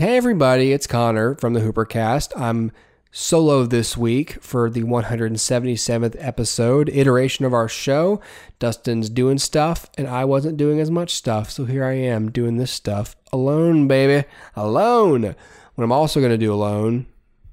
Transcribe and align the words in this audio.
Hey 0.00 0.16
everybody, 0.16 0.72
it's 0.72 0.86
Connor 0.86 1.34
from 1.34 1.52
the 1.52 1.60
Hoopercast. 1.60 2.32
I'm 2.34 2.72
solo 3.12 3.66
this 3.66 3.98
week 3.98 4.42
for 4.42 4.70
the 4.70 4.82
177th 4.82 6.16
episode 6.18 6.88
iteration 6.88 7.44
of 7.44 7.52
our 7.52 7.68
show. 7.68 8.18
Dustin's 8.58 9.10
doing 9.10 9.36
stuff 9.36 9.90
and 9.98 10.08
I 10.08 10.24
wasn't 10.24 10.56
doing 10.56 10.80
as 10.80 10.90
much 10.90 11.12
stuff, 11.12 11.50
so 11.50 11.66
here 11.66 11.84
I 11.84 11.92
am 11.92 12.30
doing 12.30 12.56
this 12.56 12.70
stuff 12.70 13.14
alone, 13.30 13.88
baby. 13.88 14.26
Alone. 14.56 15.34
What 15.74 15.84
I'm 15.84 15.92
also 15.92 16.18
going 16.18 16.32
to 16.32 16.38
do 16.38 16.54
alone 16.54 17.04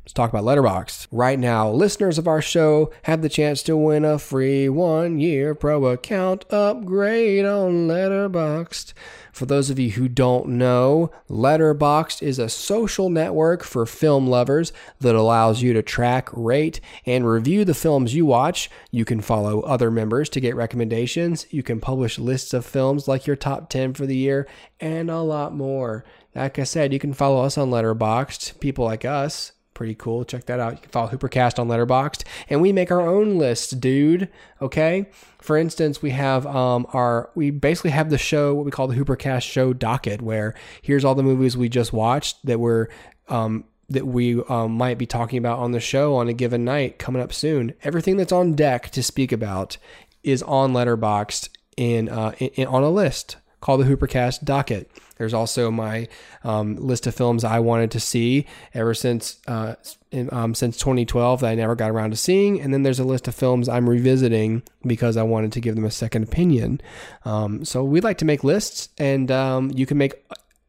Let's 0.07 0.13
talk 0.13 0.29
about 0.29 0.45
Letterboxd. 0.45 1.07
Right 1.11 1.37
now, 1.37 1.69
listeners 1.69 2.17
of 2.17 2.29
our 2.29 2.41
show 2.41 2.93
have 3.03 3.21
the 3.21 3.27
chance 3.27 3.61
to 3.63 3.75
win 3.75 4.05
a 4.05 4.17
free 4.17 4.69
one 4.69 5.19
year 5.19 5.53
pro 5.53 5.87
account 5.87 6.45
upgrade 6.49 7.43
on 7.43 7.89
Letterboxd. 7.89 8.93
For 9.33 9.45
those 9.45 9.69
of 9.69 9.79
you 9.79 9.91
who 9.91 10.07
don't 10.07 10.47
know, 10.47 11.11
Letterboxd 11.29 12.21
is 12.21 12.39
a 12.39 12.47
social 12.47 13.09
network 13.09 13.65
for 13.65 13.85
film 13.85 14.27
lovers 14.27 14.71
that 15.01 15.13
allows 15.13 15.61
you 15.61 15.73
to 15.73 15.81
track, 15.81 16.29
rate, 16.31 16.79
and 17.05 17.27
review 17.27 17.65
the 17.65 17.73
films 17.73 18.15
you 18.15 18.25
watch. 18.25 18.69
You 18.91 19.03
can 19.03 19.19
follow 19.19 19.59
other 19.63 19.91
members 19.91 20.29
to 20.29 20.39
get 20.39 20.55
recommendations. 20.55 21.47
You 21.49 21.63
can 21.63 21.81
publish 21.81 22.17
lists 22.17 22.53
of 22.53 22.65
films 22.65 23.09
like 23.09 23.27
your 23.27 23.35
top 23.35 23.69
10 23.69 23.93
for 23.93 24.05
the 24.05 24.15
year, 24.15 24.47
and 24.79 25.11
a 25.11 25.19
lot 25.19 25.53
more. 25.53 26.05
Like 26.33 26.59
I 26.59 26.63
said, 26.63 26.93
you 26.93 26.99
can 26.99 27.11
follow 27.11 27.43
us 27.43 27.57
on 27.57 27.71
Letterboxd, 27.71 28.61
people 28.61 28.85
like 28.85 29.03
us 29.03 29.51
pretty 29.77 29.93
cool. 29.93 30.25
Check 30.25 30.47
that 30.47 30.59
out. 30.59 30.73
You 30.73 30.79
can 30.79 30.89
follow 30.89 31.09
Hoopercast 31.09 31.59
on 31.59 31.67
Letterboxd, 31.67 32.23
and 32.49 32.61
we 32.61 32.73
make 32.73 32.89
our 32.89 32.99
own 32.99 33.37
list, 33.37 33.79
dude. 33.79 34.27
Okay. 34.59 35.07
For 35.39 35.55
instance, 35.55 36.01
we 36.01 36.09
have 36.09 36.47
um, 36.47 36.87
our 36.93 37.29
we 37.35 37.51
basically 37.51 37.91
have 37.91 38.09
the 38.09 38.17
show 38.17 38.55
what 38.55 38.65
we 38.65 38.71
call 38.71 38.87
the 38.87 38.95
Hoopercast 38.95 39.43
show 39.43 39.73
docket, 39.73 40.23
where 40.23 40.55
here's 40.81 41.05
all 41.05 41.13
the 41.13 41.21
movies 41.21 41.55
we 41.55 41.69
just 41.69 41.93
watched 41.93 42.43
that 42.47 42.59
we're 42.59 42.87
um, 43.29 43.65
that 43.89 44.07
we 44.07 44.41
um, 44.45 44.71
might 44.71 44.97
be 44.97 45.05
talking 45.05 45.37
about 45.37 45.59
on 45.59 45.73
the 45.73 45.79
show 45.79 46.15
on 46.15 46.27
a 46.27 46.33
given 46.33 46.65
night 46.65 46.97
coming 46.97 47.21
up 47.21 47.31
soon. 47.31 47.73
Everything 47.83 48.17
that's 48.17 48.31
on 48.31 48.53
deck 48.53 48.89
to 48.89 49.03
speak 49.03 49.31
about 49.31 49.77
is 50.23 50.41
on 50.41 50.73
Letterboxd 50.73 51.49
in, 51.77 52.09
uh, 52.09 52.33
in, 52.39 52.47
in 52.55 52.67
on 52.67 52.81
a 52.81 52.89
list 52.89 53.37
called 53.67 53.81
the 53.81 53.85
Hoopercast 53.85 54.45
docket. 54.45 54.89
There's 55.17 55.33
also 55.33 55.69
my 55.69 56.07
um, 56.45 56.77
list 56.77 57.05
of 57.05 57.13
films 57.13 57.43
I 57.43 57.59
wanted 57.59 57.91
to 57.91 57.99
see 57.99 58.45
ever 58.73 58.93
since 58.93 59.41
uh, 59.45 59.75
in, 60.09 60.33
um, 60.33 60.55
since 60.55 60.77
2012 60.77 61.41
that 61.41 61.47
I 61.49 61.55
never 61.55 61.75
got 61.75 61.91
around 61.91 62.11
to 62.11 62.15
seeing, 62.15 62.61
and 62.61 62.73
then 62.73 62.83
there's 62.83 62.99
a 62.99 63.03
list 63.03 63.27
of 63.27 63.35
films 63.35 63.67
I'm 63.67 63.89
revisiting 63.89 64.63
because 64.85 65.17
I 65.17 65.23
wanted 65.23 65.51
to 65.51 65.59
give 65.59 65.75
them 65.75 65.83
a 65.83 65.91
second 65.91 66.23
opinion. 66.23 66.79
Um, 67.25 67.65
so 67.65 67.83
we 67.83 67.99
like 67.99 68.17
to 68.19 68.25
make 68.25 68.41
lists, 68.41 68.87
and 68.97 69.29
um, 69.31 69.69
you 69.75 69.85
can 69.85 69.97
make 69.97 70.13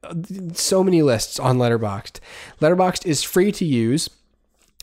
uh, 0.02 0.14
so 0.54 0.82
many 0.82 1.00
lists 1.00 1.38
on 1.38 1.58
Letterboxd. 1.58 2.18
Letterboxd 2.60 3.06
is 3.06 3.22
free 3.22 3.52
to 3.52 3.64
use. 3.64 4.10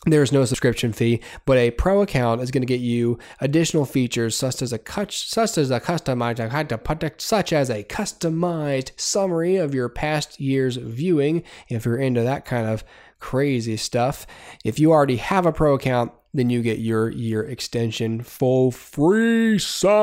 There's 0.08 0.32
no 0.32 0.46
subscription 0.46 0.94
fee, 0.94 1.20
but 1.46 1.58
a 1.58 1.72
pro 1.72 2.04
account 2.04 2.42
is 2.42 2.52
going 2.52 2.62
to 2.62 2.68
get 2.68 2.80
you 2.80 3.18
additional 3.42 3.86
features 3.86 4.38
such 4.38 4.62
as 4.62 4.72
a 4.72 4.80
such 5.10 5.58
as 5.58 5.72
a 5.72 5.80
customized 5.80 7.22
such 7.22 7.52
as 7.52 7.70
a 7.72 7.84
customized 7.84 8.92
summary 8.98 9.56
of 9.56 9.74
your 9.74 9.90
past 9.90 10.40
year's 10.40 10.76
viewing 10.78 11.42
if 11.70 11.86
you're 11.86 11.98
into 11.98 12.22
that 12.22 12.46
kind 12.46 12.68
of 12.68 12.84
crazy 13.20 13.78
stuff. 13.78 14.28
If 14.64 14.78
you 14.80 14.92
already 14.92 15.18
have 15.18 15.48
a 15.48 15.52
pro 15.52 15.74
account, 15.74 16.12
then 16.36 16.52
you 16.52 16.62
get 16.62 16.78
your 16.80 17.10
year 17.10 17.44
extension 17.44 18.22
for 18.22 18.72
free. 18.72 19.58
Son. 19.58 19.96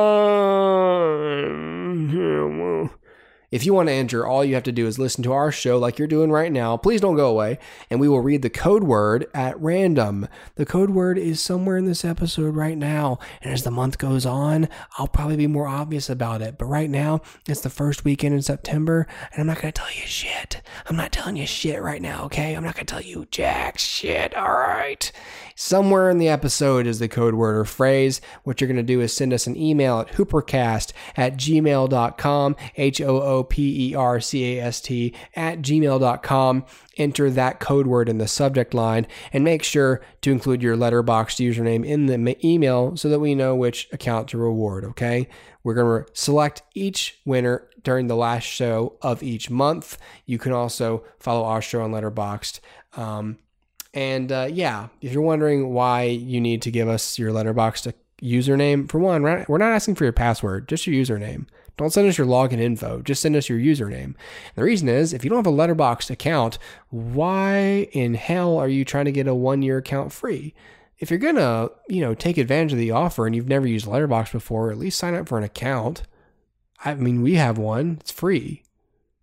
If 3.53 3.67
you 3.67 3.73
want 3.75 3.87
to 3.89 3.93
enter, 3.93 4.25
all 4.25 4.43
you 4.43 4.55
have 4.55 4.63
to 4.63 4.71
do 4.71 4.87
is 4.87 4.97
listen 4.97 5.23
to 5.25 5.31
our 5.31 5.51
show 5.51 5.77
like 5.77 5.99
you're 5.99 6.07
doing 6.07 6.31
right 6.31 6.51
now. 6.51 6.75
Please 6.75 6.99
don't 6.99 7.15
go 7.15 7.29
away, 7.29 7.59
and 7.87 7.99
we 7.99 8.09
will 8.09 8.21
read 8.21 8.41
the 8.41 8.49
code 8.49 8.83
word 8.83 9.27
at 9.31 9.61
random. 9.61 10.27
The 10.55 10.65
code 10.65 10.89
word 10.89 11.19
is 11.19 11.39
somewhere 11.39 11.77
in 11.77 11.85
this 11.85 12.03
episode 12.03 12.55
right 12.55 12.75
now, 12.75 13.19
and 13.43 13.53
as 13.53 13.61
the 13.61 13.69
month 13.69 13.99
goes 13.99 14.25
on, 14.25 14.69
I'll 14.97 15.07
probably 15.07 15.35
be 15.35 15.45
more 15.45 15.67
obvious 15.67 16.09
about 16.09 16.41
it. 16.41 16.57
But 16.57 16.65
right 16.65 16.89
now, 16.89 17.21
it's 17.47 17.61
the 17.61 17.69
first 17.69 18.03
weekend 18.03 18.33
in 18.33 18.41
September, 18.41 19.05
and 19.31 19.41
I'm 19.41 19.45
not 19.45 19.61
going 19.61 19.71
to 19.71 19.79
tell 19.79 19.91
you 19.91 20.07
shit. 20.07 20.63
I'm 20.87 20.95
not 20.95 21.11
telling 21.11 21.37
you 21.37 21.45
shit 21.45 21.79
right 21.79 22.01
now, 22.01 22.23
okay? 22.23 22.55
I'm 22.55 22.63
not 22.63 22.73
going 22.73 22.87
to 22.87 22.91
tell 22.91 23.03
you 23.03 23.27
jack 23.29 23.77
shit, 23.77 24.35
all 24.35 24.49
right? 24.49 25.11
Somewhere 25.55 26.09
in 26.09 26.17
the 26.17 26.29
episode 26.29 26.87
is 26.87 26.99
the 26.99 27.07
code 27.07 27.35
word 27.35 27.57
or 27.57 27.65
phrase. 27.65 28.21
What 28.43 28.59
you're 28.59 28.67
going 28.67 28.77
to 28.77 28.83
do 28.83 29.01
is 29.01 29.13
send 29.13 29.33
us 29.33 29.47
an 29.47 29.57
email 29.57 29.99
at 29.99 30.13
hoopercast 30.13 30.93
at 31.15 31.37
gmail.com, 31.37 32.55
H 32.75 33.01
O 33.01 33.21
O 33.21 33.43
P 33.43 33.89
E 33.89 33.95
R 33.95 34.19
C 34.19 34.57
A 34.57 34.63
S 34.63 34.81
T 34.81 35.13
at 35.35 35.61
gmail.com. 35.61 36.65
Enter 36.97 37.29
that 37.31 37.59
code 37.59 37.87
word 37.87 38.09
in 38.09 38.17
the 38.17 38.27
subject 38.27 38.73
line 38.73 39.07
and 39.31 39.43
make 39.43 39.63
sure 39.63 40.01
to 40.21 40.31
include 40.31 40.61
your 40.61 40.77
Letterboxd 40.77 41.45
username 41.45 41.85
in 41.85 42.05
the 42.05 42.47
email 42.47 42.95
so 42.95 43.09
that 43.09 43.19
we 43.19 43.35
know 43.35 43.55
which 43.55 43.87
account 43.91 44.27
to 44.29 44.37
reward. 44.37 44.85
Okay. 44.85 45.27
We're 45.63 45.73
going 45.75 46.03
to 46.03 46.11
select 46.13 46.61
each 46.73 47.19
winner 47.25 47.69
during 47.83 48.07
the 48.07 48.15
last 48.15 48.43
show 48.43 48.97
of 49.01 49.23
each 49.23 49.49
month. 49.49 49.97
You 50.25 50.37
can 50.37 50.51
also 50.51 51.03
follow 51.19 51.45
our 51.45 51.61
show 51.61 51.81
on 51.81 51.91
Letterboxd. 51.91 52.59
Um, 52.95 53.37
and 53.93 54.31
uh, 54.31 54.49
yeah, 54.51 54.87
if 55.01 55.13
you're 55.13 55.21
wondering 55.21 55.73
why 55.73 56.03
you 56.03 56.41
need 56.41 56.61
to 56.63 56.71
give 56.71 56.87
us 56.87 57.19
your 57.19 57.31
Letterboxd 57.31 57.93
username, 58.21 58.89
for 58.89 58.99
one, 58.99 59.21
we're 59.21 59.57
not 59.57 59.71
asking 59.71 59.95
for 59.95 60.03
your 60.03 60.13
password, 60.13 60.67
just 60.67 60.87
your 60.87 60.95
username. 60.95 61.45
Don't 61.77 61.91
send 61.91 62.07
us 62.07 62.17
your 62.17 62.27
login 62.27 62.59
info. 62.59 63.01
Just 63.01 63.21
send 63.21 63.35
us 63.35 63.49
your 63.49 63.57
username. 63.57 64.13
The 64.55 64.63
reason 64.63 64.87
is 64.87 65.11
if 65.11 65.23
you 65.23 65.29
don't 65.29 65.43
have 65.43 65.51
a 65.51 65.55
Letterboxd 65.55 66.11
account, 66.11 66.59
why 66.89 67.87
in 67.91 68.13
hell 68.13 68.57
are 68.57 68.67
you 68.67 68.85
trying 68.85 69.05
to 69.05 69.11
get 69.11 69.27
a 69.27 69.33
one 69.33 69.61
year 69.61 69.77
account 69.77 70.11
free? 70.11 70.53
If 70.99 71.09
you're 71.09 71.19
gonna, 71.19 71.69
you 71.89 72.01
know, 72.01 72.13
take 72.13 72.37
advantage 72.37 72.73
of 72.73 72.79
the 72.79 72.91
offer 72.91 73.25
and 73.25 73.35
you've 73.35 73.47
never 73.47 73.67
used 73.67 73.87
Letterboxd 73.87 74.31
before, 74.31 74.71
at 74.71 74.77
least 74.77 74.99
sign 74.99 75.15
up 75.15 75.27
for 75.27 75.37
an 75.37 75.43
account. 75.43 76.03
I 76.85 76.93
mean, 76.95 77.21
we 77.21 77.35
have 77.35 77.57
one. 77.57 77.97
It's 78.01 78.11
free. 78.11 78.63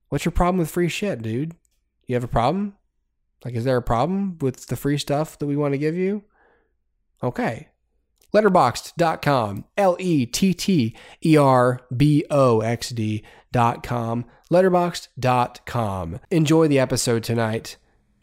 What's 0.09 0.25
your 0.25 0.32
problem 0.32 0.59
with 0.59 0.70
free 0.70 0.88
shit, 0.88 1.22
dude? 1.22 1.54
You 2.06 2.16
have 2.16 2.25
a 2.25 2.28
problem? 2.28 2.75
Like, 3.44 3.54
is 3.54 3.64
there 3.64 3.76
a 3.76 3.82
problem 3.82 4.38
with 4.38 4.66
the 4.66 4.76
free 4.76 4.98
stuff 4.98 5.38
that 5.38 5.46
we 5.46 5.56
want 5.56 5.72
to 5.72 5.78
give 5.78 5.96
you? 5.96 6.24
Okay. 7.22 7.68
Letterboxd.com. 8.34 9.64
L 9.76 9.96
E 9.98 10.26
T 10.26 10.54
T 10.54 10.96
E 11.24 11.36
R 11.36 11.80
B 11.94 12.24
O 12.30 12.60
X 12.60 12.90
D.com. 12.90 14.24
Letterboxd.com. 14.50 16.20
Enjoy 16.30 16.68
the 16.68 16.78
episode 16.78 17.24
tonight 17.24 17.76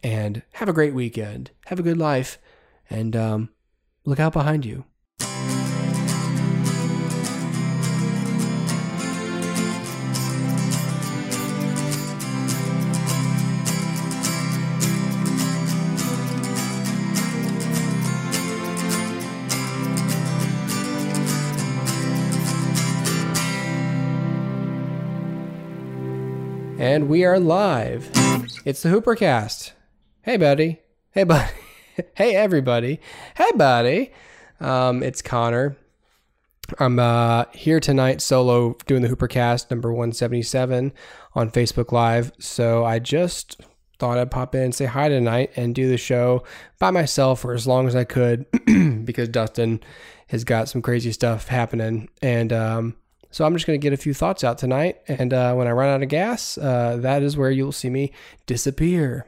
and 0.04 0.44
have 0.54 0.70
a 0.70 0.74
great 0.74 0.94
weekend. 0.94 1.52
Have 1.66 1.80
a 1.80 1.84
good 1.84 1.98
life 1.98 2.38
and 2.90 3.16
um, 3.16 3.50
look 4.06 4.20
out 4.20 4.34
behind 4.34 4.66
you. 4.66 4.86
And 26.98 27.10
we 27.10 27.26
are 27.26 27.40
live. 27.40 28.10
It's 28.66 28.82
the 28.82 28.90
Hoopercast. 28.90 29.74
Hey, 30.24 30.36
buddy. 30.36 30.80
Hey, 31.12 31.26
buddy. 31.26 31.54
hey, 32.16 32.36
everybody. 32.36 33.00
Hey, 33.36 33.52
buddy. 33.56 34.12
Um, 34.60 35.04
it's 35.04 35.22
Connor. 35.22 35.78
I'm 36.80 36.98
uh, 36.98 37.46
here 37.54 37.80
tonight 37.80 38.20
solo 38.20 38.76
doing 38.88 39.04
the 39.04 39.10
Hoopercast 39.10 39.70
number 39.70 39.94
177 39.94 40.92
on 41.36 41.52
Facebook 41.52 41.92
Live. 41.92 42.32
So 42.40 42.84
I 42.84 42.98
just 42.98 43.62
thought 44.00 44.18
I'd 44.18 44.32
pop 44.32 44.56
in 44.56 44.64
and 44.64 44.74
say 44.74 44.86
hi 44.86 45.08
tonight 45.08 45.52
and 45.56 45.76
do 45.76 45.88
the 45.88 45.98
show 45.98 46.46
by 46.80 46.90
myself 46.90 47.42
for 47.42 47.54
as 47.54 47.68
long 47.68 47.88
as 47.88 47.96
I 47.96 48.06
could 48.06 48.48
because 49.06 49.30
Dustin 49.30 49.82
has 50.30 50.44
got 50.44 50.68
some 50.68 50.82
crazy 50.82 51.12
stuff 51.12 51.48
happening. 51.48 52.10
And 52.24 52.52
um, 52.52 52.96
so 53.38 53.46
I'm 53.46 53.54
just 53.54 53.68
going 53.68 53.80
to 53.80 53.84
get 53.84 53.94
a 53.94 54.02
few 54.02 54.16
thoughts 54.16 54.44
out 54.44 54.58
tonight. 54.58 54.98
And 55.08 55.32
uh, 55.32 55.54
when 55.54 55.68
I 55.68 55.72
run 55.72 55.90
out 55.90 56.02
of 56.02 56.10
gas, 56.10 56.58
uh, 56.58 56.98
that 57.02 57.22
is 57.22 57.38
where 57.38 57.52
you'll 57.52 57.72
see 57.72 57.88
me 57.88 58.12
disappear. 58.48 59.28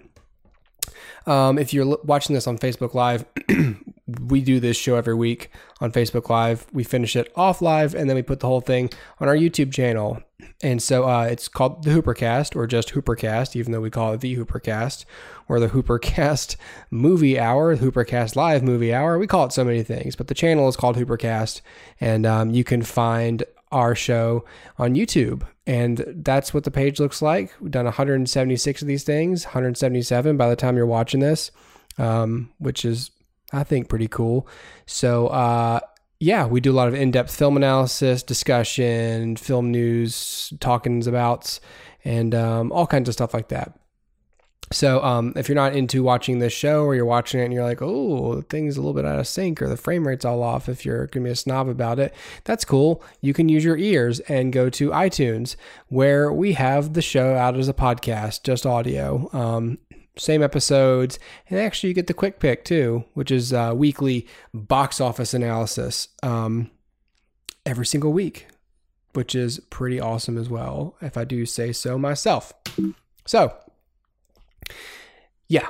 Um, 1.28 1.60
if 1.60 1.76
you're 1.76 1.96
watching 2.04 2.34
this 2.34 2.48
on 2.48 2.58
Facebook 2.58 2.96
Live, 2.96 3.24
we 4.26 4.42
do 4.42 4.60
this 4.60 4.78
show 4.78 4.96
every 4.96 5.14
week 5.14 5.52
on 5.80 5.92
Facebook 5.92 6.28
Live. 6.28 6.66
We 6.74 6.84
finish 6.84 7.16
it 7.16 7.32
off 7.36 7.62
live 7.62 7.94
and 7.94 8.10
then 8.10 8.16
we 8.16 8.24
put 8.24 8.40
the 8.40 8.48
whole 8.48 8.62
thing 8.62 8.90
on 9.20 9.28
our 9.28 9.36
YouTube 9.36 9.72
channel. 9.72 10.24
And 10.64 10.82
so 10.82 11.08
uh, 11.08 11.26
it's 11.26 11.48
called 11.48 11.84
the 11.84 11.92
Hoopercast 11.92 12.56
or 12.56 12.66
just 12.66 12.94
Hoopercast, 12.94 13.56
even 13.56 13.74
though 13.74 13.82
we 13.82 13.92
call 13.92 14.14
it 14.14 14.22
the 14.22 14.36
Hoopercast 14.36 15.06
or 15.48 15.60
the 15.60 15.68
Hoopercast 15.68 16.56
Movie 16.90 17.40
Hour, 17.40 17.78
Hoopercast 17.78 18.36
Live 18.36 18.64
Movie 18.64 18.92
Hour. 18.92 19.20
We 19.20 19.28
call 19.28 19.46
it 19.46 19.54
so 19.54 19.64
many 19.64 19.84
things, 19.84 20.16
but 20.16 20.30
the 20.30 20.34
channel 20.34 20.68
is 20.68 20.76
called 20.76 20.96
Hoopercast. 20.96 21.62
And 22.02 22.26
um, 22.26 22.50
you 22.50 22.64
can 22.64 22.82
find 22.82 23.44
our 23.72 23.96
show 23.96 24.46
on 24.78 24.96
YouTube. 24.96 25.44
and 25.68 26.04
that's 26.24 26.52
what 26.52 26.64
the 26.64 26.72
page 26.72 27.00
looks 27.00 27.22
like. 27.22 27.54
We've 27.62 27.70
done 27.70 27.86
176 27.86 28.82
of 28.82 28.88
these 28.88 29.04
things, 29.04 29.46
177 29.46 30.36
by 30.36 30.50
the 30.50 30.56
time 30.56 30.76
you're 30.76 30.88
watching 30.88 31.20
this, 31.20 31.52
um, 32.00 32.50
which 32.58 32.84
is, 32.86 33.12
I 33.54 33.64
think, 33.64 33.88
pretty 33.88 34.08
cool. 34.08 34.48
So, 34.88 35.28
uh, 35.28 35.80
yeah, 36.20 36.48
we 36.48 36.60
do 36.60 36.72
a 36.72 36.74
lot 36.74 36.88
of 36.88 36.96
in 36.96 37.12
depth 37.12 37.36
film 37.36 37.56
analysis, 37.56 38.24
discussion, 38.24 39.36
film 39.36 39.70
news, 39.70 40.52
talkings 40.60 41.06
about, 41.06 41.60
and 42.04 42.34
um, 42.34 42.72
all 42.72 42.88
kinds 42.88 43.08
of 43.08 43.14
stuff 43.14 43.34
like 43.34 43.50
that. 43.50 43.78
So 44.72 45.04
um, 45.04 45.34
if 45.36 45.50
you're 45.50 45.56
not 45.56 45.76
into 45.76 46.04
watching 46.04 46.40
this 46.40 46.54
show 46.54 46.84
or 46.84 46.94
you're 46.94 47.06
watching 47.06 47.40
it 47.40 47.46
and 47.46 47.54
you're 47.54 47.64
like, 47.64 47.82
oh, 47.82 48.36
the 48.36 48.42
thing's 48.44 48.78
a 48.78 48.82
little 48.82 48.94
bit 48.94 49.06
out 49.06 49.18
of 49.18 49.28
sync 49.28 49.62
or 49.62 49.68
the 49.68 49.78
frame 49.78 50.08
rate's 50.08 50.26
all 50.26 50.44
off, 50.44 50.70
if 50.70 50.86
you're 50.86 51.08
going 51.08 51.24
to 51.24 51.30
be 51.30 51.32
a 51.32 51.36
snob 51.36 51.68
about 51.68 51.98
it, 51.98 52.14
that's 52.44 52.66
cool. 52.66 53.04
You 53.20 53.34
can 53.34 53.50
use 53.50 53.64
your 53.64 53.78
ears 53.78 54.20
and 54.22 54.54
go 54.54 54.70
to 54.70 54.90
iTunes 54.92 55.56
where 55.88 56.32
we 56.32 56.54
have 56.54 56.94
the 56.94 57.02
show 57.02 57.34
out 57.34 57.58
as 57.58 57.68
a 57.68 57.74
podcast, 57.74 58.44
just 58.44 58.66
audio. 58.66 59.30
Um, 59.34 59.80
same 60.18 60.44
episodes, 60.44 61.18
and 61.50 61.60
actually 61.60 61.90
you 61.90 61.96
get 61.96 62.08
the 62.08 62.14
quick 62.14 62.40
pick 62.40 62.66
too, 62.66 63.06
which 63.14 63.32
is 63.32 63.54
uh, 63.54 63.74
weekly 63.76 64.28
box 64.54 65.00
office 65.00 65.34
analysis 65.34 66.10
um, 66.22 66.70
every 67.66 67.86
single 67.86 68.12
week, 68.12 68.46
which 69.14 69.34
is 69.34 69.60
pretty 69.70 70.00
awesome 70.00 70.38
as 70.38 70.50
well, 70.50 70.96
if 71.02 71.16
I 71.18 71.24
do 71.24 71.46
say 71.46 71.72
so 71.72 71.98
myself. 71.98 72.54
So 73.26 73.56
yeah, 75.48 75.68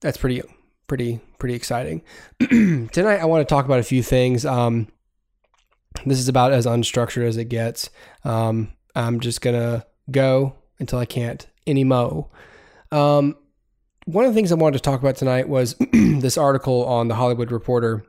that's 0.00 0.18
pretty, 0.18 0.42
pretty, 0.86 1.20
pretty 1.38 1.54
exciting. 1.54 2.02
Tonight, 2.40 3.20
I 3.20 3.24
want 3.24 3.46
to 3.46 3.52
talk 3.52 3.64
about 3.64 3.80
a 3.80 3.84
few 3.84 4.02
things. 4.02 4.44
Um, 4.44 4.88
this 6.06 6.18
is 6.18 6.28
about 6.28 6.52
as 6.52 6.66
unstructured 6.66 7.26
as 7.26 7.36
it 7.36 7.46
gets. 7.46 7.90
Um, 8.24 8.72
I'm 8.94 9.20
just 9.20 9.40
gonna 9.40 9.86
go 10.10 10.54
until 10.78 10.98
I 10.98 11.04
can't 11.04 11.46
anymore. 11.66 12.28
Um, 12.90 13.36
one 14.04 14.24
of 14.24 14.30
the 14.32 14.34
things 14.34 14.50
I 14.50 14.56
wanted 14.56 14.78
to 14.78 14.82
talk 14.82 15.00
about 15.00 15.16
tonight 15.16 15.48
was 15.48 15.74
this 15.92 16.38
article 16.38 16.84
on 16.86 17.08
the 17.08 17.14
Hollywood 17.14 17.52
Reporter. 17.52 18.04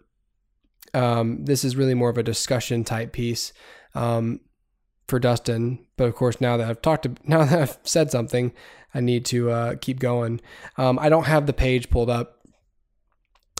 Um, 0.94 1.44
this 1.46 1.64
is 1.64 1.76
really 1.76 1.94
more 1.94 2.10
of 2.10 2.18
a 2.18 2.24
discussion 2.24 2.84
type 2.84 3.12
piece 3.12 3.54
um, 3.94 4.40
for 5.08 5.20
Dustin, 5.20 5.86
but 5.98 6.06
of 6.06 6.16
course, 6.16 6.40
now 6.40 6.58
that 6.58 6.70
I've 6.70 6.82
talked, 6.82 7.04
to, 7.04 7.16
now 7.26 7.44
that 7.44 7.60
I've 7.60 7.78
said 7.84 8.12
something, 8.12 8.54
I 8.94 9.02
need 9.02 9.26
to 9.26 9.52
uh, 9.52 9.76
keep 9.80 10.00
going. 10.00 10.42
Um, 10.78 10.98
I 11.00 11.10
don't 11.10 11.26
have 11.26 11.46
the 11.46 11.54
page 11.54 11.90
pulled 11.90 12.10
up. 12.10 12.40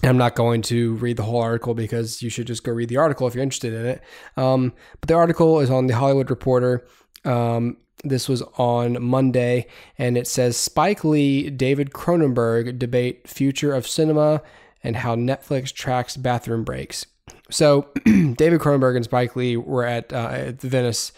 I'm 0.02 0.18
not 0.18 0.36
going 0.36 0.62
to 0.64 0.96
read 0.96 1.18
the 1.18 1.24
whole 1.24 1.42
article 1.42 1.74
because 1.74 2.22
you 2.22 2.30
should 2.30 2.48
just 2.48 2.64
go 2.64 2.72
read 2.72 2.90
the 2.90 2.98
article 2.98 3.28
if 3.28 3.36
you're 3.36 3.44
interested 3.44 3.74
in 3.74 3.86
it. 3.86 4.02
Um, 4.38 4.74
but 5.02 5.10
the 5.10 5.16
article 5.16 5.60
is 5.60 5.70
on 5.70 5.88
the 5.88 5.96
Hollywood 5.96 6.30
Reporter. 6.30 6.86
Um, 7.26 7.78
this 8.04 8.30
was 8.30 8.42
on 8.58 9.02
Monday, 9.04 9.68
and 9.98 10.18
it 10.18 10.26
says 10.26 10.56
Spike 10.56 11.04
Lee, 11.04 11.50
David 11.50 11.92
Cronenberg 11.92 12.80
debate 12.80 13.28
future 13.28 13.74
of 13.74 13.86
cinema 13.86 14.42
and 14.82 14.96
how 14.96 15.16
Netflix 15.16 15.74
tracks 15.74 16.16
bathroom 16.16 16.64
breaks. 16.64 17.06
So, 17.50 17.90
David 18.06 18.62
Cronenberg 18.62 18.96
and 18.96 19.04
Spike 19.04 19.36
Lee 19.36 19.58
were 19.58 19.86
at, 19.86 20.14
uh, 20.14 20.30
at 20.32 20.60
the 20.60 20.70
Venice 20.70 21.12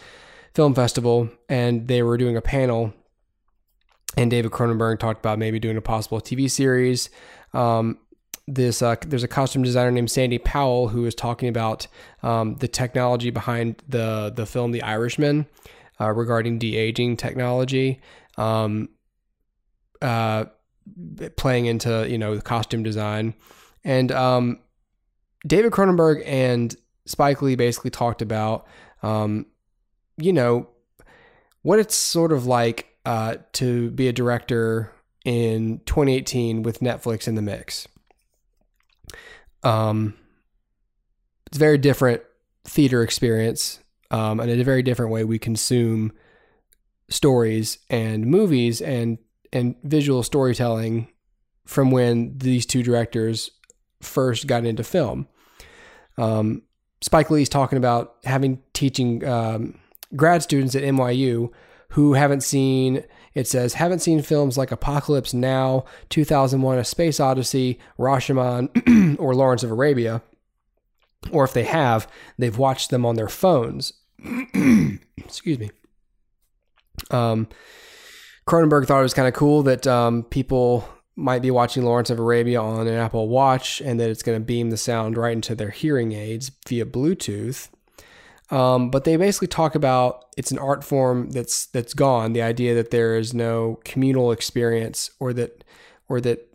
Film 0.54 0.74
Festival, 0.74 1.30
and 1.48 1.86
they 1.86 2.02
were 2.02 2.16
doing 2.16 2.36
a 2.36 2.42
panel 2.42 2.92
and 4.16 4.30
David 4.30 4.50
Cronenberg 4.50 4.98
talked 4.98 5.20
about 5.20 5.38
maybe 5.38 5.58
doing 5.58 5.76
a 5.76 5.80
possible 5.80 6.20
TV 6.20 6.50
series. 6.50 7.10
Um, 7.54 7.98
this 8.48 8.82
uh, 8.82 8.96
there's 9.06 9.22
a 9.22 9.28
costume 9.28 9.62
designer 9.62 9.90
named 9.90 10.10
Sandy 10.10 10.38
Powell 10.38 10.88
who 10.88 11.06
is 11.06 11.14
talking 11.14 11.48
about 11.48 11.86
um, 12.22 12.56
the 12.56 12.68
technology 12.68 13.30
behind 13.30 13.82
the 13.88 14.32
the 14.34 14.46
film 14.46 14.72
The 14.72 14.82
Irishman 14.82 15.46
uh, 16.00 16.12
regarding 16.12 16.58
de 16.58 16.76
aging 16.76 17.16
technology, 17.16 18.00
um, 18.36 18.88
uh, 20.00 20.46
playing 21.36 21.66
into 21.66 22.06
you 22.08 22.18
know 22.18 22.34
the 22.34 22.42
costume 22.42 22.82
design, 22.82 23.34
and 23.84 24.10
um, 24.10 24.58
David 25.46 25.72
Cronenberg 25.72 26.22
and 26.26 26.74
Spike 27.06 27.42
Lee 27.42 27.54
basically 27.54 27.90
talked 27.90 28.22
about 28.22 28.66
um, 29.02 29.46
you 30.16 30.32
know 30.32 30.68
what 31.62 31.78
it's 31.78 31.94
sort 31.94 32.32
of 32.32 32.44
like 32.46 32.91
uh, 33.04 33.36
to 33.52 33.90
be 33.90 34.08
a 34.08 34.12
director 34.12 34.92
in 35.24 35.80
2018 35.86 36.62
with 36.62 36.80
Netflix 36.80 37.28
in 37.28 37.34
the 37.34 37.42
mix. 37.42 37.86
Um, 39.62 40.14
it's 41.46 41.56
a 41.56 41.60
very 41.60 41.78
different 41.78 42.22
theater 42.64 43.02
experience 43.02 43.80
um, 44.10 44.40
and 44.40 44.50
a 44.50 44.64
very 44.64 44.82
different 44.82 45.12
way 45.12 45.24
we 45.24 45.38
consume 45.38 46.12
stories 47.08 47.78
and 47.90 48.26
movies 48.26 48.80
and 48.80 49.18
and 49.52 49.76
visual 49.82 50.22
storytelling 50.22 51.08
from 51.66 51.90
when 51.90 52.38
these 52.38 52.64
two 52.64 52.82
directors 52.82 53.50
first 54.00 54.46
got 54.46 54.64
into 54.64 54.82
film. 54.82 55.28
Um, 56.16 56.62
Spike 57.02 57.30
Lee's 57.30 57.48
talking 57.48 57.76
about 57.76 58.16
having 58.24 58.62
teaching 58.72 59.24
um, 59.26 59.78
grad 60.16 60.42
students 60.42 60.74
at 60.74 60.82
NYU 60.82 61.50
who 61.92 62.14
haven't 62.14 62.42
seen 62.42 63.04
it 63.34 63.48
says 63.48 63.74
haven't 63.74 64.00
seen 64.00 64.20
films 64.20 64.58
like 64.58 64.70
Apocalypse 64.70 65.32
Now, 65.32 65.84
2001: 66.10 66.78
A 66.78 66.84
Space 66.84 67.18
Odyssey, 67.18 67.78
Rashomon, 67.98 69.18
or 69.18 69.34
Lawrence 69.34 69.62
of 69.62 69.70
Arabia, 69.70 70.22
or 71.30 71.44
if 71.44 71.52
they 71.52 71.64
have, 71.64 72.06
they've 72.38 72.58
watched 72.58 72.90
them 72.90 73.06
on 73.06 73.14
their 73.14 73.28
phones. 73.28 73.94
Excuse 75.16 75.58
me. 75.58 75.70
Um, 77.10 77.48
Cronenberg 78.46 78.86
thought 78.86 79.00
it 79.00 79.04
was 79.04 79.14
kind 79.14 79.28
of 79.28 79.34
cool 79.34 79.62
that 79.62 79.86
um, 79.86 80.24
people 80.24 80.88
might 81.14 81.42
be 81.42 81.50
watching 81.50 81.84
Lawrence 81.84 82.10
of 82.10 82.18
Arabia 82.18 82.60
on 82.60 82.86
an 82.86 82.94
Apple 82.94 83.28
Watch 83.28 83.80
and 83.80 84.00
that 84.00 84.10
it's 84.10 84.22
going 84.22 84.38
to 84.38 84.44
beam 84.44 84.70
the 84.70 84.76
sound 84.76 85.16
right 85.16 85.32
into 85.32 85.54
their 85.54 85.70
hearing 85.70 86.12
aids 86.12 86.50
via 86.66 86.84
Bluetooth. 86.84 87.68
Um, 88.52 88.90
but 88.90 89.04
they 89.04 89.16
basically 89.16 89.48
talk 89.48 89.74
about 89.74 90.26
it's 90.36 90.50
an 90.50 90.58
art 90.58 90.84
form 90.84 91.30
that's 91.30 91.66
that's 91.66 91.94
gone. 91.94 92.34
The 92.34 92.42
idea 92.42 92.74
that 92.74 92.90
there 92.90 93.16
is 93.16 93.32
no 93.32 93.80
communal 93.82 94.30
experience, 94.30 95.10
or 95.18 95.32
that, 95.32 95.64
or 96.06 96.20
that 96.20 96.54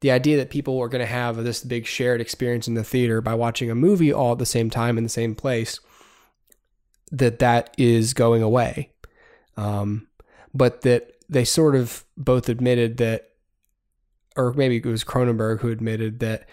the 0.00 0.10
idea 0.10 0.36
that 0.36 0.50
people 0.50 0.80
are 0.80 0.88
going 0.88 1.00
to 1.00 1.06
have 1.06 1.36
this 1.44 1.62
big 1.62 1.86
shared 1.86 2.20
experience 2.20 2.66
in 2.66 2.74
the 2.74 2.82
theater 2.82 3.20
by 3.20 3.34
watching 3.34 3.70
a 3.70 3.74
movie 3.76 4.12
all 4.12 4.32
at 4.32 4.40
the 4.40 4.44
same 4.44 4.68
time 4.68 4.98
in 4.98 5.04
the 5.04 5.08
same 5.08 5.36
place, 5.36 5.78
that 7.12 7.38
that 7.38 7.72
is 7.78 8.14
going 8.14 8.42
away. 8.42 8.90
Um, 9.56 10.08
but 10.52 10.80
that 10.82 11.14
they 11.28 11.44
sort 11.44 11.76
of 11.76 12.04
both 12.16 12.48
admitted 12.48 12.96
that, 12.96 13.30
or 14.36 14.52
maybe 14.54 14.78
it 14.78 14.86
was 14.86 15.04
Cronenberg 15.04 15.60
who 15.60 15.70
admitted 15.70 16.18
that 16.18 16.48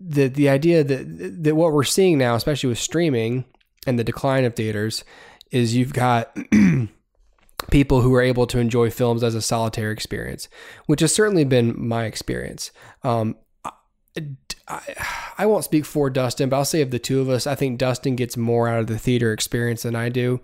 the 0.00 0.28
the 0.28 0.48
idea 0.48 0.84
that 0.84 1.42
that 1.44 1.56
what 1.56 1.72
we're 1.72 1.84
seeing 1.84 2.18
now, 2.18 2.34
especially 2.34 2.68
with 2.68 2.78
streaming 2.78 3.44
and 3.86 3.98
the 3.98 4.04
decline 4.04 4.44
of 4.44 4.54
theaters, 4.54 5.04
is 5.50 5.74
you've 5.74 5.92
got 5.92 6.36
people 7.70 8.00
who 8.00 8.14
are 8.14 8.22
able 8.22 8.46
to 8.48 8.58
enjoy 8.58 8.90
films 8.90 9.22
as 9.22 9.34
a 9.34 9.42
solitary 9.42 9.92
experience, 9.92 10.48
which 10.86 11.00
has 11.00 11.14
certainly 11.14 11.44
been 11.44 11.74
my 11.76 12.04
experience. 12.04 12.70
Um, 13.02 13.36
I, 14.68 14.80
I 15.38 15.46
won't 15.46 15.64
speak 15.64 15.84
for 15.84 16.10
Dustin, 16.10 16.48
but 16.48 16.56
I'll 16.56 16.64
say 16.64 16.80
of 16.80 16.90
the 16.90 16.98
two 16.98 17.20
of 17.20 17.28
us, 17.28 17.46
I 17.46 17.54
think 17.54 17.78
Dustin 17.78 18.16
gets 18.16 18.36
more 18.36 18.68
out 18.68 18.80
of 18.80 18.86
the 18.86 18.98
theater 18.98 19.32
experience 19.32 19.82
than 19.82 19.96
I 19.96 20.08
do. 20.08 20.40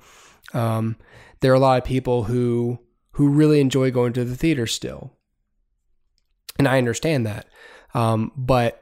Um, 0.52 0.96
there 1.40 1.52
are 1.52 1.56
a 1.56 1.60
lot 1.60 1.78
of 1.78 1.84
people 1.84 2.24
who 2.24 2.78
who 3.12 3.28
really 3.28 3.60
enjoy 3.60 3.90
going 3.90 4.12
to 4.14 4.24
the 4.24 4.36
theater 4.36 4.66
still, 4.66 5.12
and 6.58 6.68
I 6.68 6.78
understand 6.78 7.26
that. 7.26 7.46
Um, 7.92 8.32
but 8.36 8.79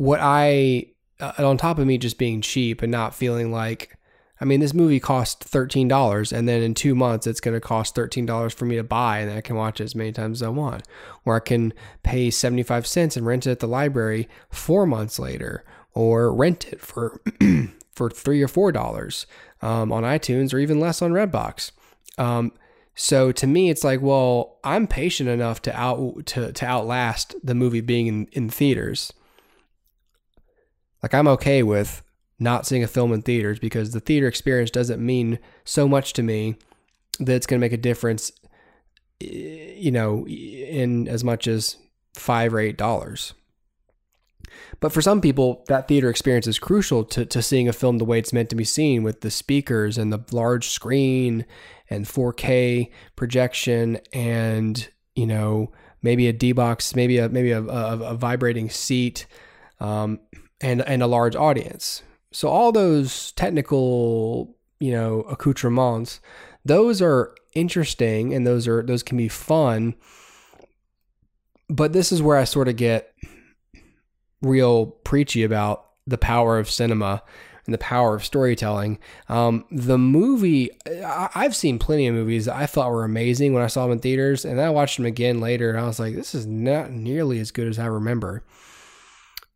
what 0.00 0.18
I, 0.22 0.86
uh, 1.20 1.32
on 1.38 1.58
top 1.58 1.78
of 1.78 1.86
me 1.86 1.98
just 1.98 2.16
being 2.16 2.40
cheap 2.40 2.80
and 2.80 2.90
not 2.90 3.14
feeling 3.14 3.52
like, 3.52 3.98
I 4.40 4.46
mean, 4.46 4.60
this 4.60 4.72
movie 4.72 4.98
cost 4.98 5.44
$13 5.44 6.32
and 6.32 6.48
then 6.48 6.62
in 6.62 6.72
two 6.72 6.94
months 6.94 7.26
it's 7.26 7.38
going 7.38 7.52
to 7.52 7.60
cost 7.60 7.94
$13 7.94 8.54
for 8.54 8.64
me 8.64 8.76
to 8.76 8.82
buy 8.82 9.18
and 9.18 9.30
I 9.30 9.42
can 9.42 9.56
watch 9.56 9.78
it 9.78 9.84
as 9.84 9.94
many 9.94 10.10
times 10.10 10.40
as 10.40 10.46
I 10.46 10.48
want. 10.48 10.84
Or 11.26 11.36
I 11.36 11.40
can 11.40 11.74
pay 12.02 12.30
75 12.30 12.86
cents 12.86 13.14
and 13.14 13.26
rent 13.26 13.46
it 13.46 13.50
at 13.50 13.58
the 13.58 13.66
library 13.66 14.26
four 14.48 14.86
months 14.86 15.18
later 15.18 15.66
or 15.92 16.34
rent 16.34 16.72
it 16.72 16.80
for, 16.80 17.20
for 17.92 18.08
three 18.08 18.40
or 18.40 18.48
four 18.48 18.72
dollars 18.72 19.26
um, 19.60 19.92
on 19.92 20.02
iTunes 20.02 20.54
or 20.54 20.58
even 20.58 20.80
less 20.80 21.02
on 21.02 21.12
Redbox. 21.12 21.72
Um, 22.16 22.52
so 22.94 23.32
to 23.32 23.46
me, 23.46 23.68
it's 23.68 23.84
like, 23.84 24.00
well, 24.00 24.60
I'm 24.64 24.86
patient 24.86 25.28
enough 25.28 25.60
to 25.60 25.78
out 25.78 26.24
to, 26.24 26.52
to 26.54 26.64
outlast 26.64 27.34
the 27.44 27.54
movie 27.54 27.82
being 27.82 28.06
in, 28.06 28.28
in 28.32 28.48
theaters. 28.48 29.12
Like 31.02 31.14
I'm 31.14 31.28
okay 31.28 31.62
with 31.62 32.02
not 32.38 32.66
seeing 32.66 32.82
a 32.82 32.88
film 32.88 33.12
in 33.12 33.22
theaters 33.22 33.58
because 33.58 33.92
the 33.92 34.00
theater 34.00 34.26
experience 34.26 34.70
doesn't 34.70 35.04
mean 35.04 35.38
so 35.64 35.86
much 35.86 36.12
to 36.14 36.22
me 36.22 36.56
that 37.18 37.34
it's 37.34 37.46
going 37.46 37.60
to 37.60 37.64
make 37.64 37.72
a 37.72 37.76
difference 37.76 38.32
you 39.20 39.90
know 39.90 40.26
in 40.26 41.06
as 41.06 41.22
much 41.22 41.46
as 41.46 41.76
5 42.14 42.54
or 42.54 42.60
8 42.60 42.76
dollars. 42.76 43.34
But 44.80 44.92
for 44.92 45.00
some 45.00 45.20
people, 45.20 45.64
that 45.68 45.86
theater 45.86 46.10
experience 46.10 46.46
is 46.46 46.58
crucial 46.58 47.04
to, 47.04 47.24
to 47.24 47.42
seeing 47.42 47.68
a 47.68 47.72
film 47.72 47.98
the 47.98 48.04
way 48.04 48.18
it's 48.18 48.32
meant 48.32 48.50
to 48.50 48.56
be 48.56 48.64
seen 48.64 49.02
with 49.02 49.20
the 49.20 49.30
speakers 49.30 49.96
and 49.96 50.12
the 50.12 50.24
large 50.32 50.68
screen 50.68 51.44
and 51.88 52.06
4K 52.06 52.90
projection 53.14 53.98
and, 54.12 54.88
you 55.14 55.26
know, 55.26 55.70
maybe 56.02 56.26
a 56.26 56.32
D 56.32 56.50
box, 56.52 56.96
maybe 56.96 57.18
a, 57.18 57.28
maybe 57.28 57.52
a, 57.52 57.62
a, 57.62 57.98
a 58.00 58.14
vibrating 58.14 58.70
seat 58.70 59.26
um, 59.78 60.18
and, 60.60 60.82
and 60.82 61.02
a 61.02 61.06
large 61.06 61.36
audience. 61.36 62.02
So 62.32 62.48
all 62.48 62.72
those 62.72 63.32
technical, 63.32 64.56
you 64.78 64.92
know, 64.92 65.22
accoutrements, 65.22 66.20
those 66.64 67.02
are 67.02 67.34
interesting 67.54 68.34
and 68.34 68.46
those 68.46 68.68
are, 68.68 68.82
those 68.82 69.02
can 69.02 69.16
be 69.18 69.28
fun. 69.28 69.94
But 71.68 71.92
this 71.92 72.12
is 72.12 72.22
where 72.22 72.36
I 72.36 72.44
sort 72.44 72.68
of 72.68 72.76
get 72.76 73.14
real 74.42 74.86
preachy 74.86 75.42
about 75.42 75.86
the 76.06 76.18
power 76.18 76.58
of 76.58 76.70
cinema 76.70 77.22
and 77.66 77.74
the 77.74 77.78
power 77.78 78.14
of 78.14 78.24
storytelling. 78.24 78.98
Um, 79.28 79.64
the 79.70 79.98
movie, 79.98 80.70
I, 80.86 81.28
have 81.34 81.54
seen 81.54 81.78
plenty 81.78 82.06
of 82.06 82.14
movies 82.14 82.46
that 82.46 82.56
I 82.56 82.66
thought 82.66 82.90
were 82.90 83.04
amazing 83.04 83.52
when 83.52 83.62
I 83.62 83.68
saw 83.68 83.84
them 83.84 83.92
in 83.92 83.98
theaters, 84.00 84.44
and 84.44 84.60
I 84.60 84.70
watched 84.70 84.96
them 84.96 85.06
again 85.06 85.40
later, 85.40 85.70
and 85.70 85.78
I 85.78 85.86
was 85.86 86.00
like, 86.00 86.14
this 86.14 86.34
is 86.34 86.46
not 86.46 86.90
nearly 86.90 87.38
as 87.38 87.50
good 87.50 87.68
as 87.68 87.78
I 87.78 87.86
remember. 87.86 88.42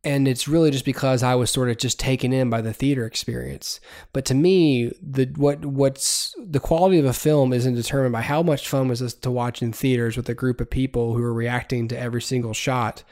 And 0.04 0.28
it's 0.28 0.46
really 0.46 0.70
just 0.70 0.84
because 0.84 1.23
I 1.23 1.34
was 1.34 1.50
sort 1.50 1.70
of 1.70 1.78
just 1.78 1.99
taken 1.99 2.32
in 2.32 2.50
by 2.50 2.61
the 2.61 2.75
theater 2.75 3.06
experience. 3.06 3.80
But 4.12 4.26
to 4.26 4.34
me, 4.34 4.92
the 5.00 5.32
what 5.37 5.64
what's 5.64 6.34
the 6.38 6.61
quality 6.61 6.99
of 6.99 7.06
a 7.06 7.14
film 7.14 7.52
isn't 7.52 7.75
determined 7.75 8.12
by 8.12 8.20
how 8.20 8.42
much 8.42 8.68
fun 8.68 8.88
was 8.88 9.00
this 9.00 9.14
to 9.14 9.30
watch 9.30 9.62
in 9.62 9.73
theaters 9.73 10.16
with 10.16 10.28
a 10.28 10.34
group 10.34 10.61
of 10.61 10.68
people 10.68 11.14
who 11.14 11.23
are 11.23 11.32
reacting 11.32 11.88
to 11.88 11.99
every 11.99 12.20
single 12.20 12.52
shot 12.52 13.02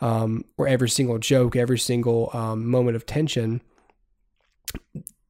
um, 0.00 0.44
or 0.56 0.68
every 0.68 0.88
single 0.88 1.18
joke, 1.18 1.56
every 1.56 1.78
single 1.78 2.30
um, 2.32 2.70
moment 2.70 2.96
of 2.96 3.06
tension. 3.06 3.60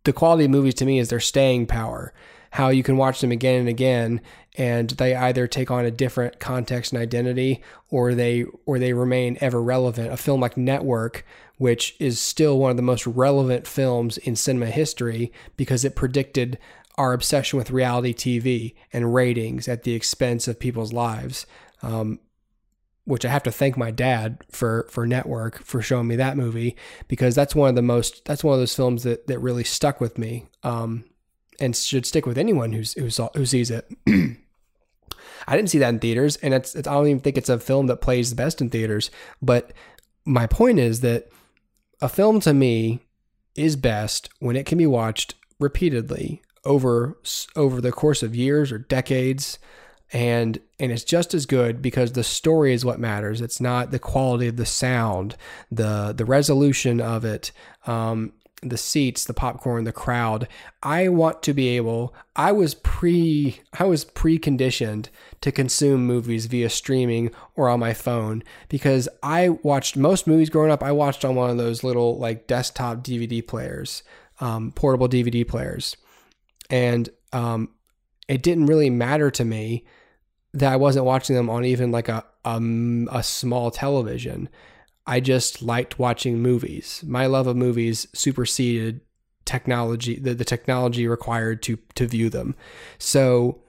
The 0.05 0.13
quality 0.13 0.45
of 0.45 0.51
movies 0.51 0.75
to 0.75 0.85
me 0.85 0.99
is 0.99 1.09
their 1.09 1.21
staying 1.21 1.67
power. 1.67 2.13
How 2.57 2.71
you 2.71 2.83
can 2.83 2.97
watch 2.97 3.21
them 3.21 3.33
again 3.33 3.61
and 3.61 3.69
again, 3.69 4.23
and 4.57 4.89
they 4.89 5.15
either 5.15 5.47
take 5.47 5.71
on 5.71 5.85
a 5.85 5.91
different 5.91 6.41
context 6.41 6.91
and 6.91 7.03
identity, 7.03 7.63
or 7.91 8.15
they 8.15 8.47
or 8.65 8.79
they 8.79 8.95
remain 8.95 9.37
ever 9.43 9.63
relevant. 9.63 10.11
A 10.11 10.17
film 10.17 10.41
like 10.41 10.57
Network, 10.57 11.27
which 11.59 11.95
is 12.01 12.19
still 12.19 12.59
one 12.59 12.71
of 12.71 12.79
the 12.79 12.83
most 12.83 13.07
relevant 13.07 13.67
films 13.67 14.17
in 14.17 14.37
cinema 14.37 14.71
history 14.71 15.35
because 15.59 15.85
it 15.85 15.95
predicted 15.95 16.59
our 16.97 17.13
obsession 17.13 17.59
with 17.59 17.71
reality 17.71 18.15
TV 18.15 18.75
and 18.91 19.13
ratings 19.13 19.69
at 19.69 19.83
the 19.83 19.93
expense 19.93 20.49
of 20.49 20.59
people's 20.59 20.95
lives. 20.95 21.45
Um, 21.83 22.21
which 23.05 23.27
I 23.27 23.29
have 23.29 23.43
to 23.43 23.53
thank 23.53 23.77
my 23.77 23.91
dad 23.91 24.43
for 24.51 24.89
for 24.91 25.07
Network 25.07 25.63
for 25.63 25.83
showing 25.83 26.09
me 26.09 26.17
that 26.17 26.39
movie 26.39 26.75
because 27.07 27.35
that's 27.35 27.55
one 27.55 27.69
of 27.69 27.75
the 27.75 27.83
most 27.83 28.25
that's 28.25 28.43
one 28.43 28.55
of 28.55 28.61
those 28.61 28.75
films 28.75 29.03
that 29.03 29.27
that 29.27 29.41
really 29.41 29.63
stuck 29.63 30.01
with 30.01 30.17
me 30.17 30.47
um, 30.63 31.05
and 31.61 31.77
should 31.77 32.07
stick 32.07 32.27
with 32.27 32.39
anyone 32.39 32.73
who's 32.73 32.93
who, 32.95 33.11
saw, 33.11 33.29
who 33.35 33.47
sees 33.47 33.71
it. 33.71 33.91
I 35.49 35.57
didn't 35.57 35.71
see 35.71 35.79
that 35.79 35.91
in 35.91 36.01
theaters, 36.01 36.37
and 36.37 36.55
it's, 36.55 36.75
it's 36.75 36.89
I 36.89 36.95
don't 36.95 37.07
even 37.07 37.21
think 37.21 37.39
it's 37.39 37.49
a 37.49 37.59
film 37.59 37.87
that 37.87 38.01
plays 38.01 38.31
the 38.31 38.37
best 38.37 38.61
in 38.61 38.71
theaters. 38.71 39.11
But 39.41 39.73
my 40.25 40.47
point 40.47 40.79
is 40.79 41.01
that 41.01 41.29
a 42.01 42.09
film 42.09 42.41
to 42.41 42.53
me 42.53 43.01
is 43.55 43.77
best 43.77 44.29
when 44.41 44.57
it 44.57 44.67
can 44.67 44.79
be 44.79 44.87
watched 44.87 45.35
repeatedly 45.59 46.43
over 46.65 47.17
over 47.55 47.81
the 47.81 47.93
course 47.93 48.23
of 48.23 48.35
years 48.35 48.73
or 48.73 48.79
decades 48.79 49.59
and 50.13 50.61
and 50.79 50.93
it's 50.93 51.05
just 51.05 51.35
as 51.35 51.47
good 51.47 51.83
because 51.83 52.13
the 52.13 52.23
story 52.23 52.73
is 52.73 52.85
what 52.85 53.01
matters. 53.01 53.41
It's 53.41 53.61
not 53.61 53.91
the 53.91 53.99
quality 53.99 54.47
of 54.47 54.57
the 54.57 54.67
sound, 54.67 55.37
the 55.71 56.13
the 56.17 56.25
resolution 56.25 57.01
of 57.01 57.25
it, 57.25 57.51
um, 57.87 58.33
the 58.69 58.77
seats, 58.77 59.25
the 59.25 59.35
popcorn, 59.35 59.85
the 59.85 59.93
crowd. 59.93 60.49
I 60.83 61.09
want 61.09 61.43
to 61.45 61.55
be 61.55 61.69
able. 61.77 62.15
I 62.35 62.53
was 62.53 62.75
pre 62.75 63.61
I 63.79 63.85
was 63.85 64.05
preconditioned 64.05 65.09
to 65.41 65.53
consume 65.53 66.07
movies 66.07 66.47
via 66.47 66.71
streaming 66.71 67.31
or 67.55 67.69
on 67.69 67.81
my 67.81 67.95
phone 67.95 68.43
because 68.69 69.09
I 69.23 69.51
watched 69.51 69.97
most 69.97 70.27
movies 70.27 70.51
growing 70.51 70.71
up. 70.71 70.83
I 70.83 70.93
watched 70.93 71.25
on 71.25 71.35
one 71.35 71.51
of 71.51 71.59
those 71.59 71.85
little 71.85 72.19
like 72.19 72.47
desktop 72.47 72.99
DVD 72.99 73.47
players, 73.47 74.03
um, 74.41 74.73
portable 74.73 75.09
DVD 75.09 75.47
players, 75.47 75.97
and 76.71 77.09
um, 77.33 77.71
it 78.29 78.43
didn't 78.43 78.67
really 78.67 78.91
matter 78.91 79.31
to 79.31 79.45
me 79.45 79.85
that 80.55 80.73
I 80.73 80.77
wasn't 80.77 81.05
watching 81.05 81.37
them 81.37 81.51
on 81.51 81.65
even 81.65 81.91
like 81.91 82.09
a 82.09 82.25
a 82.45 83.23
small 83.23 83.71
television. 83.71 84.49
I 85.07 85.21
just 85.21 85.63
liked 85.63 85.99
watching 85.99 86.41
movies. 86.41 87.05
My 87.07 87.27
love 87.27 87.47
of 87.47 87.57
movies 87.57 88.09
superseded 88.13 89.01
technology, 89.45 90.19
the, 90.19 90.35
the 90.35 90.45
technology 90.45 91.07
required 91.07 91.63
to 91.63 91.79
to 91.95 92.07
view 92.07 92.29
them. 92.29 92.55
So 92.99 93.63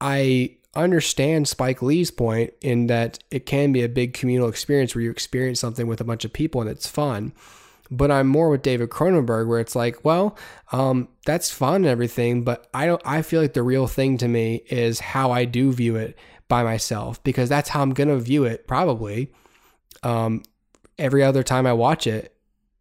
I 0.00 0.56
understand 0.74 1.48
Spike 1.48 1.82
Lee's 1.82 2.10
point 2.10 2.52
in 2.60 2.86
that 2.86 3.18
it 3.30 3.46
can 3.46 3.72
be 3.72 3.82
a 3.82 3.88
big 3.88 4.14
communal 4.14 4.48
experience 4.48 4.94
where 4.94 5.02
you 5.02 5.10
experience 5.10 5.60
something 5.60 5.86
with 5.86 6.00
a 6.00 6.04
bunch 6.04 6.24
of 6.24 6.32
people 6.32 6.60
and 6.60 6.70
it's 6.70 6.86
fun. 6.86 7.32
But 7.90 8.10
I'm 8.10 8.28
more 8.28 8.50
with 8.50 8.62
David 8.62 8.90
Cronenberg, 8.90 9.48
where 9.48 9.60
it's 9.60 9.74
like, 9.74 10.04
well, 10.04 10.36
um, 10.72 11.08
that's 11.24 11.50
fun 11.50 11.76
and 11.76 11.86
everything, 11.86 12.44
but 12.44 12.68
I 12.74 12.84
don't. 12.84 13.00
I 13.04 13.22
feel 13.22 13.40
like 13.40 13.54
the 13.54 13.62
real 13.62 13.86
thing 13.86 14.18
to 14.18 14.28
me 14.28 14.62
is 14.68 15.00
how 15.00 15.30
I 15.30 15.46
do 15.46 15.72
view 15.72 15.96
it 15.96 16.18
by 16.48 16.62
myself 16.62 17.22
because 17.24 17.48
that's 17.48 17.70
how 17.70 17.80
I'm 17.82 17.94
gonna 17.94 18.18
view 18.18 18.44
it 18.44 18.66
probably. 18.66 19.32
Um, 20.02 20.42
every 20.98 21.22
other 21.22 21.42
time 21.42 21.66
I 21.66 21.72
watch 21.72 22.06
it 22.06 22.34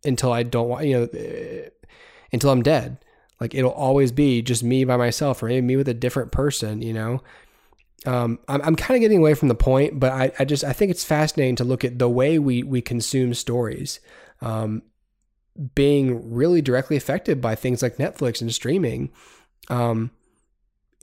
until 0.04 0.32
I 0.32 0.44
don't 0.44 0.70
want, 0.70 0.86
you 0.86 0.98
know, 0.98 1.04
uh, 1.04 1.70
until 2.32 2.50
I'm 2.50 2.64
dead. 2.64 2.98
Like 3.40 3.54
it'll 3.54 3.72
always 3.72 4.12
be 4.12 4.42
just 4.42 4.64
me 4.64 4.84
by 4.84 4.98
myself, 4.98 5.44
or 5.44 5.48
maybe 5.48 5.66
me 5.66 5.76
with 5.76 5.88
a 5.88 5.94
different 5.94 6.32
person. 6.32 6.82
You 6.82 6.94
know, 6.94 7.24
um, 8.06 8.40
I'm, 8.48 8.62
I'm 8.62 8.76
kind 8.76 8.98
of 8.98 9.02
getting 9.02 9.20
away 9.20 9.36
from 9.36 9.48
the 9.48 9.56
point, 9.56 10.00
but 10.00 10.12
I, 10.12 10.32
I 10.40 10.46
just 10.46 10.64
I 10.64 10.74
think 10.74 10.90
it's 10.90 11.04
fascinating 11.04 11.56
to 11.58 11.64
look 11.64 11.84
at 11.84 12.00
the 12.00 12.10
way 12.10 12.40
we 12.40 12.64
we 12.64 12.82
consume 12.82 13.34
stories. 13.34 14.00
Um, 14.42 14.82
being 15.76 16.34
really 16.34 16.62
directly 16.62 16.98
affected 16.98 17.42
by 17.42 17.56
things 17.56 17.82
like 17.82 17.98
Netflix 17.98 18.42
and 18.42 18.54
streaming. 18.54 19.12
Um, 19.70 20.12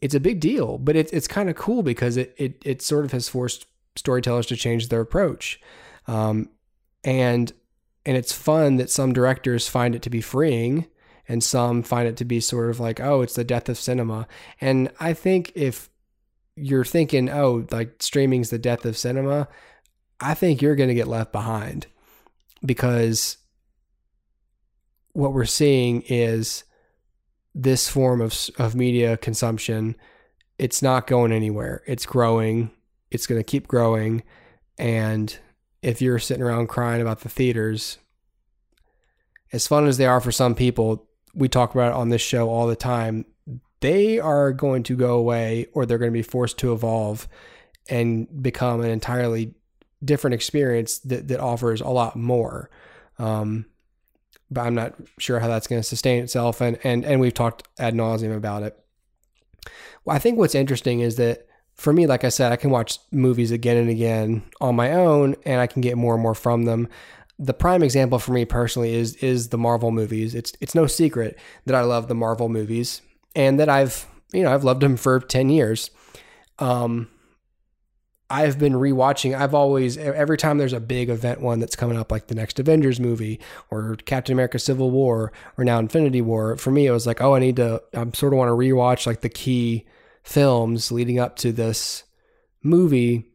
it's 0.00 0.14
a 0.14 0.20
big 0.20 0.40
deal, 0.40 0.78
but 0.78 0.96
it, 0.96 1.12
it's 1.12 1.26
kind 1.26 1.50
of 1.50 1.56
cool 1.56 1.82
because 1.82 2.16
it, 2.16 2.34
it, 2.36 2.62
it 2.64 2.82
sort 2.82 3.04
of 3.04 3.12
has 3.12 3.28
forced 3.28 3.66
storytellers 3.96 4.46
to 4.46 4.56
change 4.56 4.88
their 4.88 5.00
approach. 5.00 5.60
Um, 6.06 6.50
and, 7.04 7.52
and 8.06 8.16
it's 8.16 8.32
fun 8.32 8.76
that 8.76 8.90
some 8.90 9.12
directors 9.12 9.68
find 9.68 9.94
it 9.94 10.02
to 10.02 10.10
be 10.10 10.20
freeing 10.20 10.86
and 11.28 11.42
some 11.42 11.82
find 11.82 12.08
it 12.08 12.16
to 12.18 12.24
be 12.24 12.40
sort 12.40 12.70
of 12.70 12.80
like, 12.80 13.00
oh, 13.00 13.22
it's 13.22 13.34
the 13.34 13.44
death 13.44 13.68
of 13.68 13.78
cinema. 13.78 14.26
And 14.60 14.90
I 15.00 15.12
think 15.14 15.52
if 15.54 15.88
you're 16.56 16.84
thinking, 16.84 17.30
oh, 17.30 17.66
like 17.70 18.02
streaming's 18.02 18.50
the 18.50 18.58
death 18.58 18.84
of 18.84 18.96
cinema, 18.96 19.48
I 20.20 20.34
think 20.34 20.60
you're 20.60 20.76
going 20.76 20.88
to 20.88 20.94
get 20.94 21.08
left 21.08 21.32
behind 21.32 21.86
because 22.64 23.38
what 25.12 25.32
we're 25.32 25.44
seeing 25.44 26.02
is 26.02 26.64
this 27.54 27.88
form 27.88 28.20
of 28.20 28.36
of 28.58 28.74
media 28.74 29.16
consumption 29.16 29.96
it's 30.58 30.82
not 30.82 31.06
going 31.06 31.32
anywhere. 31.32 31.82
It's 31.86 32.06
growing. 32.06 32.70
It's 33.10 33.26
going 33.26 33.40
to 33.40 33.44
keep 33.44 33.66
growing. 33.66 34.22
And 34.78 35.36
if 35.84 36.02
you're 36.02 36.18
sitting 36.18 36.42
around 36.42 36.68
crying 36.68 37.02
about 37.02 37.20
the 37.20 37.28
theaters 37.28 37.98
as 39.52 39.66
fun 39.66 39.86
as 39.86 39.98
they 39.98 40.06
are 40.06 40.20
for 40.20 40.32
some 40.32 40.54
people 40.54 41.08
we 41.34 41.48
talk 41.48 41.74
about 41.74 41.92
it 41.92 41.96
on 41.96 42.08
this 42.08 42.22
show 42.22 42.48
all 42.48 42.66
the 42.66 42.76
time 42.76 43.24
they 43.80 44.18
are 44.18 44.52
going 44.52 44.82
to 44.82 44.96
go 44.96 45.18
away 45.18 45.66
or 45.74 45.84
they're 45.84 45.98
going 45.98 46.10
to 46.10 46.18
be 46.18 46.22
forced 46.22 46.58
to 46.58 46.72
evolve 46.72 47.28
and 47.90 48.42
become 48.42 48.80
an 48.80 48.90
entirely 48.90 49.54
different 50.02 50.34
experience 50.34 50.98
that, 51.00 51.28
that 51.28 51.40
offers 51.40 51.80
a 51.80 51.88
lot 51.88 52.16
more 52.16 52.70
um, 53.18 53.66
but 54.50 54.62
I'm 54.62 54.74
not 54.74 54.94
sure 55.18 55.40
how 55.40 55.48
that's 55.48 55.66
going 55.66 55.80
to 55.80 55.86
sustain 55.86 56.22
itself. 56.22 56.60
And 56.60 56.78
and 56.84 57.04
and 57.04 57.20
we've 57.20 57.34
talked 57.34 57.68
ad 57.78 57.94
nauseum 57.94 58.36
about 58.36 58.62
it. 58.62 58.78
Well, 60.04 60.16
I 60.16 60.18
think 60.18 60.38
what's 60.38 60.54
interesting 60.54 61.00
is 61.00 61.16
that 61.16 61.46
for 61.74 61.92
me, 61.92 62.06
like 62.06 62.24
I 62.24 62.28
said, 62.28 62.52
I 62.52 62.56
can 62.56 62.70
watch 62.70 62.98
movies 63.10 63.50
again 63.50 63.76
and 63.76 63.90
again 63.90 64.42
on 64.60 64.76
my 64.76 64.92
own, 64.92 65.34
and 65.44 65.60
I 65.60 65.66
can 65.66 65.82
get 65.82 65.96
more 65.96 66.14
and 66.14 66.22
more 66.22 66.34
from 66.34 66.64
them. 66.64 66.88
The 67.38 67.54
prime 67.54 67.82
example 67.82 68.18
for 68.18 68.32
me 68.32 68.44
personally 68.44 68.94
is 68.94 69.16
is 69.16 69.48
the 69.48 69.58
Marvel 69.58 69.90
movies. 69.90 70.34
It's 70.34 70.52
it's 70.60 70.74
no 70.74 70.86
secret 70.86 71.36
that 71.66 71.74
I 71.74 71.82
love 71.82 72.06
the 72.06 72.14
Marvel 72.14 72.48
movies, 72.48 73.02
and 73.34 73.58
that 73.58 73.68
I've 73.68 74.06
you 74.32 74.44
know 74.44 74.54
I've 74.54 74.64
loved 74.64 74.82
them 74.82 74.96
for 74.96 75.18
ten 75.18 75.48
years. 75.48 75.90
Um, 76.60 77.08
I've 78.30 78.58
been 78.58 78.74
rewatching. 78.74 79.36
I've 79.36 79.52
always 79.52 79.98
every 79.98 80.36
time 80.36 80.58
there's 80.58 80.72
a 80.72 80.80
big 80.80 81.10
event 81.10 81.40
one 81.40 81.58
that's 81.58 81.74
coming 81.74 81.98
up, 81.98 82.12
like 82.12 82.28
the 82.28 82.36
next 82.36 82.60
Avengers 82.60 83.00
movie 83.00 83.40
or 83.68 83.96
Captain 84.06 84.32
America: 84.32 84.60
Civil 84.60 84.92
War 84.92 85.32
or 85.58 85.64
now 85.64 85.80
Infinity 85.80 86.22
War. 86.22 86.56
For 86.56 86.70
me, 86.70 86.86
it 86.86 86.92
was 86.92 87.06
like, 87.06 87.20
oh, 87.20 87.34
I 87.34 87.40
need 87.40 87.56
to. 87.56 87.82
I 87.94 88.08
sort 88.14 88.32
of 88.32 88.38
want 88.38 88.48
to 88.48 88.54
rewatch 88.54 89.08
like 89.08 89.22
the 89.22 89.28
key 89.28 89.84
films 90.24 90.90
leading 90.90 91.20
up 91.20 91.36
to 91.36 91.52
this 91.52 92.02
movie, 92.62 93.30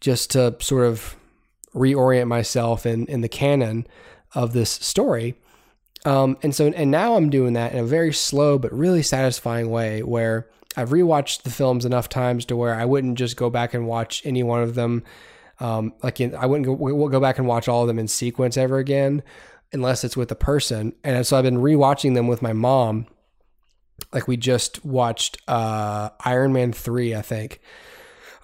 just 0.00 0.32
to 0.32 0.56
sort 0.60 0.86
of 0.86 1.16
reorient 1.74 2.28
myself 2.28 2.84
in 2.84 3.06
in 3.06 3.22
the 3.22 3.28
canon 3.28 3.86
of 4.34 4.52
this 4.52 4.70
story. 4.70 5.34
Um, 6.04 6.36
and 6.42 6.54
so 6.54 6.66
and 6.66 6.90
now 6.90 7.14
I'm 7.14 7.30
doing 7.30 7.54
that 7.54 7.72
in 7.72 7.78
a 7.78 7.84
very 7.84 8.12
slow 8.12 8.58
but 8.58 8.72
really 8.72 9.02
satisfying 9.02 9.70
way 9.70 10.02
where 10.02 10.50
I've 10.76 10.90
rewatched 10.90 11.42
the 11.42 11.50
films 11.50 11.84
enough 11.84 12.08
times 12.08 12.44
to 12.46 12.56
where 12.56 12.74
I 12.74 12.84
wouldn't 12.84 13.16
just 13.16 13.36
go 13.36 13.48
back 13.48 13.72
and 13.72 13.86
watch 13.86 14.20
any 14.26 14.42
one 14.42 14.62
of 14.62 14.74
them. 14.74 15.04
Um, 15.60 15.94
like 16.02 16.20
in, 16.20 16.34
I 16.34 16.46
wouldn't 16.46 16.66
go, 16.66 16.72
we'll 16.72 17.08
go 17.08 17.20
back 17.20 17.38
and 17.38 17.46
watch 17.46 17.68
all 17.68 17.82
of 17.82 17.86
them 17.86 17.98
in 17.98 18.08
sequence 18.08 18.56
ever 18.56 18.78
again 18.78 19.22
unless 19.72 20.04
it's 20.04 20.16
with 20.16 20.30
a 20.30 20.36
person. 20.36 20.92
And 21.04 21.26
so 21.26 21.36
I've 21.36 21.44
been 21.44 21.58
rewatching 21.58 22.14
them 22.14 22.26
with 22.26 22.42
my 22.42 22.52
mom. 22.52 23.06
Like 24.14 24.28
we 24.28 24.36
just 24.36 24.84
watched 24.84 25.38
uh, 25.48 26.10
Iron 26.20 26.52
Man 26.52 26.72
3, 26.72 27.16
I 27.16 27.22
think, 27.22 27.60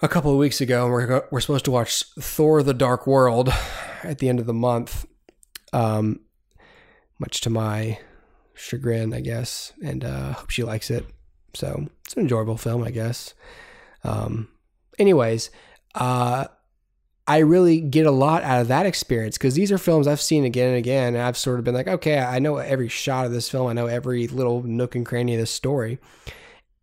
a 0.01 0.09
couple 0.09 0.31
of 0.31 0.37
weeks 0.37 0.59
ago. 0.59 0.83
And 0.83 0.91
we're, 0.91 1.23
we're 1.31 1.39
supposed 1.39 1.65
to 1.65 1.71
watch 1.71 2.03
Thor 2.19 2.61
the 2.61 2.73
Dark 2.73 3.07
World 3.07 3.49
at 4.03 4.19
the 4.19 4.27
end 4.27 4.41
of 4.41 4.45
the 4.45 4.53
month. 4.53 5.05
Um, 5.71 6.19
much 7.17 7.39
to 7.41 7.49
my 7.49 7.99
chagrin, 8.53 9.13
I 9.13 9.21
guess. 9.21 9.71
And 9.81 10.03
uh, 10.03 10.33
hope 10.33 10.49
she 10.49 10.63
likes 10.63 10.91
it. 10.91 11.05
So 11.53 11.87
it's 12.03 12.15
an 12.15 12.23
enjoyable 12.23 12.57
film, 12.57 12.83
I 12.83 12.91
guess. 12.91 13.33
Um, 14.03 14.49
anyways, 14.99 15.51
uh, 15.95 16.47
I 17.31 17.37
really 17.37 17.79
get 17.79 18.05
a 18.05 18.11
lot 18.11 18.43
out 18.43 18.59
of 18.59 18.67
that 18.67 18.85
experience 18.85 19.37
because 19.37 19.53
these 19.53 19.71
are 19.71 19.77
films 19.77 20.05
I've 20.05 20.19
seen 20.19 20.43
again 20.43 20.67
and 20.67 20.77
again. 20.77 21.15
And 21.15 21.23
I've 21.23 21.37
sort 21.37 21.59
of 21.59 21.63
been 21.63 21.73
like, 21.73 21.87
okay, 21.87 22.19
I 22.19 22.39
know 22.39 22.57
every 22.57 22.89
shot 22.89 23.25
of 23.25 23.31
this 23.31 23.49
film. 23.49 23.67
I 23.67 23.73
know 23.73 23.85
every 23.85 24.27
little 24.27 24.63
nook 24.63 24.95
and 24.95 25.05
cranny 25.05 25.35
of 25.35 25.39
this 25.39 25.49
story. 25.49 25.97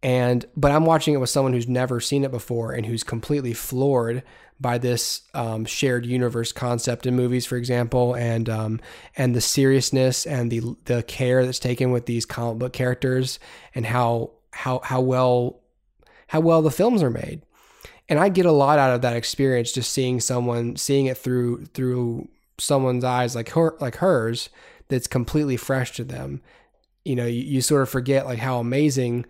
And, 0.03 0.47
but 0.57 0.73
I'm 0.73 0.87
watching 0.87 1.13
it 1.13 1.19
with 1.19 1.29
someone 1.29 1.53
who's 1.53 1.69
never 1.69 2.01
seen 2.01 2.25
it 2.25 2.31
before 2.31 2.73
and 2.73 2.87
who's 2.87 3.05
completely 3.05 3.53
floored 3.53 4.23
by 4.59 4.79
this 4.79 5.21
um, 5.35 5.67
shared 5.67 6.07
universe 6.07 6.51
concept 6.51 7.05
in 7.05 7.15
movies, 7.15 7.45
for 7.45 7.57
example, 7.57 8.15
and 8.15 8.49
um, 8.49 8.81
and 9.19 9.35
the 9.35 9.43
seriousness 9.43 10.27
and 10.27 10.51
the 10.51 10.63
the 10.87 11.03
care 11.03 11.45
that's 11.45 11.59
taken 11.59 11.91
with 11.91 12.07
these 12.07 12.25
comic 12.25 12.59
book 12.59 12.73
characters 12.73 13.39
and 13.75 13.85
how 13.85 14.31
how 14.53 14.81
how 14.83 15.03
well 15.03 15.61
how 16.29 16.41
well 16.41 16.63
the 16.63 16.71
films 16.71 17.03
are 17.03 17.11
made. 17.11 17.43
And 18.09 18.19
I 18.19 18.29
get 18.29 18.47
a 18.47 18.53
lot 18.53 18.79
out 18.79 18.95
of 18.95 19.03
that 19.03 19.17
experience 19.17 19.73
just 19.73 19.93
seeing 19.93 20.21
someone 20.21 20.77
seeing 20.77 21.07
it 21.07 21.19
through 21.19 21.67
through 21.67 22.29
someone's 22.59 23.05
eyes 23.05 23.35
like 23.35 23.51
her 23.51 23.77
like 23.81 23.97
hers 23.97 24.49
that's 24.89 25.07
completely 25.07 25.57
fresh 25.57 25.93
to 25.93 26.05
them. 26.05 26.41
You 27.05 27.17
know, 27.17 27.27
you, 27.27 27.43
you 27.43 27.61
sort 27.61 27.83
of 27.83 27.89
forget 27.89 28.27
like 28.27 28.39
how 28.39 28.59
amazing 28.59 29.27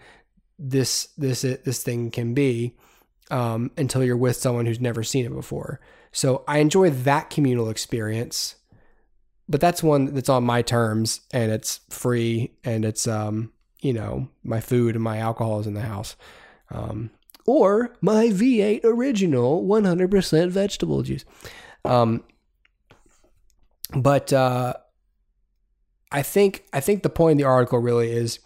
this 0.58 1.08
this 1.18 1.42
this 1.42 1.82
thing 1.82 2.10
can 2.10 2.34
be 2.34 2.76
um, 3.30 3.70
until 3.76 4.02
you're 4.04 4.16
with 4.16 4.36
someone 4.36 4.66
who's 4.66 4.80
never 4.80 5.02
seen 5.02 5.26
it 5.26 5.34
before. 5.34 5.80
So 6.12 6.44
I 6.48 6.58
enjoy 6.58 6.90
that 6.90 7.30
communal 7.30 7.68
experience, 7.68 8.56
but 9.48 9.60
that's 9.60 9.82
one 9.82 10.14
that's 10.14 10.28
on 10.28 10.44
my 10.44 10.62
terms 10.62 11.20
and 11.32 11.52
it's 11.52 11.80
free 11.90 12.52
and 12.64 12.84
it's 12.84 13.06
um, 13.06 13.52
you 13.80 13.92
know, 13.92 14.28
my 14.42 14.60
food 14.60 14.94
and 14.94 15.04
my 15.04 15.18
alcohol 15.18 15.60
is 15.60 15.66
in 15.66 15.74
the 15.74 15.82
house. 15.82 16.16
Um, 16.70 17.10
or 17.48 17.94
my 18.02 18.26
V8 18.26 18.84
original 18.84 19.64
100% 19.64 20.50
vegetable 20.50 21.02
juice. 21.02 21.24
Um, 21.82 22.22
but 23.96 24.34
uh, 24.34 24.74
I 26.12 26.20
think 26.20 26.64
I 26.74 26.80
think 26.80 27.02
the 27.02 27.08
point 27.08 27.32
of 27.32 27.38
the 27.38 27.44
article 27.44 27.78
really 27.78 28.12
is 28.12 28.40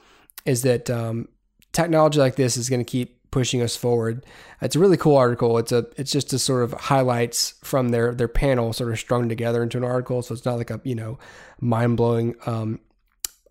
is 0.47 0.63
that 0.63 0.89
um, 0.89 1.27
technology 1.73 2.21
like 2.21 2.37
this 2.37 2.57
is 2.57 2.69
going 2.69 2.79
to 2.79 2.85
keep 2.85 3.29
pushing 3.33 3.61
us 3.61 3.75
forward. 3.77 4.25
It's 4.61 4.77
a 4.77 4.79
really 4.79 4.97
cool 4.97 5.17
article. 5.17 5.59
It's 5.59 5.73
a 5.73 5.87
it's 5.97 6.13
just 6.13 6.33
a 6.33 6.39
sort 6.39 6.63
of 6.63 6.73
highlights 6.73 7.55
from 7.65 7.89
their 7.89 8.15
their 8.15 8.29
panel 8.29 8.73
sort 8.73 8.93
of 8.93 9.01
strung 9.01 9.29
together 9.29 9.65
into 9.65 9.79
an 9.79 9.85
article. 9.85 10.23
So 10.23 10.33
it's 10.33 10.45
not 10.45 10.59
like 10.59 10.71
a 10.71 10.81
you 10.85 10.95
know 10.95 11.19
mind 11.61 11.97
blowing 11.97 12.37
um, 12.47 12.79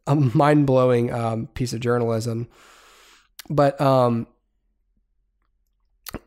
a 0.08 0.16
mind 0.16 0.66
blowing 0.66 1.12
um, 1.12 1.48
piece 1.48 1.74
of 1.74 1.82
journalism. 1.82 2.48
But 3.50 3.82
um, 3.82 4.28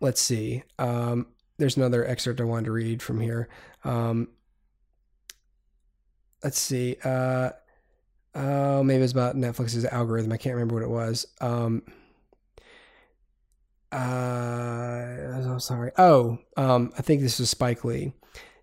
let's 0.01 0.21
see. 0.21 0.63
Um, 0.79 1.27
there's 1.59 1.77
another 1.77 2.05
excerpt 2.05 2.41
I 2.41 2.45
wanted 2.45 2.67
to 2.67 2.73
read 2.73 3.03
from 3.03 3.21
here. 3.21 3.49
Um, 3.85 4.29
let's 6.43 6.59
see. 6.59 6.97
Uh, 7.05 7.51
oh, 8.35 8.83
maybe 8.83 9.03
it's 9.03 9.13
about 9.13 9.37
Netflix's 9.37 9.85
algorithm. 9.85 10.33
I 10.33 10.37
can't 10.37 10.55
remember 10.55 10.75
what 10.75 10.83
it 10.83 10.91
was. 10.91 11.27
Um, 11.41 11.83
uh, 13.93 13.97
I'm 13.97 15.61
sorry. 15.61 15.93
Oh, 15.97 16.39
um, 16.57 16.93
I 16.99 17.03
think 17.03 17.21
this 17.21 17.39
was 17.39 17.51
Spike 17.51 17.85
Lee. 17.85 18.13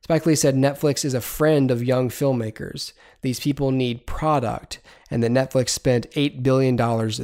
Spike 0.03 0.25
Lee 0.25 0.35
said 0.35 0.55
Netflix 0.55 1.05
is 1.05 1.13
a 1.13 1.21
friend 1.21 1.71
of 1.71 1.83
young 1.83 2.09
filmmakers. 2.09 2.91
These 3.21 3.39
people 3.39 3.71
need 3.71 4.05
product, 4.07 4.79
and 5.09 5.23
that 5.23 5.31
Netflix 5.31 5.69
spent 5.69 6.11
$8 6.11 6.43
billion 6.43 6.75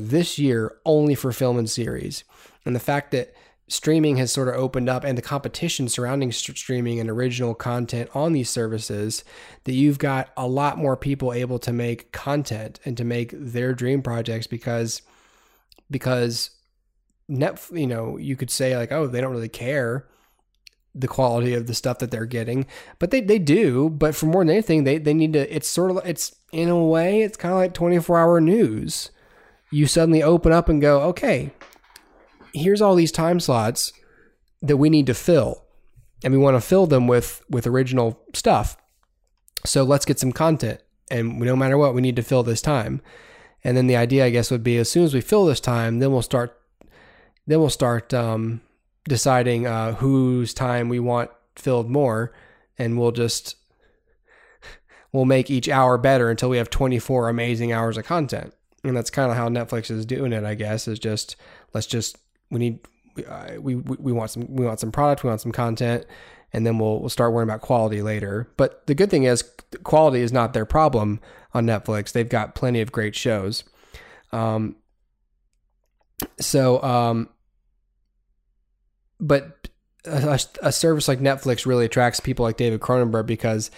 this 0.10 0.40
year 0.40 0.78
only 0.86 1.16
for 1.16 1.34
film 1.34 1.58
and 1.58 1.70
series. 1.70 2.24
And 2.64 2.76
the 2.76 2.80
fact 2.80 3.12
that 3.12 3.34
streaming 3.68 4.18
has 4.18 4.32
sort 4.32 4.48
of 4.48 4.56
opened 4.56 4.90
up 4.90 5.04
and 5.04 5.18
the 5.18 5.22
competition 5.22 5.90
surrounding 5.90 6.32
st- 6.32 6.58
streaming 6.58 7.00
and 7.00 7.10
original 7.10 7.54
content 7.54 8.10
on 8.14 8.32
these 8.32 8.50
services, 8.50 9.24
that 9.66 9.74
you've 9.74 10.00
got 10.00 10.30
a 10.38 10.48
lot 10.48 10.78
more 10.78 10.96
people 10.96 11.34
able 11.34 11.60
to 11.60 11.74
make 11.74 12.12
content 12.12 12.80
and 12.86 12.96
to 12.98 13.04
make 13.04 13.32
their 13.34 13.74
dream 13.74 14.02
projects 14.02 14.48
because, 14.48 15.02
because 15.92 16.52
net, 17.28 17.62
you 17.74 17.88
know, 17.88 18.18
you 18.18 18.36
could 18.36 18.50
say 18.50 18.78
like, 18.78 18.92
oh, 18.92 19.08
they 19.08 19.20
don't 19.20 19.34
really 19.34 19.50
care 19.50 20.08
the 20.96 21.08
quality 21.08 21.54
of 21.54 21.68
the 21.68 21.76
stuff 21.76 22.00
that 22.00 22.10
they're 22.10 22.26
getting, 22.26 22.66
but 23.00 23.12
they, 23.12 23.22
they 23.22 23.38
do. 23.38 23.90
But 23.90 24.16
for 24.16 24.26
more 24.26 24.44
than 24.44 24.50
anything, 24.50 24.84
they, 24.84 24.98
they 24.98 25.14
need 25.14 25.34
to, 25.34 25.56
it's 25.56 25.68
sort 25.68 25.92
of, 25.92 25.98
it's 26.06 26.36
in 26.52 26.70
a 26.70 26.84
way, 26.84 27.22
it's 27.22 27.38
kind 27.38 27.52
of 27.52 27.60
like 27.60 27.74
24 27.74 28.18
hour 28.18 28.42
news. 28.42 29.12
You 29.70 29.86
suddenly 29.86 30.24
open 30.24 30.54
up 30.54 30.70
and 30.70 30.82
go, 30.82 31.02
okay, 31.02 31.52
here's 32.58 32.82
all 32.82 32.96
these 32.96 33.12
time 33.12 33.40
slots 33.40 33.94
that 34.62 34.78
we 34.78 34.90
need 34.90 35.06
to 35.08 35.14
fill. 35.14 35.64
And 36.24 36.34
we 36.34 36.40
want 36.40 36.56
to 36.56 36.62
fill 36.62 36.88
them 36.88 37.08
with, 37.08 37.44
with 37.50 37.68
original 37.68 38.20
stuff. 38.34 38.76
So 39.66 39.84
let's 39.84 40.06
get 40.06 40.20
some 40.20 40.32
content. 40.32 40.82
And 41.12 41.40
no 41.40 41.56
matter 41.56 41.78
what, 41.78 41.94
we 41.94 42.02
need 42.02 42.16
to 42.16 42.24
fill 42.24 42.44
this 42.44 42.62
time. 42.62 43.02
And 43.64 43.78
then 43.78 43.88
the 43.88 43.96
idea, 43.96 44.26
I 44.26 44.30
guess, 44.30 44.52
would 44.52 44.64
be 44.64 44.78
as 44.78 44.90
soon 44.90 45.04
as 45.04 45.14
we 45.14 45.22
fill 45.22 45.46
this 45.46 45.60
time, 45.60 46.00
then 46.00 46.12
we'll 46.12 46.22
start, 46.22 46.60
then 47.46 47.60
we'll 47.60 47.70
start, 47.70 48.14
um, 48.14 48.62
deciding 49.08 49.66
uh, 49.66 49.94
whose 49.94 50.54
time 50.54 50.90
we 50.90 51.00
want 51.00 51.32
filled 51.56 51.90
more, 51.90 52.34
and 52.78 53.00
we'll 53.00 53.12
just 53.12 53.56
we'll 55.12 55.26
make 55.26 55.50
each 55.50 55.70
hour 55.70 55.98
better 55.98 56.30
until 56.30 56.50
we 56.50 56.58
have 56.58 56.70
24 56.70 57.30
amazing 57.30 57.72
hours 57.72 57.98
of 57.98 58.06
content. 58.06 58.54
And 58.84 58.96
that's 58.96 59.10
kind 59.10 59.32
of 59.32 59.38
how 59.38 59.50
Netflix 59.50 59.90
is 59.90 60.06
doing 60.06 60.34
it, 60.34 60.44
I 60.44 60.56
guess. 60.56 60.88
Is 60.88 61.00
just 61.00 61.36
let's 61.74 61.88
just 61.88 62.18
we 62.50 62.60
need 62.60 62.80
uh, 63.28 63.54
we, 63.60 63.76
we 63.76 63.98
we 64.00 64.12
want 64.12 64.32
some 64.32 64.48
we 64.50 64.66
want 64.66 64.80
some 64.80 64.92
product, 64.92 65.24
we 65.24 65.30
want 65.30 65.42
some 65.42 65.52
content, 65.52 66.06
and 66.54 66.66
then 66.66 66.78
we'll 66.78 67.00
we'll 67.00 67.10
start 67.10 67.34
worrying 67.34 67.50
about 67.50 67.62
quality 67.62 68.02
later. 68.02 68.50
But 68.58 68.86
the 68.88 68.96
good 68.96 69.10
thing 69.10 69.24
is 69.24 69.44
quality 69.84 70.22
is 70.22 70.32
not 70.32 70.54
their 70.54 70.66
problem 70.66 71.20
on 71.54 71.66
Netflix. 71.66 72.12
They've 72.12 72.28
got 72.28 72.56
plenty 72.56 72.82
of 72.82 72.92
great 72.92 73.16
shows. 73.16 73.64
Um, 74.32 74.76
so 76.40 76.82
um, 76.84 77.30
but 79.20 79.70
a, 80.06 80.40
a, 80.62 80.72
service 80.72 81.08
like 81.08 81.20
Netflix 81.20 81.66
really 81.66 81.86
attracts 81.86 82.20
people 82.20 82.44
like 82.44 82.58
David 82.58 82.80
Cronenberg 82.80 83.26
because 83.26 83.72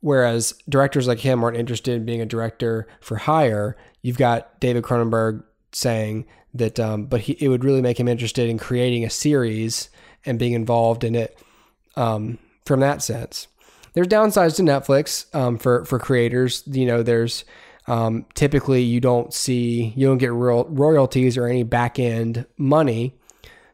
whereas 0.00 0.54
directors 0.68 1.06
like 1.06 1.20
him 1.20 1.42
aren't 1.42 1.56
interested 1.56 1.94
in 1.94 2.04
being 2.04 2.20
a 2.20 2.26
director 2.26 2.86
for 3.00 3.16
hire, 3.16 3.76
you've 4.02 4.18
got 4.18 4.60
David 4.60 4.82
Cronenberg 4.82 5.42
saying 5.72 6.26
that, 6.54 6.78
um, 6.78 7.06
but 7.06 7.22
he, 7.22 7.32
it 7.40 7.48
would 7.48 7.64
really 7.64 7.82
make 7.82 7.98
him 7.98 8.08
interested 8.08 8.48
in 8.48 8.58
creating 8.58 9.04
a 9.04 9.10
series 9.10 9.90
and 10.24 10.38
being 10.38 10.52
involved 10.52 11.04
in 11.04 11.14
it 11.14 11.38
um, 11.96 12.38
from 12.64 12.80
that 12.80 13.02
sense. 13.02 13.48
There's 13.92 14.08
downsides 14.08 14.56
to 14.56 14.62
Netflix 14.62 15.32
um, 15.34 15.58
for 15.58 15.84
for 15.84 15.98
creators. 15.98 16.62
You 16.66 16.86
know, 16.86 17.02
there's 17.02 17.44
um, 17.86 18.26
typically 18.34 18.82
you 18.82 19.00
don't 19.00 19.32
see 19.32 19.92
you 19.96 20.06
don't 20.06 20.18
get 20.18 20.32
real 20.32 20.64
royalties 20.64 21.36
or 21.36 21.46
any 21.46 21.62
back 21.62 21.98
end 21.98 22.46
money 22.56 23.14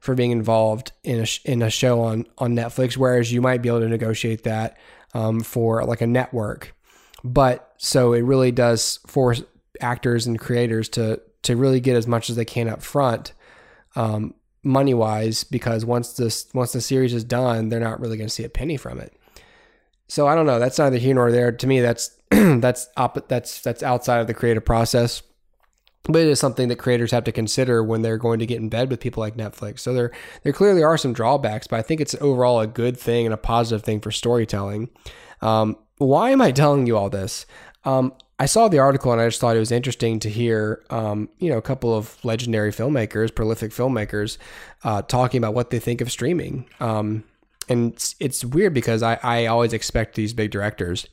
for 0.00 0.14
being 0.14 0.30
involved 0.30 0.92
in 1.04 1.20
a 1.20 1.26
in 1.44 1.62
a 1.62 1.70
show 1.70 2.02
on 2.02 2.26
on 2.38 2.54
Netflix, 2.54 2.96
whereas 2.96 3.32
you 3.32 3.40
might 3.40 3.62
be 3.62 3.68
able 3.68 3.80
to 3.80 3.88
negotiate 3.88 4.44
that 4.44 4.76
um, 5.14 5.40
for 5.40 5.84
like 5.84 6.00
a 6.00 6.06
network. 6.06 6.74
But 7.24 7.72
so 7.78 8.12
it 8.12 8.22
really 8.22 8.52
does 8.52 8.98
force 9.06 9.42
actors 9.80 10.26
and 10.26 10.38
creators 10.38 10.88
to 10.90 11.20
to 11.42 11.56
really 11.56 11.80
get 11.80 11.96
as 11.96 12.06
much 12.06 12.30
as 12.30 12.36
they 12.36 12.44
can 12.44 12.68
up 12.68 12.82
front, 12.82 13.32
um, 13.96 14.34
money 14.62 14.94
wise, 14.94 15.44
because 15.44 15.84
once 15.84 16.12
this 16.14 16.46
once 16.54 16.72
the 16.72 16.80
series 16.80 17.14
is 17.14 17.24
done, 17.24 17.68
they're 17.68 17.80
not 17.80 18.00
really 18.00 18.16
going 18.16 18.28
to 18.28 18.34
see 18.34 18.44
a 18.44 18.50
penny 18.50 18.76
from 18.76 19.00
it. 19.00 19.12
So 20.08 20.26
I 20.26 20.34
don't 20.34 20.46
know. 20.46 20.58
That's 20.58 20.78
neither 20.78 20.98
here 20.98 21.14
nor 21.14 21.30
there. 21.30 21.52
To 21.52 21.66
me, 21.66 21.80
that's 21.80 22.10
that's 22.30 22.88
op- 22.96 23.28
that's 23.28 23.60
that's 23.60 23.82
outside 23.82 24.20
of 24.20 24.26
the 24.26 24.34
creative 24.34 24.64
process. 24.64 25.22
but 26.04 26.22
it 26.22 26.28
is 26.28 26.40
something 26.40 26.68
that 26.68 26.76
creators 26.76 27.10
have 27.12 27.24
to 27.24 27.32
consider 27.32 27.82
when 27.84 28.02
they're 28.02 28.18
going 28.18 28.38
to 28.40 28.46
get 28.46 28.58
in 28.58 28.68
bed 28.68 28.90
with 28.90 29.00
people 29.00 29.20
like 29.20 29.36
Netflix. 29.36 29.80
So 29.80 29.92
there 29.94 30.10
there 30.42 30.52
clearly 30.52 30.82
are 30.82 30.98
some 30.98 31.12
drawbacks, 31.12 31.66
but 31.66 31.78
I 31.78 31.82
think 31.82 32.00
it's 32.00 32.14
overall 32.20 32.60
a 32.60 32.66
good 32.66 32.98
thing 32.98 33.24
and 33.26 33.34
a 33.34 33.38
positive 33.38 33.84
thing 33.84 34.00
for 34.00 34.10
storytelling. 34.10 34.88
Um, 35.42 35.76
why 35.98 36.30
am 36.30 36.42
I 36.42 36.50
telling 36.52 36.86
you 36.86 36.96
all 36.96 37.10
this? 37.10 37.46
Um, 37.84 38.12
I 38.40 38.46
saw 38.46 38.68
the 38.68 38.78
article 38.78 39.12
and 39.12 39.20
I 39.20 39.26
just 39.26 39.38
thought 39.38 39.54
it 39.54 39.60
was 39.60 39.70
interesting 39.70 40.18
to 40.20 40.30
hear, 40.30 40.82
um, 40.88 41.28
you 41.40 41.50
know, 41.50 41.58
a 41.58 41.62
couple 41.62 41.94
of 41.94 42.16
legendary 42.24 42.72
filmmakers, 42.72 43.34
prolific 43.34 43.70
filmmakers, 43.70 44.38
uh, 44.82 45.02
talking 45.02 45.36
about 45.36 45.52
what 45.52 45.68
they 45.68 45.78
think 45.78 46.00
of 46.00 46.10
streaming. 46.10 46.64
Um, 46.80 47.24
and 47.68 47.92
it's, 47.92 48.16
it's, 48.18 48.42
weird 48.42 48.72
because 48.72 49.02
I, 49.02 49.18
I 49.22 49.44
always 49.44 49.74
expect 49.74 50.14
these 50.14 50.32
big 50.32 50.50
directors 50.50 51.06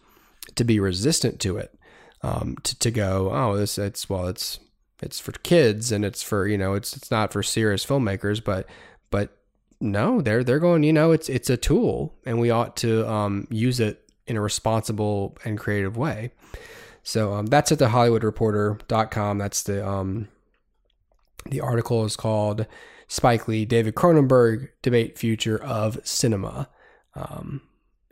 to 0.55 0.63
be 0.63 0.79
resistant 0.79 1.41
to 1.41 1.57
it, 1.57 1.77
um, 2.21 2.55
to, 2.63 2.79
to 2.79 2.91
go, 2.91 3.29
oh, 3.33 3.57
this, 3.57 3.77
it's, 3.77 4.09
well, 4.09 4.27
it's, 4.27 4.61
it's 5.01 5.19
for 5.19 5.33
kids 5.33 5.91
and 5.91 6.05
it's 6.05 6.23
for, 6.23 6.47
you 6.47 6.57
know, 6.57 6.75
it's, 6.75 6.95
it's 6.95 7.11
not 7.11 7.33
for 7.33 7.43
serious 7.43 7.85
filmmakers, 7.85 8.41
but, 8.41 8.67
but 9.11 9.35
no, 9.81 10.21
they're, 10.21 10.45
they're 10.45 10.59
going, 10.59 10.83
you 10.83 10.93
know, 10.93 11.11
it's, 11.11 11.27
it's 11.27 11.49
a 11.49 11.57
tool 11.57 12.15
and 12.25 12.39
we 12.39 12.51
ought 12.51 12.77
to, 12.77 13.05
um, 13.05 13.49
use 13.51 13.81
it 13.81 14.09
in 14.27 14.37
a 14.37 14.41
responsible 14.41 15.37
and 15.43 15.59
creative 15.59 15.97
way. 15.97 16.31
So 17.07 17.33
um, 17.35 17.45
that's 17.45 17.71
at 17.71 17.79
the 17.79 17.87
HollywoodReporter.com. 17.87 19.37
That's 19.37 19.63
the 19.63 19.87
um, 19.87 20.27
the 21.49 21.61
article 21.61 22.03
is 22.03 22.17
called 22.17 22.67
Spike 23.07 23.47
Lee, 23.47 23.63
David 23.63 23.95
Cronenberg 23.95 24.67
debate 24.81 25.17
future 25.17 25.57
of 25.63 26.05
cinema. 26.05 26.67
Um, 27.15 27.61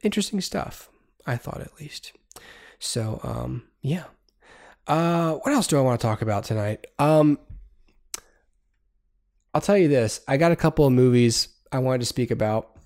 interesting 0.02 0.40
stuff, 0.40 0.88
I 1.28 1.36
thought 1.36 1.60
at 1.60 1.78
least. 1.78 2.14
So 2.80 3.20
um, 3.22 3.64
yeah. 3.82 4.06
Uh, 4.88 5.34
what 5.34 5.54
else 5.54 5.68
do 5.68 5.78
I 5.78 5.82
want 5.82 6.00
to 6.00 6.08
talk 6.08 6.22
about 6.22 6.46
tonight? 6.46 6.88
Um, 6.98 7.38
I'll 9.54 9.60
tell 9.60 9.78
you 9.78 9.90
this. 9.90 10.22
I 10.26 10.38
got 10.38 10.54
a 10.54 10.56
couple 10.56 10.86
of 10.86 10.94
movies 10.94 11.50
I 11.70 11.80
wanted 11.80 12.00
to 12.00 12.06
speak 12.06 12.32
about. 12.32 12.78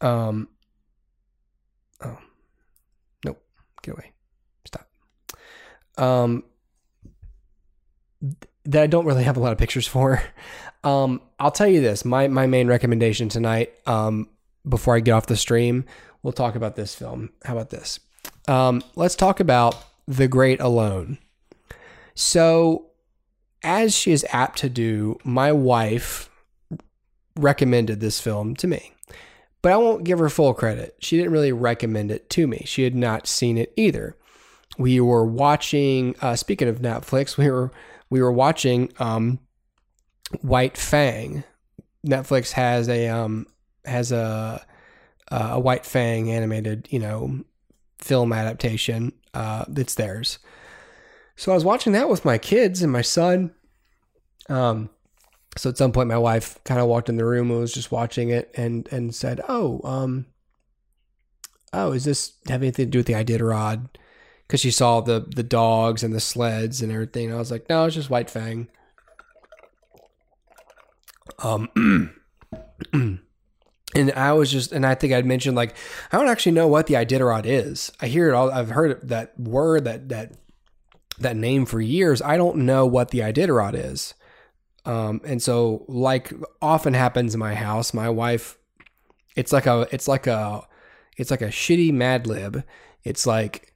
Um, 0.00 0.48
oh, 2.02 2.18
nope, 3.24 3.40
get 3.82 3.92
away 3.92 4.12
um, 6.00 6.42
that 8.64 8.82
I 8.82 8.86
don't 8.86 9.06
really 9.06 9.24
have 9.24 9.36
a 9.36 9.40
lot 9.40 9.52
of 9.52 9.58
pictures 9.58 9.86
for. 9.86 10.22
Um, 10.82 11.20
I'll 11.38 11.50
tell 11.50 11.68
you 11.68 11.80
this: 11.80 12.04
my 12.04 12.28
my 12.28 12.46
main 12.46 12.66
recommendation 12.66 13.28
tonight, 13.28 13.72
um, 13.86 14.28
before 14.68 14.96
I 14.96 15.00
get 15.00 15.12
off 15.12 15.26
the 15.26 15.36
stream, 15.36 15.84
we'll 16.22 16.32
talk 16.32 16.54
about 16.54 16.76
this 16.76 16.94
film. 16.94 17.30
How 17.44 17.54
about 17.54 17.70
this? 17.70 18.00
Um, 18.48 18.82
let's 18.96 19.14
talk 19.14 19.40
about 19.40 19.76
The 20.08 20.26
Great 20.26 20.60
Alone. 20.60 21.18
So, 22.14 22.86
as 23.62 23.94
she 23.94 24.12
is 24.12 24.26
apt 24.30 24.58
to 24.58 24.68
do, 24.68 25.18
my 25.22 25.52
wife 25.52 26.30
recommended 27.36 28.00
this 28.00 28.20
film 28.20 28.56
to 28.56 28.66
me. 28.66 28.92
But 29.62 29.72
I 29.72 29.76
won't 29.76 30.04
give 30.04 30.18
her 30.18 30.30
full 30.30 30.54
credit. 30.54 30.96
She 31.00 31.16
didn't 31.16 31.32
really 31.32 31.52
recommend 31.52 32.10
it 32.10 32.30
to 32.30 32.46
me. 32.46 32.62
She 32.64 32.84
had 32.84 32.94
not 32.94 33.26
seen 33.26 33.58
it 33.58 33.72
either 33.76 34.16
we 34.80 34.98
were 34.98 35.26
watching. 35.26 36.16
Uh, 36.20 36.34
speaking 36.34 36.66
of 36.66 36.78
Netflix, 36.78 37.36
we 37.36 37.50
were 37.50 37.70
we 38.08 38.20
were 38.20 38.32
watching 38.32 38.92
um, 38.98 39.38
White 40.40 40.76
Fang. 40.76 41.44
Netflix 42.04 42.52
has 42.52 42.88
a 42.88 43.08
um, 43.08 43.46
has 43.84 44.10
a 44.10 44.64
a 45.28 45.60
White 45.60 45.86
Fang 45.86 46.30
animated 46.30 46.88
you 46.90 46.98
know 46.98 47.44
film 47.98 48.32
adaptation 48.32 49.12
uh, 49.34 49.64
that's 49.68 49.94
theirs. 49.94 50.38
So 51.36 51.52
I 51.52 51.54
was 51.54 51.64
watching 51.64 51.92
that 51.92 52.08
with 52.08 52.24
my 52.24 52.38
kids 52.38 52.82
and 52.82 52.92
my 52.92 53.02
son. 53.02 53.52
Um, 54.48 54.90
so 55.56 55.70
at 55.70 55.78
some 55.78 55.92
point, 55.92 56.08
my 56.08 56.18
wife 56.18 56.58
kind 56.64 56.80
of 56.80 56.86
walked 56.86 57.08
in 57.08 57.16
the 57.16 57.24
room 57.24 57.50
and 57.50 57.60
was 57.60 57.72
just 57.74 57.92
watching 57.92 58.30
it 58.30 58.50
and 58.54 58.88
and 58.90 59.14
said, 59.14 59.42
"Oh, 59.46 59.80
um, 59.84 60.26
oh, 61.74 61.92
is 61.92 62.04
this 62.04 62.32
have 62.48 62.62
anything 62.62 62.86
to 62.86 62.90
do 62.90 62.98
with 63.00 63.06
the 63.06 63.12
Iditarod?" 63.12 63.88
Because 64.50 64.60
she 64.60 64.72
saw 64.72 65.00
the 65.00 65.20
the 65.20 65.44
dogs 65.44 66.02
and 66.02 66.12
the 66.12 66.18
sleds 66.18 66.82
and 66.82 66.90
everything. 66.90 67.32
I 67.32 67.36
was 67.36 67.52
like, 67.52 67.68
no, 67.68 67.84
it's 67.84 67.94
just 67.94 68.10
White 68.10 68.28
Fang. 68.28 68.66
Um, 71.38 72.10
and 72.92 74.12
I 74.16 74.32
was 74.32 74.50
just, 74.50 74.72
and 74.72 74.84
I 74.84 74.96
think 74.96 75.12
I'd 75.12 75.24
mentioned 75.24 75.54
like 75.54 75.76
I 76.10 76.18
don't 76.18 76.26
actually 76.26 76.50
know 76.50 76.66
what 76.66 76.88
the 76.88 76.94
Iditarod 76.94 77.44
is. 77.46 77.92
I 78.00 78.08
hear 78.08 78.28
it 78.28 78.34
all. 78.34 78.50
I've 78.50 78.70
heard 78.70 79.06
that 79.08 79.38
word 79.38 79.84
that 79.84 80.08
that 80.08 80.32
that 81.20 81.36
name 81.36 81.64
for 81.64 81.80
years. 81.80 82.20
I 82.20 82.36
don't 82.36 82.66
know 82.66 82.86
what 82.86 83.10
the 83.12 83.20
Iditarod 83.20 83.74
is. 83.74 84.14
Um, 84.84 85.20
and 85.24 85.40
so 85.40 85.84
like 85.86 86.32
often 86.60 86.94
happens 86.94 87.34
in 87.34 87.38
my 87.38 87.54
house, 87.54 87.94
my 87.94 88.08
wife, 88.08 88.58
it's 89.36 89.52
like 89.52 89.66
a, 89.66 89.86
it's 89.92 90.08
like 90.08 90.26
a, 90.26 90.62
it's 91.16 91.30
like 91.30 91.42
a 91.42 91.48
shitty 91.48 91.92
Mad 91.92 92.26
Lib. 92.26 92.64
It's 93.04 93.26
like 93.26 93.69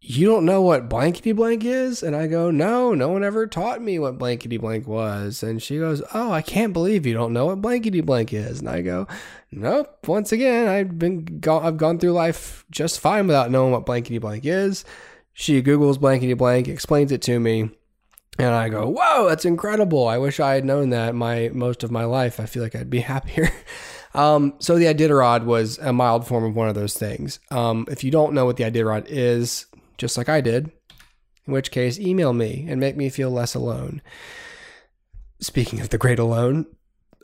you 0.00 0.26
don't 0.26 0.44
know 0.44 0.62
what 0.62 0.88
blankety 0.88 1.32
blank 1.32 1.64
is? 1.64 2.02
And 2.02 2.14
I 2.14 2.26
go, 2.26 2.50
no, 2.50 2.94
no 2.94 3.08
one 3.08 3.24
ever 3.24 3.46
taught 3.46 3.82
me 3.82 3.98
what 3.98 4.18
blankety 4.18 4.56
blank 4.56 4.86
was. 4.86 5.42
And 5.42 5.62
she 5.62 5.78
goes, 5.78 6.02
oh, 6.14 6.30
I 6.30 6.42
can't 6.42 6.72
believe 6.72 7.06
you 7.06 7.14
don't 7.14 7.32
know 7.32 7.46
what 7.46 7.60
blankety 7.60 8.02
blank 8.02 8.32
is. 8.32 8.60
And 8.60 8.68
I 8.68 8.82
go, 8.82 9.08
nope. 9.50 10.06
Once 10.06 10.32
again, 10.32 10.68
I've 10.68 10.98
been 10.98 11.24
go- 11.40 11.60
I've 11.60 11.76
gone 11.76 11.98
through 11.98 12.12
life 12.12 12.64
just 12.70 13.00
fine 13.00 13.26
without 13.26 13.50
knowing 13.50 13.72
what 13.72 13.86
blankety 13.86 14.18
blank 14.18 14.44
is. 14.44 14.84
She 15.32 15.62
Googles 15.62 15.98
blankety 15.98 16.34
blank, 16.34 16.68
explains 16.68 17.10
it 17.10 17.22
to 17.22 17.40
me. 17.40 17.70
And 18.38 18.54
I 18.54 18.68
go, 18.68 18.88
whoa, 18.88 19.28
that's 19.28 19.46
incredible. 19.46 20.06
I 20.06 20.18
wish 20.18 20.40
I 20.40 20.54
had 20.54 20.64
known 20.64 20.90
that 20.90 21.14
my 21.14 21.50
most 21.52 21.82
of 21.82 21.90
my 21.90 22.04
life. 22.04 22.38
I 22.38 22.46
feel 22.46 22.62
like 22.62 22.74
I'd 22.76 22.90
be 22.90 23.00
happier. 23.12 23.50
Um, 24.14 24.54
so 24.60 24.78
the 24.78 24.86
Iditarod 24.86 25.44
was 25.44 25.78
a 25.78 25.92
mild 25.92 26.26
form 26.26 26.44
of 26.44 26.54
one 26.54 26.68
of 26.68 26.74
those 26.74 26.94
things. 26.94 27.38
Um, 27.50 27.86
if 27.90 28.02
you 28.02 28.10
don't 28.10 28.32
know 28.32 28.46
what 28.46 28.56
the 28.56 28.64
Iditarod 28.64 29.06
is, 29.08 29.66
just 29.98 30.16
like 30.16 30.28
I 30.28 30.40
did, 30.40 30.70
in 31.46 31.52
which 31.52 31.70
case, 31.70 31.98
email 31.98 32.32
me 32.32 32.66
and 32.68 32.80
make 32.80 32.96
me 32.96 33.08
feel 33.08 33.30
less 33.30 33.54
alone. 33.54 34.02
Speaking 35.40 35.80
of 35.80 35.90
the 35.90 35.98
great 35.98 36.18
alone, 36.18 36.66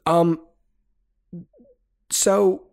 um, 0.06 0.40
so 2.10 2.64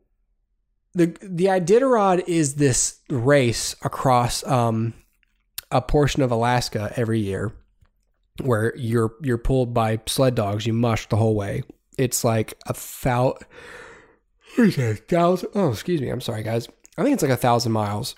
the 0.94 1.18
the 1.22 1.46
Iditarod 1.46 2.28
is 2.28 2.56
this 2.56 3.00
race 3.10 3.76
across 3.84 4.46
um, 4.46 4.94
a 5.72 5.82
portion 5.82 6.22
of 6.22 6.32
Alaska 6.32 6.92
every 6.96 7.20
year, 7.20 7.54
where 8.42 8.76
you're 8.76 9.14
you're 9.22 9.38
pulled 9.38 9.74
by 9.74 10.02
sled 10.08 10.36
dogs. 10.36 10.66
You 10.66 10.74
mush 10.74 11.08
the 11.08 11.16
whole 11.16 11.36
way. 11.36 11.64
It's 11.98 12.24
like 12.24 12.58
a 12.68 12.74
thousand. 12.74 13.48
Thousand. 15.08 15.50
Oh, 15.56 15.72
excuse 15.72 16.02
me. 16.02 16.10
I'm 16.10 16.22
sorry, 16.22 16.44
guys. 16.44 16.68
I 16.98 17.04
think 17.04 17.14
it's 17.14 17.24
like 17.24 17.32
a 17.32 17.38
thousand 17.38 17.72
miles. 17.72 18.16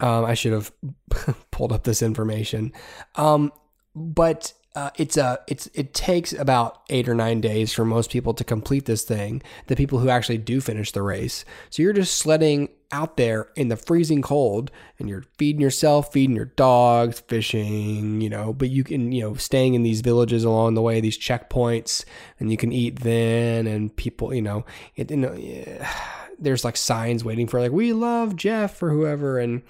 Um, 0.00 0.24
I 0.24 0.34
should 0.34 0.52
have 0.52 0.72
pulled 1.50 1.72
up 1.72 1.84
this 1.84 2.02
information. 2.02 2.72
Um, 3.16 3.52
but 3.94 4.52
uh, 4.78 4.90
it's 4.96 5.16
a 5.16 5.40
it's 5.48 5.66
it 5.74 5.92
takes 5.92 6.32
about 6.32 6.82
eight 6.88 7.08
or 7.08 7.14
nine 7.14 7.40
days 7.40 7.72
for 7.72 7.84
most 7.84 8.10
people 8.10 8.32
to 8.32 8.44
complete 8.44 8.84
this 8.84 9.02
thing. 9.02 9.42
The 9.66 9.74
people 9.74 9.98
who 9.98 10.08
actually 10.08 10.38
do 10.38 10.60
finish 10.60 10.92
the 10.92 11.02
race. 11.02 11.44
So 11.70 11.82
you're 11.82 11.92
just 11.92 12.16
sledding 12.16 12.68
out 12.92 13.16
there 13.16 13.48
in 13.56 13.68
the 13.68 13.76
freezing 13.76 14.22
cold, 14.22 14.70
and 15.00 15.08
you're 15.08 15.24
feeding 15.36 15.60
yourself, 15.60 16.12
feeding 16.12 16.36
your 16.36 16.44
dogs, 16.44 17.18
fishing. 17.18 18.20
You 18.20 18.30
know, 18.30 18.52
but 18.52 18.70
you 18.70 18.84
can 18.84 19.10
you 19.10 19.22
know 19.22 19.34
staying 19.34 19.74
in 19.74 19.82
these 19.82 20.00
villages 20.00 20.44
along 20.44 20.74
the 20.74 20.82
way, 20.82 21.00
these 21.00 21.18
checkpoints, 21.18 22.04
and 22.38 22.50
you 22.50 22.56
can 22.56 22.70
eat 22.70 23.00
then. 23.00 23.66
And 23.66 23.96
people, 23.96 24.32
you 24.32 24.42
know, 24.42 24.64
it, 24.94 25.10
you 25.10 25.16
know. 25.16 25.32
Yeah 25.32 25.92
there's 26.38 26.64
like 26.64 26.76
signs 26.76 27.24
waiting 27.24 27.46
for 27.46 27.60
like 27.60 27.72
we 27.72 27.92
love 27.92 28.36
Jeff 28.36 28.82
or 28.82 28.90
whoever 28.90 29.38
and 29.38 29.62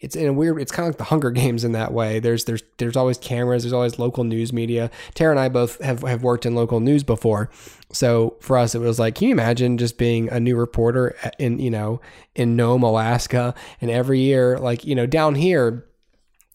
it's 0.00 0.16
in 0.16 0.26
a 0.26 0.32
weird 0.32 0.60
it's 0.60 0.72
kind 0.72 0.88
of 0.88 0.94
like 0.94 0.98
the 0.98 1.04
Hunger 1.04 1.30
Games 1.30 1.62
in 1.62 1.72
that 1.72 1.92
way. 1.92 2.18
There's 2.20 2.44
there's 2.44 2.62
there's 2.78 2.96
always 2.96 3.18
cameras, 3.18 3.62
there's 3.62 3.72
always 3.72 3.98
local 3.98 4.24
news 4.24 4.52
media. 4.52 4.90
Tara 5.14 5.30
and 5.30 5.40
I 5.40 5.48
both 5.48 5.80
have, 5.82 6.02
have 6.02 6.22
worked 6.22 6.46
in 6.46 6.54
local 6.54 6.80
news 6.80 7.04
before. 7.04 7.50
So 7.92 8.36
for 8.40 8.56
us 8.56 8.74
it 8.74 8.80
was 8.80 8.98
like, 8.98 9.14
can 9.14 9.28
you 9.28 9.34
imagine 9.34 9.78
just 9.78 9.98
being 9.98 10.28
a 10.30 10.40
new 10.40 10.56
reporter 10.56 11.16
in, 11.38 11.58
you 11.58 11.70
know, 11.70 12.00
in 12.34 12.56
Nome, 12.56 12.82
Alaska 12.82 13.54
and 13.80 13.90
every 13.90 14.20
year 14.20 14.58
like, 14.58 14.84
you 14.84 14.94
know, 14.94 15.06
down 15.06 15.34
here 15.34 15.86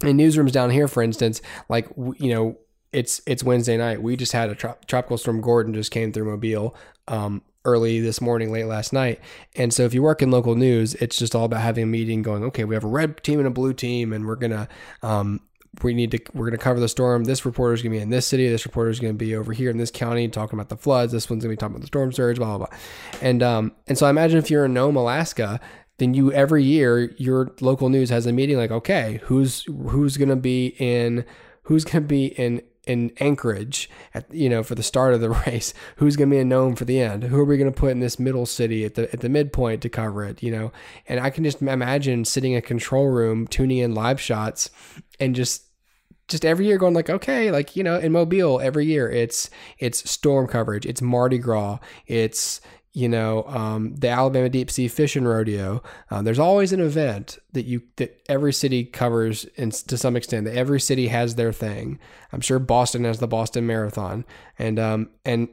in 0.04 0.18
newsrooms 0.18 0.52
down 0.52 0.72
here 0.72 0.88
for 0.88 1.04
instance, 1.04 1.42
like 1.70 1.88
you 2.18 2.34
know, 2.34 2.58
it's 2.92 3.22
it's 3.28 3.44
Wednesday 3.44 3.78
night. 3.78 4.02
We 4.02 4.16
just 4.16 4.32
had 4.32 4.50
a 4.50 4.56
trop- 4.56 4.86
tropical 4.88 5.18
storm 5.18 5.42
Gordon 5.42 5.74
just 5.74 5.92
came 5.92 6.12
through 6.12 6.26
Mobile. 6.26 6.76
Um, 7.08 7.44
early 7.66 8.00
this 8.00 8.22
morning, 8.22 8.52
late 8.52 8.66
last 8.66 8.94
night. 8.94 9.20
And 9.56 9.74
so 9.74 9.84
if 9.84 9.94
you 9.94 10.02
work 10.02 10.22
in 10.22 10.32
local 10.32 10.56
news, 10.56 10.94
it's 10.96 11.18
just 11.18 11.36
all 11.36 11.46
about 11.46 11.62
having 11.62 11.84
a 11.84 11.88
meeting 11.88 12.22
going, 12.22 12.44
okay, 12.46 12.64
we 12.64 12.76
have 12.76 12.84
a 12.84 12.88
red 12.88 13.22
team 13.24 13.40
and 13.40 13.48
a 13.48 13.52
blue 13.52 13.74
team, 13.74 14.14
and 14.14 14.26
we're 14.26 14.36
going 14.36 14.52
to, 14.52 14.68
um, 15.02 15.42
we 15.84 15.94
need 15.94 16.12
to 16.12 16.20
we're 16.34 16.46
going 16.46 16.58
to 16.58 16.64
cover 16.64 16.80
the 16.80 16.88
storm. 16.88 17.26
This 17.26 17.46
reporter 17.46 17.74
is 17.74 17.82
going 17.82 17.92
to 17.92 17.98
be 17.98 18.02
in 18.02 18.10
this 18.10 18.26
city. 18.26 18.48
This 18.48 18.66
reporter 18.66 18.90
is 18.90 19.00
going 19.00 19.14
to 19.14 19.18
be 19.18 19.36
over 19.36 19.52
here 19.52 19.70
in 19.70 19.78
this 19.78 19.92
county 19.92 20.28
talking 20.28 20.58
about 20.58 20.70
the 20.70 20.78
floods. 20.78 21.12
This 21.12 21.30
one's 21.30 21.44
going 21.44 21.54
to 21.54 21.58
be 21.58 21.60
talking 21.60 21.76
about 21.76 21.82
the 21.82 21.88
storm 21.88 22.14
surge 22.14 22.38
blah 22.38 22.58
blah 22.58 22.68
blah. 22.68 22.78
And 23.22 23.44
um 23.44 23.72
and 23.88 23.98
so 23.98 24.06
i 24.06 24.10
imagine 24.10 24.38
if 24.38 24.50
you're 24.50 24.66
in 24.66 24.74
nome 24.74 24.96
alaska 24.96 25.60
then 25.98 26.14
you 26.14 26.32
every 26.32 26.64
year 26.64 27.14
your 27.18 27.52
local 27.62 27.90
news 27.90 28.10
has 28.10 28.26
a 28.26 28.34
meeting 28.34 28.58
like 28.58 28.72
okay 28.72 29.20
who's 29.24 29.64
who's 29.90 30.18
going 30.18 30.30
to 30.30 30.36
be 30.36 30.76
in 30.78 31.26
who's 31.64 31.84
going 31.84 32.04
to 32.04 32.08
be 32.08 32.28
in 32.28 32.62
in 32.88 33.12
Anchorage 33.20 33.90
at 34.14 34.32
you 34.34 34.50
know 34.50 34.64
for 34.64 34.76
the 34.76 34.84
start 34.84 35.14
of 35.14 35.22
the 35.22 35.30
race 35.48 35.74
who's 35.98 36.16
going 36.16 36.30
to 36.30 36.36
be 36.36 36.40
a 36.40 36.46
Nome 36.46 36.76
for 36.76 36.86
the 36.86 37.00
end? 37.00 37.24
Who 37.24 37.40
are 37.40 37.46
we 37.46 37.58
going 37.58 37.72
to 37.72 37.78
put 37.78 37.92
in 37.92 38.00
this 38.00 38.20
middle 38.20 38.46
city 38.46 38.86
at 38.86 38.96
the 38.96 39.12
at 39.14 39.22
the 39.22 39.30
midpoint 39.30 39.82
to 39.82 39.90
cover 39.90 40.24
it 40.26 40.42
you 40.42 40.52
know? 40.52 40.72
And 41.08 41.20
I 41.20 41.30
can 41.30 41.44
just 41.44 41.62
imagine 41.62 42.26
sitting 42.26 42.54
in 42.54 42.60
a 42.60 42.62
control 42.62 43.08
room 43.08 43.48
tuning 43.48 43.78
in 43.78 43.94
live 43.94 44.20
shots 44.20 44.70
and 45.20 45.36
just 45.36 45.66
just 46.28 46.44
every 46.44 46.66
year 46.66 46.78
going 46.78 46.94
like 46.94 47.10
okay 47.10 47.52
like 47.52 47.76
you 47.76 47.84
know 47.84 47.98
in 47.98 48.12
Mobile 48.12 48.60
every 48.60 48.86
year 48.86 49.10
it's 49.10 49.50
it's 49.78 50.10
storm 50.10 50.48
coverage 50.48 50.86
it's 50.86 51.02
Mardi 51.02 51.38
Gras 51.38 51.80
it's 52.08 52.62
you 52.96 53.10
know, 53.10 53.44
um, 53.44 53.94
the 53.98 54.08
Alabama 54.08 54.48
Deep 54.48 54.72
Sea 54.72 54.88
Fishing 54.88 55.26
Rodeo. 55.26 55.84
Uh, 56.10 56.22
there's 56.22 56.40
always 56.40 56.72
an 56.72 56.80
event 56.80 57.38
that 57.52 57.66
you 57.66 57.84
that 57.98 58.22
every 58.30 58.54
city 58.54 58.86
covers 58.86 59.44
in, 59.56 59.72
to 59.72 59.98
some 59.98 60.16
extent. 60.16 60.46
That 60.46 60.56
every 60.56 60.80
city 60.80 61.10
has 61.10 61.36
their 61.36 61.52
thing. 61.52 62.00
I'm 62.32 62.40
sure 62.40 62.58
Boston 62.58 63.04
has 63.04 63.20
the 63.20 63.28
Boston 63.28 63.68
Marathon, 63.68 64.24
and 64.58 64.80
um 64.80 65.10
and 65.26 65.50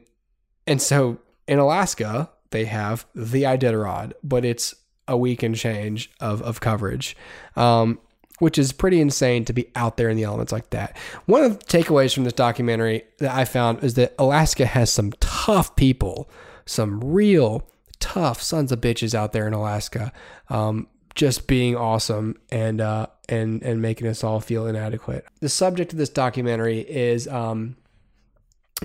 and 0.65 0.81
so 0.81 1.19
in 1.45 1.59
Alaska 1.59 2.29
they 2.51 2.63
have 2.63 3.05
the 3.13 3.43
Iditarod, 3.43 4.13
but 4.23 4.45
it's 4.45 4.73
a 5.09 5.17
week 5.17 5.43
and 5.43 5.53
change 5.53 6.11
of 6.21 6.41
of 6.41 6.61
coverage. 6.61 7.17
Um, 7.57 7.99
which 8.39 8.57
is 8.57 8.71
pretty 8.71 8.99
insane 9.01 9.45
to 9.45 9.53
be 9.53 9.69
out 9.75 9.97
there 9.97 10.09
in 10.09 10.17
the 10.17 10.23
elements 10.23 10.51
like 10.51 10.69
that. 10.71 10.97
One 11.25 11.43
of 11.43 11.59
the 11.59 11.65
takeaways 11.65 12.13
from 12.13 12.23
this 12.23 12.33
documentary 12.33 13.03
that 13.19 13.31
I 13.31 13.45
found 13.45 13.83
is 13.83 13.93
that 13.93 14.15
Alaska 14.17 14.65
has 14.65 14.91
some 14.91 15.11
tough 15.19 15.75
people 15.75 16.29
some 16.65 16.99
real 16.99 17.67
tough 17.99 18.41
sons 18.41 18.71
of 18.71 18.81
bitches 18.81 19.15
out 19.15 19.31
there 19.31 19.47
in 19.47 19.53
Alaska, 19.53 20.11
um, 20.49 20.87
just 21.15 21.47
being 21.47 21.75
awesome 21.75 22.37
and 22.51 22.81
uh, 22.81 23.07
and 23.29 23.63
and 23.63 23.81
making 23.81 24.07
us 24.07 24.23
all 24.23 24.39
feel 24.39 24.67
inadequate. 24.67 25.25
The 25.39 25.49
subject 25.49 25.93
of 25.93 25.99
this 25.99 26.09
documentary 26.09 26.79
is, 26.79 27.27
um, 27.27 27.77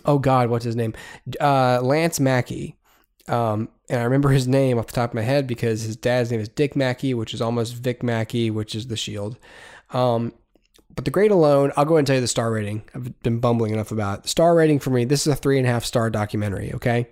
oh 0.05 0.19
God, 0.19 0.51
what's 0.51 0.65
his 0.65 0.77
name? 0.77 0.95
Uh, 1.41 1.81
Lance 1.83 2.21
Mackey. 2.21 2.77
Um, 3.27 3.69
and 3.91 4.01
I 4.01 4.05
remember 4.05 4.31
his 4.31 4.49
name 4.49 4.79
off 4.79 4.87
the 4.87 4.93
top 4.95 5.11
of 5.11 5.15
my 5.15 5.23
head 5.23 5.47
because 5.47 5.83
his 5.83 5.97
dad's 5.97 6.31
name 6.31 6.41
is 6.41 6.49
Dick 6.49 6.75
Mackey, 6.75 7.13
which 7.13 7.35
is 7.35 7.43
almost 7.43 7.75
Vic 7.75 8.03
Mackey, 8.03 8.51
which 8.51 8.75
is 8.75 8.87
the 8.87 8.97
Shield. 8.97 9.39
Um, 9.91 10.33
but 10.95 11.05
The 11.05 11.11
Great 11.11 11.31
Alone, 11.31 11.71
I'll 11.77 11.85
go 11.85 11.95
ahead 11.95 12.01
and 12.01 12.07
tell 12.07 12.17
you 12.17 12.21
the 12.23 12.27
star 12.27 12.51
rating. 12.51 12.83
I've 12.95 13.21
been 13.23 13.39
bumbling 13.39 13.73
enough 13.73 13.93
about 13.93 14.21
it. 14.21 14.29
Star 14.29 14.55
rating 14.55 14.79
for 14.79 14.91
me, 14.91 15.05
this 15.05 15.27
is 15.27 15.33
a 15.33 15.37
three 15.37 15.59
and 15.59 15.67
a 15.67 15.71
half 15.71 15.85
star 15.85 16.11
documentary, 16.11 16.73
okay? 16.75 17.07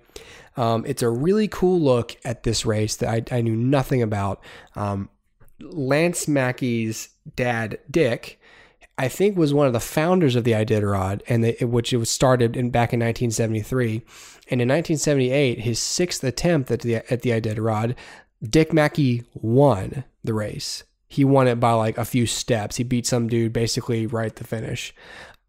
Um, 0.56 0.84
it's 0.86 1.02
a 1.02 1.10
really 1.10 1.48
cool 1.48 1.80
look 1.80 2.16
at 2.24 2.42
this 2.42 2.64
race 2.64 2.96
that 2.96 3.32
I, 3.32 3.36
I 3.36 3.40
knew 3.40 3.56
nothing 3.56 4.02
about. 4.02 4.42
Um, 4.74 5.10
Lance 5.60 6.28
Mackey's 6.28 7.10
dad, 7.34 7.78
Dick, 7.90 8.40
I 8.98 9.08
think 9.08 9.36
was 9.36 9.52
one 9.52 9.66
of 9.66 9.72
the 9.72 9.80
founders 9.80 10.36
of 10.36 10.44
the 10.44 10.52
Iditarod, 10.52 11.20
and 11.28 11.44
the, 11.44 11.64
which 11.64 11.92
it 11.92 11.98
was 11.98 12.10
started 12.10 12.56
in 12.56 12.70
back 12.70 12.92
in 12.92 13.00
1973. 13.00 14.02
And 14.48 14.62
in 14.62 14.68
1978, 14.68 15.60
his 15.60 15.78
sixth 15.78 16.24
attempt 16.24 16.70
at 16.70 16.80
the 16.80 16.96
at 17.12 17.22
the 17.22 17.30
Iditarod, 17.30 17.94
Dick 18.42 18.72
Mackey 18.72 19.24
won 19.34 20.04
the 20.24 20.34
race. 20.34 20.84
He 21.08 21.24
won 21.24 21.46
it 21.46 21.60
by 21.60 21.72
like 21.72 21.98
a 21.98 22.04
few 22.04 22.26
steps. 22.26 22.76
He 22.76 22.84
beat 22.84 23.06
some 23.06 23.28
dude 23.28 23.52
basically 23.52 24.06
right 24.06 24.26
at 24.26 24.36
the 24.36 24.44
finish, 24.44 24.94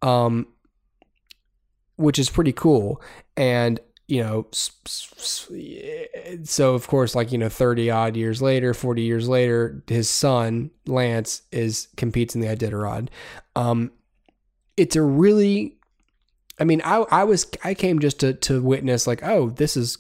um, 0.02 0.48
which 1.96 2.20
is 2.20 2.30
pretty 2.30 2.54
cool. 2.54 3.02
And 3.36 3.80
you 4.08 4.24
know, 4.24 4.48
so 6.44 6.74
of 6.74 6.88
course, 6.88 7.14
like, 7.14 7.32
you 7.34 7.38
know, 7.38 7.50
30 7.50 7.92
odd 7.92 8.16
years 8.16 8.42
later, 8.42 8.74
40 8.74 9.02
years 9.02 9.28
later, 9.28 9.84
his 9.88 10.10
son, 10.10 10.72
Lance, 10.86 11.42
is 11.52 11.90
competes 11.98 12.34
in 12.34 12.40
the 12.40 12.48
Iditarod. 12.48 13.10
Um, 13.58 13.92
it's 14.78 14.96
a 14.96 15.02
really, 15.02 15.76
I 16.58 16.64
mean, 16.64 16.82
I, 16.86 17.06
I 17.12 17.26
was, 17.26 17.48
I 17.66 17.74
came 17.74 18.00
just 18.00 18.22
to, 18.22 18.34
to 18.34 18.62
witness 18.62 19.08
like, 19.08 19.24
oh, 19.24 19.50
this 19.50 19.76
is, 19.76 19.98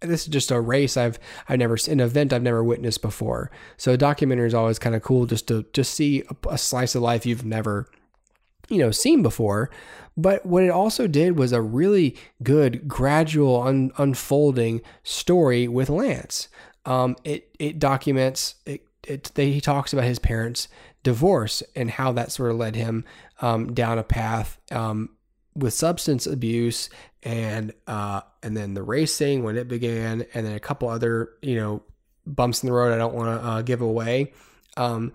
this 0.00 0.22
is 0.22 0.28
just 0.28 0.50
a 0.50 0.58
race 0.58 0.96
I've, 0.96 1.18
I've 1.46 1.58
never, 1.58 1.76
seen 1.76 2.00
an 2.00 2.06
event 2.06 2.32
I've 2.32 2.42
never 2.42 2.64
witnessed 2.64 3.02
before. 3.02 3.50
So 3.76 3.92
a 3.92 3.98
documentary 3.98 4.46
is 4.46 4.54
always 4.54 4.78
kind 4.78 4.94
of 4.94 5.02
cool 5.02 5.26
just 5.26 5.48
to, 5.48 5.66
just 5.74 5.92
see 5.92 6.22
a, 6.30 6.48
a 6.48 6.58
slice 6.58 6.94
of 6.94 7.02
life 7.02 7.26
you've 7.26 7.44
never, 7.44 7.90
you 8.70 8.78
know, 8.78 8.90
seen 8.90 9.22
before. 9.22 9.70
But 10.16 10.44
what 10.46 10.62
it 10.62 10.70
also 10.70 11.06
did 11.06 11.38
was 11.38 11.52
a 11.52 11.62
really 11.62 12.16
good, 12.42 12.88
gradual, 12.88 13.62
un- 13.62 13.92
unfolding 13.96 14.82
story 15.02 15.68
with 15.68 15.88
Lance. 15.88 16.48
Um, 16.84 17.16
it 17.24 17.54
it 17.58 17.78
documents 17.78 18.56
it. 18.66 18.86
It 19.06 19.30
they, 19.34 19.50
he 19.50 19.60
talks 19.60 19.92
about 19.92 20.04
his 20.04 20.18
parents' 20.18 20.68
divorce 21.02 21.62
and 21.74 21.90
how 21.90 22.12
that 22.12 22.32
sort 22.32 22.50
of 22.50 22.58
led 22.58 22.76
him 22.76 23.04
um, 23.40 23.72
down 23.72 23.98
a 23.98 24.02
path 24.02 24.58
um, 24.70 25.10
with 25.54 25.72
substance 25.72 26.26
abuse 26.26 26.90
and 27.22 27.72
uh, 27.86 28.20
and 28.42 28.56
then 28.56 28.74
the 28.74 28.82
racing 28.82 29.42
when 29.42 29.56
it 29.56 29.68
began, 29.68 30.24
and 30.34 30.46
then 30.46 30.54
a 30.54 30.60
couple 30.60 30.88
other 30.88 31.30
you 31.42 31.56
know 31.56 31.82
bumps 32.26 32.62
in 32.62 32.68
the 32.68 32.72
road 32.72 32.92
I 32.92 32.98
don't 32.98 33.14
want 33.14 33.40
to 33.40 33.46
uh, 33.46 33.62
give 33.62 33.80
away. 33.80 34.32
Um, 34.76 35.12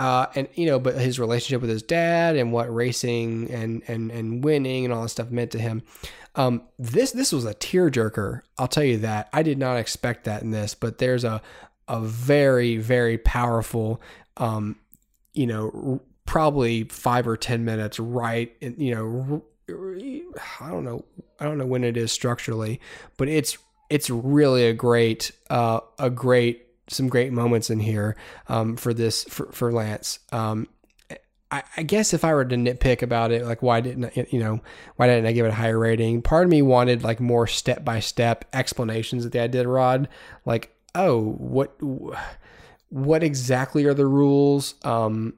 uh, 0.00 0.26
and 0.34 0.48
you 0.54 0.64
know, 0.64 0.78
but 0.78 0.94
his 0.94 1.20
relationship 1.20 1.60
with 1.60 1.68
his 1.68 1.82
dad 1.82 2.34
and 2.34 2.52
what 2.52 2.74
racing 2.74 3.50
and 3.50 3.82
and 3.86 4.10
and 4.10 4.42
winning 4.42 4.86
and 4.86 4.94
all 4.94 5.02
that 5.02 5.10
stuff 5.10 5.30
meant 5.30 5.50
to 5.50 5.58
him. 5.58 5.82
Um, 6.36 6.62
this 6.78 7.12
this 7.12 7.32
was 7.32 7.44
a 7.44 7.52
tearjerker. 7.52 8.40
I'll 8.56 8.66
tell 8.66 8.82
you 8.82 8.96
that. 8.98 9.28
I 9.34 9.42
did 9.42 9.58
not 9.58 9.76
expect 9.76 10.24
that 10.24 10.40
in 10.40 10.52
this, 10.52 10.74
but 10.74 10.96
there's 10.96 11.22
a 11.22 11.42
a 11.86 12.00
very 12.00 12.78
very 12.78 13.18
powerful, 13.18 14.00
um, 14.38 14.76
you 15.34 15.46
know, 15.46 16.00
probably 16.24 16.84
five 16.84 17.28
or 17.28 17.36
ten 17.36 17.66
minutes 17.66 18.00
right. 18.00 18.56
You 18.60 18.94
know, 18.94 19.44
I 20.60 20.70
don't 20.70 20.84
know, 20.84 21.04
I 21.38 21.44
don't 21.44 21.58
know 21.58 21.66
when 21.66 21.84
it 21.84 21.98
is 21.98 22.10
structurally, 22.10 22.80
but 23.18 23.28
it's 23.28 23.58
it's 23.90 24.08
really 24.08 24.64
a 24.64 24.72
great 24.72 25.30
uh, 25.50 25.80
a 25.98 26.08
great 26.08 26.69
some 26.90 27.08
great 27.08 27.32
moments 27.32 27.70
in 27.70 27.80
here 27.80 28.16
um, 28.48 28.76
for 28.76 28.92
this 28.92 29.24
for, 29.24 29.46
for 29.52 29.72
Lance. 29.72 30.18
Um, 30.32 30.68
I, 31.50 31.62
I, 31.76 31.82
guess 31.82 32.14
if 32.14 32.24
I 32.24 32.32
were 32.32 32.44
to 32.44 32.56
nitpick 32.56 33.02
about 33.02 33.32
it, 33.32 33.44
like 33.44 33.62
why 33.62 33.80
didn't 33.80 34.04
I, 34.04 34.26
you 34.30 34.38
know 34.38 34.60
why 34.96 35.06
didn't 35.06 35.26
I 35.26 35.32
give 35.32 35.46
it 35.46 35.50
a 35.50 35.54
higher 35.54 35.78
rating? 35.78 36.22
Part 36.22 36.44
of 36.44 36.50
me 36.50 36.62
wanted 36.62 37.02
like 37.02 37.20
more 37.20 37.46
step 37.46 37.84
by 37.84 38.00
step 38.00 38.44
explanations 38.52 39.24
that 39.24 39.32
they 39.32 39.46
the 39.46 39.66
Rod, 39.66 40.08
like 40.44 40.74
oh 40.94 41.32
what 41.38 41.76
what 42.88 43.22
exactly 43.22 43.84
are 43.86 43.94
the 43.94 44.06
rules? 44.06 44.74
Um, 44.84 45.34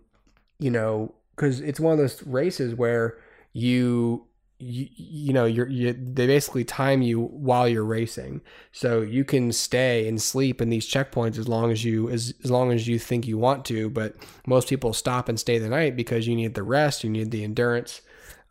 you 0.59 0.71
know, 0.71 1.15
because 1.35 1.61
it's 1.61 1.81
one 1.81 1.93
of 1.93 1.99
those 1.99 2.23
races 2.27 2.75
where 2.75 3.19
you 3.53 4.27
you, 4.63 4.89
you 4.95 5.33
know 5.33 5.45
you're 5.45 5.69
you, 5.69 5.93
they 5.93 6.27
basically 6.27 6.65
time 6.65 7.03
you 7.03 7.21
while 7.21 7.69
you're 7.69 7.85
racing. 7.85 8.41
So 8.71 9.01
you 9.01 9.25
can 9.25 9.51
stay 9.53 10.07
and 10.07 10.23
sleep 10.23 10.63
in 10.63 10.71
these 10.71 10.89
checkpoints 10.89 11.37
as 11.37 11.49
long 11.49 11.73
as 11.73 11.85
you 11.85 12.09
as, 12.09 12.33
as 12.45 12.51
long 12.51 12.71
as 12.71 12.87
you 12.87 12.99
think 12.99 13.27
you 13.27 13.39
want 13.39 13.65
to 13.67 13.91
but 13.91 14.15
most 14.47 14.69
people 14.69 14.93
stop 14.93 15.29
and 15.29 15.39
stay 15.39 15.59
the 15.59 15.69
night 15.69 15.97
because 15.97 16.27
you 16.29 16.37
need 16.37 16.55
the 16.55 16.63
rest 16.63 17.03
you 17.03 17.11
need 17.11 17.31
the 17.31 17.43
endurance. 17.43 18.03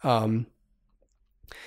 Um, 0.03 0.47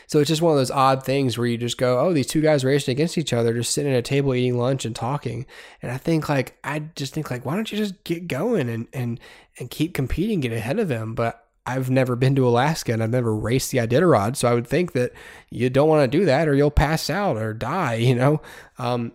so 0.07 0.19
it's 0.19 0.29
just 0.29 0.43
one 0.43 0.53
of 0.53 0.59
those 0.59 0.71
odd 0.71 1.05
things 1.05 1.39
where 1.39 1.47
you 1.47 1.57
just 1.57 1.79
go 1.79 1.99
oh 1.99 2.13
these 2.13 2.27
two 2.27 2.43
guys 2.43 2.65
racing 2.65 2.93
against 2.93 3.17
each 3.17 3.33
other 3.33 3.55
just 3.55 3.73
sitting 3.73 3.93
at 3.93 3.99
a 3.99 4.03
table 4.03 4.35
eating 4.35 4.59
lunch 4.59 4.85
and 4.85 4.95
talking. 4.95 5.47
And 5.81 5.91
i 5.91 5.97
think 5.97 6.29
like 6.29 6.59
i 6.63 6.81
just 6.97 7.15
think 7.15 7.31
like 7.31 7.47
why 7.47 7.55
don't 7.55 7.73
you 7.73 7.79
just 7.79 8.05
get 8.05 8.29
going 8.29 8.69
and 8.69 8.89
and 8.93 9.19
and 9.59 9.71
keep 9.71 9.95
competing 9.95 10.41
get 10.41 10.53
ahead 10.53 10.79
of 10.79 10.89
them? 10.89 11.15
But 11.15 11.44
I've 11.66 11.90
never 11.90 12.14
been 12.16 12.35
to 12.37 12.46
Alaska 12.46 12.92
and 12.92 13.03
I've 13.03 13.11
never 13.11 13.35
raced 13.35 13.70
the 13.70 13.79
Iditarod, 13.79 14.37
so 14.37 14.48
I 14.48 14.55
would 14.55 14.66
think 14.66 14.92
that 14.92 15.12
you 15.50 15.70
don't 15.70 15.88
want 15.88 16.11
to 16.11 16.18
do 16.18 16.24
that 16.27 16.46
or 16.46 16.55
you'll 16.55 16.70
pass 16.70 17.09
out 17.09 17.37
or 17.37 17.55
die, 17.55 17.94
you 17.94 18.14
know. 18.14 18.40
Um, 18.79 19.12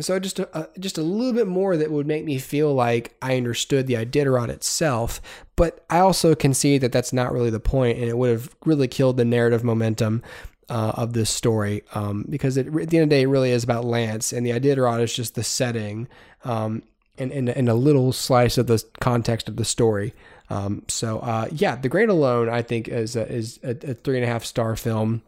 so 0.00 0.18
just 0.18 0.38
a, 0.38 0.70
just 0.78 0.96
a 0.96 1.02
little 1.02 1.34
bit 1.34 1.46
more 1.46 1.76
that 1.76 1.90
would 1.90 2.06
make 2.06 2.24
me 2.24 2.38
feel 2.38 2.74
like 2.74 3.14
I 3.20 3.36
understood 3.36 3.86
the 3.86 3.94
Iditarod 3.94 4.48
itself, 4.48 5.20
but 5.54 5.84
I 5.90 5.98
also 5.98 6.34
can 6.34 6.54
see 6.54 6.78
that 6.78 6.92
that's 6.92 7.12
not 7.12 7.32
really 7.32 7.50
the 7.50 7.60
point, 7.60 7.98
and 7.98 8.08
it 8.08 8.16
would 8.16 8.30
have 8.30 8.56
really 8.64 8.88
killed 8.88 9.16
the 9.16 9.24
narrative 9.24 9.62
momentum 9.62 10.22
uh, 10.70 10.92
of 10.94 11.12
this 11.12 11.28
story 11.28 11.82
um, 11.94 12.24
because 12.30 12.56
it, 12.56 12.68
at 12.68 12.88
the 12.88 12.96
end 12.96 13.04
of 13.04 13.10
the 13.10 13.16
day, 13.16 13.22
it 13.22 13.28
really 13.28 13.50
is 13.50 13.64
about 13.64 13.84
Lance, 13.84 14.32
and 14.32 14.46
the 14.46 14.50
Iditarod 14.50 15.02
is 15.02 15.14
just 15.14 15.34
the 15.34 15.44
setting 15.44 16.08
um, 16.44 16.82
and, 17.18 17.30
and, 17.30 17.50
and 17.50 17.68
a 17.68 17.74
little 17.74 18.12
slice 18.12 18.56
of 18.56 18.68
the 18.68 18.82
context 19.00 19.46
of 19.48 19.56
the 19.56 19.64
story. 19.64 20.14
Um, 20.52 20.82
so 20.88 21.18
uh, 21.20 21.48
yeah, 21.50 21.76
The 21.76 21.88
Great 21.88 22.10
Alone 22.10 22.48
I 22.48 22.60
think 22.62 22.88
is 22.88 23.16
a, 23.16 23.26
is 23.26 23.58
a, 23.62 23.70
a 23.70 23.94
three 23.94 24.16
and 24.16 24.24
a 24.24 24.28
half 24.28 24.44
star 24.44 24.76
film. 24.76 25.22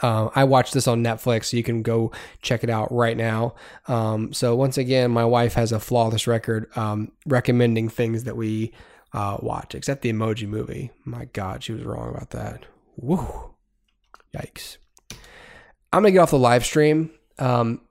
Uh, 0.00 0.30
I 0.34 0.44
watched 0.44 0.72
this 0.72 0.88
on 0.88 1.04
Netflix, 1.04 1.46
so 1.46 1.58
you 1.58 1.62
can 1.62 1.82
go 1.82 2.12
check 2.40 2.64
it 2.64 2.70
out 2.70 2.90
right 2.90 3.16
now. 3.16 3.54
Um, 3.88 4.32
so 4.32 4.56
once 4.56 4.78
again, 4.78 5.10
my 5.10 5.26
wife 5.26 5.52
has 5.52 5.70
a 5.70 5.78
flawless 5.78 6.26
record 6.26 6.66
um, 6.78 7.12
recommending 7.26 7.90
things 7.90 8.24
that 8.24 8.34
we 8.34 8.72
uh, 9.12 9.36
watch, 9.42 9.74
except 9.74 10.00
the 10.00 10.10
Emoji 10.10 10.48
Movie. 10.48 10.90
My 11.04 11.26
God, 11.26 11.62
she 11.62 11.72
was 11.72 11.82
wrong 11.82 12.08
about 12.08 12.30
that. 12.30 12.64
Woo, 12.96 13.54
yikes! 14.34 14.78
I'm 15.92 16.02
gonna 16.02 16.10
get 16.10 16.20
off 16.20 16.30
the 16.30 16.38
live 16.38 16.64
stream, 16.64 17.10
um, 17.38 17.82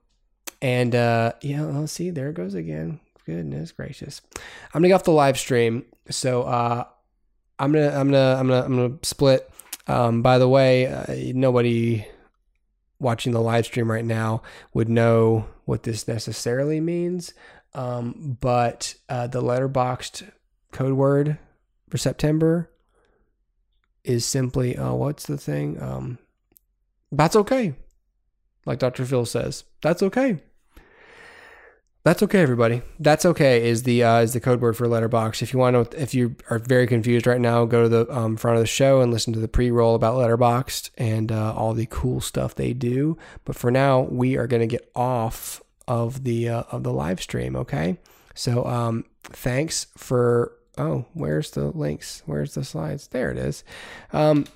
and 0.60 0.96
uh, 0.96 1.34
yeah, 1.40 1.62
let's 1.62 1.92
see. 1.92 2.10
There 2.10 2.30
it 2.30 2.34
goes 2.34 2.54
again. 2.54 2.98
Goodness 3.26 3.70
gracious. 3.70 4.20
I'm 4.74 4.82
to 4.82 4.88
get 4.88 4.94
off 4.94 5.04
the 5.04 5.12
live 5.12 5.38
stream. 5.38 5.84
So 6.10 6.42
uh, 6.42 6.84
I'm 7.58 7.72
gonna 7.72 7.88
I'm 7.88 8.10
gonna 8.10 8.36
I'm 8.38 8.48
gonna 8.48 8.64
I'm 8.64 8.76
gonna 8.76 8.98
split. 9.02 9.48
Um, 9.86 10.22
by 10.22 10.38
the 10.38 10.48
way, 10.48 10.86
uh, 10.86 11.04
nobody 11.34 12.06
watching 12.98 13.32
the 13.32 13.40
live 13.40 13.66
stream 13.66 13.90
right 13.90 14.04
now 14.04 14.42
would 14.74 14.88
know 14.88 15.46
what 15.64 15.82
this 15.82 16.06
necessarily 16.06 16.80
means. 16.80 17.34
Um, 17.74 18.36
but 18.40 18.94
uh, 19.08 19.26
the 19.26 19.42
Letterboxd 19.42 20.30
code 20.72 20.92
word 20.92 21.38
for 21.88 21.98
September 21.98 22.70
is 24.04 24.24
simply, 24.26 24.76
oh, 24.76 24.94
what's 24.94 25.26
the 25.26 25.38
thing? 25.38 25.80
Um, 25.80 26.18
that's 27.10 27.36
okay. 27.36 27.74
Like 28.66 28.78
Dr. 28.78 29.04
Phil 29.04 29.26
says, 29.26 29.64
that's 29.80 30.02
okay. 30.02 30.40
That's 32.04 32.20
okay, 32.24 32.40
everybody. 32.40 32.82
That's 32.98 33.24
okay 33.24 33.68
is 33.68 33.84
the 33.84 34.02
uh, 34.02 34.18
is 34.18 34.32
the 34.32 34.40
code 34.40 34.60
word 34.60 34.76
for 34.76 34.88
Letterboxd. 34.88 35.40
If 35.40 35.52
you 35.52 35.60
want 35.60 35.92
to, 35.92 36.02
if 36.02 36.14
you 36.14 36.34
are 36.50 36.58
very 36.58 36.88
confused 36.88 37.28
right 37.28 37.40
now, 37.40 37.64
go 37.64 37.84
to 37.84 37.88
the 37.88 38.10
um, 38.10 38.36
front 38.36 38.56
of 38.56 38.62
the 38.62 38.66
show 38.66 39.00
and 39.00 39.12
listen 39.12 39.32
to 39.34 39.38
the 39.38 39.46
pre-roll 39.46 39.94
about 39.94 40.16
Letterboxd 40.16 40.90
and 40.98 41.30
uh, 41.30 41.54
all 41.54 41.74
the 41.74 41.86
cool 41.86 42.20
stuff 42.20 42.56
they 42.56 42.72
do. 42.72 43.16
But 43.44 43.54
for 43.54 43.70
now, 43.70 44.00
we 44.00 44.36
are 44.36 44.48
going 44.48 44.62
to 44.62 44.66
get 44.66 44.90
off 44.96 45.62
of 45.86 46.24
the 46.24 46.48
uh, 46.48 46.62
of 46.72 46.82
the 46.82 46.92
live 46.92 47.22
stream. 47.22 47.54
Okay, 47.54 47.98
so 48.34 48.66
um, 48.66 49.04
thanks 49.22 49.86
for. 49.96 50.56
Oh, 50.78 51.04
where's 51.12 51.52
the 51.52 51.66
links? 51.66 52.24
Where's 52.26 52.54
the 52.54 52.64
slides? 52.64 53.06
There 53.08 53.30
it 53.30 53.36
is. 53.36 53.62
Um, 54.12 54.46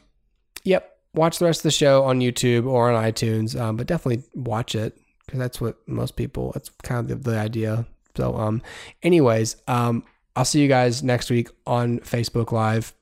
yep. 0.65 0.99
Watch 1.15 1.39
the 1.39 1.45
rest 1.45 1.61
of 1.61 1.65
the 1.65 1.71
show 1.71 2.03
on 2.05 2.21
YouTube 2.21 2.67
or 2.67 2.91
on 2.91 3.05
iTunes, 3.05 3.59
um, 3.59 3.77
but 3.77 3.87
definitely 3.87 4.25
watch 4.35 4.75
it 4.75 4.99
because 5.27 5.39
that's 5.39 5.61
what 5.61 5.77
most 5.87 6.17
people. 6.17 6.53
That's 6.53 6.71
kind 6.83 7.11
of 7.11 7.25
the, 7.25 7.31
the 7.31 7.39
idea. 7.39 7.87
So, 8.17 8.37
um, 8.37 8.63
anyways, 9.03 9.57
um, 9.69 10.05
I'll 10.35 10.45
see 10.45 10.61
you 10.63 10.69
guys 10.69 11.03
next 11.03 11.31
week 11.31 11.49
on 11.67 12.01
Facebook 12.01 12.53
Live. 12.53 12.95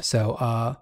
So, 0.00 0.32
uh, 0.32 0.74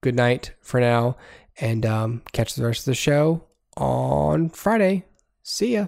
good 0.00 0.14
night 0.14 0.52
for 0.60 0.80
now, 0.80 1.16
and 1.60 1.84
um, 1.84 2.22
catch 2.32 2.54
the 2.54 2.64
rest 2.64 2.80
of 2.80 2.84
the 2.86 2.94
show 2.94 3.44
on 3.76 4.50
Friday. 4.50 5.04
See 5.42 5.74
ya. 5.74 5.86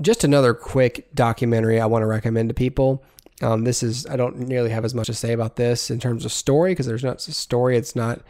Just 0.00 0.24
another 0.24 0.52
quick 0.52 1.08
documentary 1.14 1.80
I 1.80 1.86
want 1.86 2.02
to 2.02 2.06
recommend 2.06 2.48
to 2.50 2.54
people. 2.54 3.04
Um, 3.42 3.64
this 3.64 3.82
is 3.82 4.06
I 4.06 4.16
don't 4.16 4.38
nearly 4.38 4.70
have 4.70 4.84
as 4.84 4.94
much 4.94 5.06
to 5.06 5.14
say 5.14 5.32
about 5.32 5.56
this 5.56 5.90
in 5.90 5.98
terms 5.98 6.24
of 6.24 6.32
story 6.32 6.72
because 6.72 6.86
there's 6.86 7.04
not 7.04 7.26
a 7.26 7.32
story. 7.32 7.76
It's 7.76 7.96
not 7.96 8.20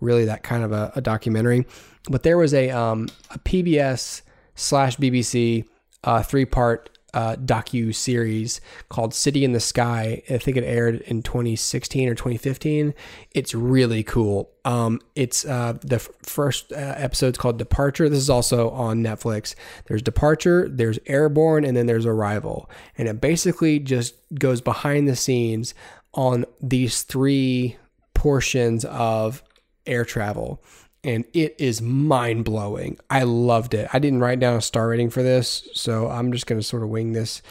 really 0.00 0.24
that 0.24 0.42
kind 0.42 0.64
of 0.64 0.72
a, 0.72 0.92
a 0.96 1.00
documentary. 1.00 1.66
But 2.08 2.22
there 2.22 2.38
was 2.38 2.54
a 2.54 2.70
um, 2.70 3.08
a 3.30 3.38
PBS 3.38 4.22
slash 4.54 4.96
BBC 4.96 5.64
uh, 6.04 6.22
three 6.22 6.44
part 6.44 6.91
uh, 7.14 7.36
docu 7.36 7.94
series 7.94 8.60
called 8.88 9.12
City 9.14 9.44
in 9.44 9.52
the 9.52 9.60
Sky. 9.60 10.22
I 10.30 10.38
think 10.38 10.56
it 10.56 10.64
aired 10.64 11.00
in 11.02 11.22
2016 11.22 12.08
or 12.08 12.14
2015. 12.14 12.94
It's 13.32 13.54
really 13.54 14.02
cool. 14.02 14.50
Um, 14.64 15.00
it's 15.14 15.44
uh, 15.44 15.74
the 15.82 15.96
f- 15.96 16.08
first 16.22 16.72
uh, 16.72 16.76
episode's 16.76 17.38
called 17.38 17.58
Departure. 17.58 18.08
This 18.08 18.20
is 18.20 18.30
also 18.30 18.70
on 18.70 19.02
Netflix. 19.02 19.54
There's 19.86 20.02
Departure, 20.02 20.68
there's 20.68 20.98
Airborne, 21.06 21.64
and 21.64 21.76
then 21.76 21.86
there's 21.86 22.06
Arrival. 22.06 22.70
And 22.96 23.08
it 23.08 23.20
basically 23.20 23.78
just 23.78 24.14
goes 24.38 24.60
behind 24.60 25.08
the 25.08 25.16
scenes 25.16 25.74
on 26.14 26.44
these 26.60 27.02
three 27.02 27.76
portions 28.14 28.84
of 28.84 29.42
air 29.86 30.04
travel 30.04 30.62
and 31.04 31.24
it 31.32 31.56
is 31.58 31.82
mind 31.82 32.44
blowing. 32.44 32.98
I 33.10 33.24
loved 33.24 33.74
it. 33.74 33.88
I 33.92 33.98
didn't 33.98 34.20
write 34.20 34.40
down 34.40 34.56
a 34.56 34.60
star 34.60 34.88
rating 34.88 35.10
for 35.10 35.22
this, 35.22 35.68
so 35.72 36.08
I'm 36.08 36.32
just 36.32 36.46
going 36.46 36.60
to 36.60 36.66
sort 36.66 36.82
of 36.82 36.88
wing 36.88 37.12
this 37.12 37.42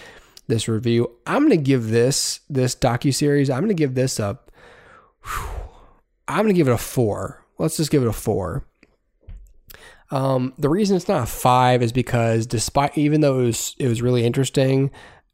this 0.48 0.68
review. 0.68 1.12
I'm 1.26 1.48
going 1.48 1.58
to 1.58 1.58
give 1.58 1.90
this 1.90 2.42
this 2.50 2.76
docu 2.76 3.14
series. 3.14 3.50
I'm 3.50 3.60
going 3.60 3.70
to 3.70 3.74
give 3.74 3.96
this 3.96 4.20
a. 4.20 4.40
I'm 6.28 6.44
going 6.44 6.48
to 6.48 6.54
give 6.54 6.68
it 6.68 6.74
a 6.74 6.78
four. 6.78 7.46
Let's 7.58 7.78
just 7.78 7.92
give 7.92 8.04
it 8.04 8.08
a 8.08 8.14
four. 8.14 8.66
Um, 10.12 10.54
the 10.58 10.70
reason 10.70 10.98
it's 10.98 11.08
not 11.08 11.24
a 11.24 11.26
five 11.26 11.82
is 11.82 11.92
because 11.92 12.46
despite 12.46 12.98
even 12.98 13.22
though 13.22 13.40
it 13.40 13.46
was 13.46 13.76
it 13.80 13.88
was 13.88 14.02
really 14.02 14.26
interesting, 14.26 14.92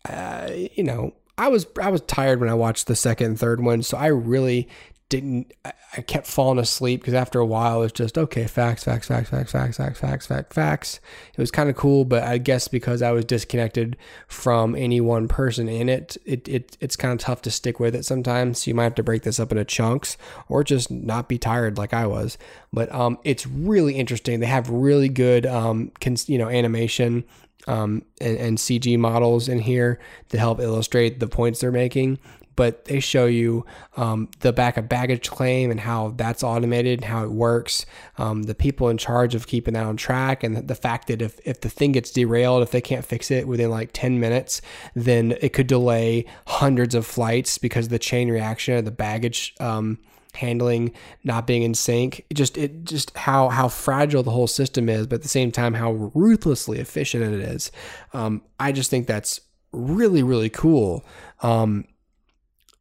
uh, 0.09 0.49
you 0.53 0.83
know, 0.83 1.13
I 1.37 1.47
was 1.49 1.67
I 1.81 1.89
was 1.89 2.01
tired 2.01 2.39
when 2.39 2.49
I 2.49 2.55
watched 2.55 2.87
the 2.87 2.95
second 2.95 3.27
and 3.27 3.39
third 3.39 3.61
one, 3.61 3.83
so 3.83 3.97
I 3.97 4.07
really 4.07 4.67
didn't 5.09 5.53
I 5.63 6.01
kept 6.01 6.27
falling 6.27 6.59
asleep 6.59 6.99
because 6.99 7.13
after 7.13 7.39
a 7.39 7.45
while 7.45 7.81
it's 7.81 7.93
just 7.93 8.17
okay 8.17 8.45
facts 8.45 8.83
facts 8.83 9.07
facts 9.07 9.29
facts 9.29 9.51
facts 9.51 9.77
facts 9.77 9.99
facts 9.99 10.27
facts 10.27 10.53
facts. 10.53 10.99
It 11.33 11.39
was 11.39 11.49
kind 11.49 11.69
of 11.69 11.77
cool 11.77 12.03
but 12.03 12.23
I 12.23 12.37
guess 12.37 12.67
because 12.67 13.01
I 13.01 13.11
was 13.11 13.23
disconnected 13.23 13.95
from 14.27 14.75
any 14.75 14.99
one 14.99 15.29
person 15.29 15.69
in 15.69 15.87
it 15.87 16.17
it, 16.25 16.47
it 16.49 16.77
it's 16.81 16.97
kind 16.97 17.13
of 17.13 17.19
tough 17.19 17.41
to 17.43 17.51
stick 17.51 17.79
with 17.79 17.95
it 17.95 18.03
sometimes. 18.03 18.63
So 18.63 18.69
you 18.69 18.75
might 18.75 18.83
have 18.83 18.95
to 18.95 19.03
break 19.03 19.23
this 19.23 19.39
up 19.39 19.51
into 19.51 19.63
chunks 19.63 20.17
or 20.49 20.63
just 20.63 20.91
not 20.91 21.29
be 21.29 21.37
tired 21.37 21.77
like 21.77 21.93
I 21.93 22.05
was. 22.05 22.37
But 22.73 22.93
um 22.93 23.17
it's 23.23 23.47
really 23.47 23.95
interesting. 23.95 24.41
They 24.41 24.47
have 24.47 24.69
really 24.69 25.09
good 25.09 25.45
um 25.45 25.91
cons- 26.01 26.27
you 26.27 26.37
know 26.37 26.49
animation 26.49 27.23
um, 27.65 28.03
and, 28.21 28.37
and, 28.37 28.57
CG 28.57 28.97
models 28.97 29.49
in 29.49 29.59
here 29.59 29.99
to 30.29 30.39
help 30.39 30.61
illustrate 30.61 31.19
the 31.19 31.27
points 31.27 31.59
they're 31.59 31.71
making 31.71 32.17
but 32.57 32.85
they 32.85 32.99
show 32.99 33.27
you 33.27 33.65
um, 33.95 34.29
the 34.41 34.51
back 34.51 34.75
of 34.75 34.89
baggage 34.89 35.29
claim 35.29 35.71
and 35.71 35.79
how 35.79 36.09
that's 36.17 36.43
automated, 36.43 36.99
and 36.99 37.05
how 37.05 37.23
it 37.23 37.31
works, 37.31 37.85
um, 38.17 38.43
the 38.43 38.55
people 38.55 38.89
in 38.89 38.97
charge 38.97 39.35
of 39.35 39.47
keeping 39.47 39.75
that 39.75 39.85
on 39.85 39.95
track, 39.95 40.43
and 40.43 40.67
the 40.67 40.75
fact 40.75 41.07
that 41.07 41.21
if, 41.21 41.39
if 41.45 41.61
the 41.61 41.69
thing 41.69 41.93
gets 41.93 42.11
derailed, 42.11 42.63
if 42.63 42.71
they 42.71 42.81
can't 42.81 43.05
fix 43.05 43.31
it 43.31 43.47
within 43.47 43.69
like 43.69 43.91
10 43.93 44.19
minutes, 44.19 44.59
then 44.95 45.37
it 45.39 45.53
could 45.53 45.67
delay 45.67 46.25
hundreds 46.47 46.95
of 46.95 47.05
flights 47.05 47.57
because 47.57 47.85
of 47.85 47.91
the 47.91 47.99
chain 47.99 48.29
reaction 48.29 48.75
of 48.75 48.83
the 48.83 48.91
baggage. 48.91 49.55
Um, 49.61 49.99
handling 50.33 50.91
not 51.23 51.47
being 51.47 51.63
in 51.63 51.73
sync 51.73 52.19
it 52.29 52.35
just 52.35 52.59
it 52.59 52.83
just 52.83 53.15
how 53.17 53.49
how 53.49 53.67
fragile 53.67 54.21
the 54.21 54.29
whole 54.29 54.45
system 54.45 54.87
is 54.87 55.07
but 55.07 55.15
at 55.15 55.21
the 55.23 55.27
same 55.27 55.51
time 55.51 55.73
how 55.73 55.93
ruthlessly 56.13 56.77
efficient 56.77 57.23
it 57.23 57.39
is 57.39 57.71
um, 58.13 58.43
i 58.59 58.71
just 58.71 58.91
think 58.91 59.07
that's 59.07 59.41
really 59.71 60.21
really 60.21 60.49
cool 60.49 61.03
um, 61.41 61.85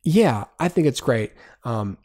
yeah, 0.06 0.44
I 0.60 0.68
think 0.68 0.86
it's 0.86 1.00
great. 1.00 1.32
Um, 1.64 1.98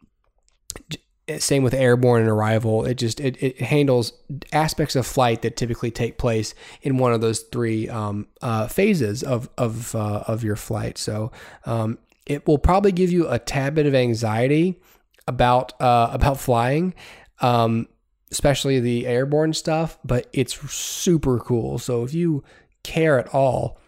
same 1.38 1.62
with 1.62 1.76
airborne 1.76 2.22
and 2.22 2.32
arrival. 2.32 2.84
It 2.84 2.96
just 2.96 3.20
it, 3.20 3.42
it 3.42 3.62
handles 3.62 4.14
aspects 4.52 4.96
of 4.96 5.06
flight 5.06 5.44
that 5.44 5.56
typically 5.56 5.92
take 5.92 6.18
place 6.18 6.56
in 6.82 6.98
one 6.98 7.14
of 7.14 7.22
those 7.22 7.42
three 7.42 7.88
um, 7.88 8.28
uh, 8.42 8.68
phases 8.68 9.22
of 9.22 9.50
of 9.56 9.94
uh, 9.94 10.24
of 10.28 10.44
your 10.44 10.56
flight. 10.56 10.98
So 10.98 11.32
um, 11.68 12.00
it 12.26 12.48
will 12.48 12.58
probably 12.58 12.92
give 12.92 13.12
you 13.12 13.30
a 13.30 13.38
tad 13.38 13.76
bit 13.76 13.86
of 13.86 13.94
anxiety 13.94 14.82
about 15.28 15.80
uh, 15.80 16.10
about 16.12 16.40
flying, 16.40 16.96
um, 17.40 17.88
especially 18.32 18.80
the 18.80 19.06
airborne 19.06 19.54
stuff. 19.54 20.00
But 20.04 20.26
it's 20.34 20.60
super 20.74 21.38
cool. 21.38 21.78
So 21.78 22.04
if 22.04 22.16
you 22.16 22.44
care 22.82 23.20
at 23.20 23.28
all 23.28 23.80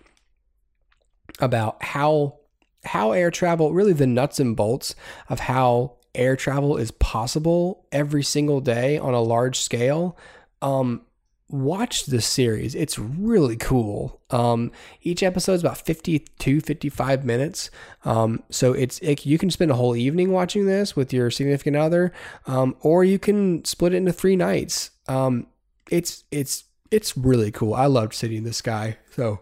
about 1.40 1.82
how 1.82 2.38
how 2.86 3.12
air 3.12 3.32
travel, 3.32 3.74
really 3.74 3.94
the 3.94 4.08
nuts 4.08 4.40
and 4.40 4.56
bolts 4.56 4.96
of 5.30 5.42
how 5.42 5.94
air 6.16 6.36
travel 6.36 6.78
is 6.78 6.92
possible 6.92 7.86
every 7.92 8.24
single 8.24 8.62
day 8.62 8.98
on 8.98 9.14
a 9.14 9.22
large 9.22 9.60
scale. 9.60 10.18
Um, 10.62 11.02
watch 11.50 12.08
this 12.08 12.26
series. 12.26 12.74
It's 12.76 12.98
really 12.98 13.56
cool. 13.56 14.22
Um, 14.32 14.72
each 15.02 15.24
episode 15.24 15.54
is 15.54 15.62
about 15.62 15.78
52, 15.78 16.62
55 16.62 17.26
minutes. 17.26 17.70
Um, 18.06 18.44
so 18.50 18.74
it's 18.74 19.00
it, 19.00 19.26
you 19.26 19.38
can 19.38 19.52
spend 19.52 19.72
a 19.72 19.76
whole 19.76 19.96
evening 19.96 20.32
watching 20.32 20.66
this 20.66 20.96
with 20.96 21.14
your 21.14 21.30
significant 21.30 21.76
other, 21.76 22.12
um, 22.48 22.76
or 22.82 23.04
you 23.04 23.20
can 23.20 23.64
split 23.66 23.94
it 23.94 23.98
into 23.98 24.14
three 24.14 24.36
nights. 24.36 24.92
Um, 25.08 25.48
it's 25.92 26.24
it's 26.32 26.66
it's 26.92 27.18
really 27.18 27.52
cool. 27.52 27.74
I 27.74 27.86
loved 27.86 28.14
City 28.14 28.38
in 28.38 28.44
the 28.44 28.54
Sky. 28.54 28.98
So, 29.12 29.42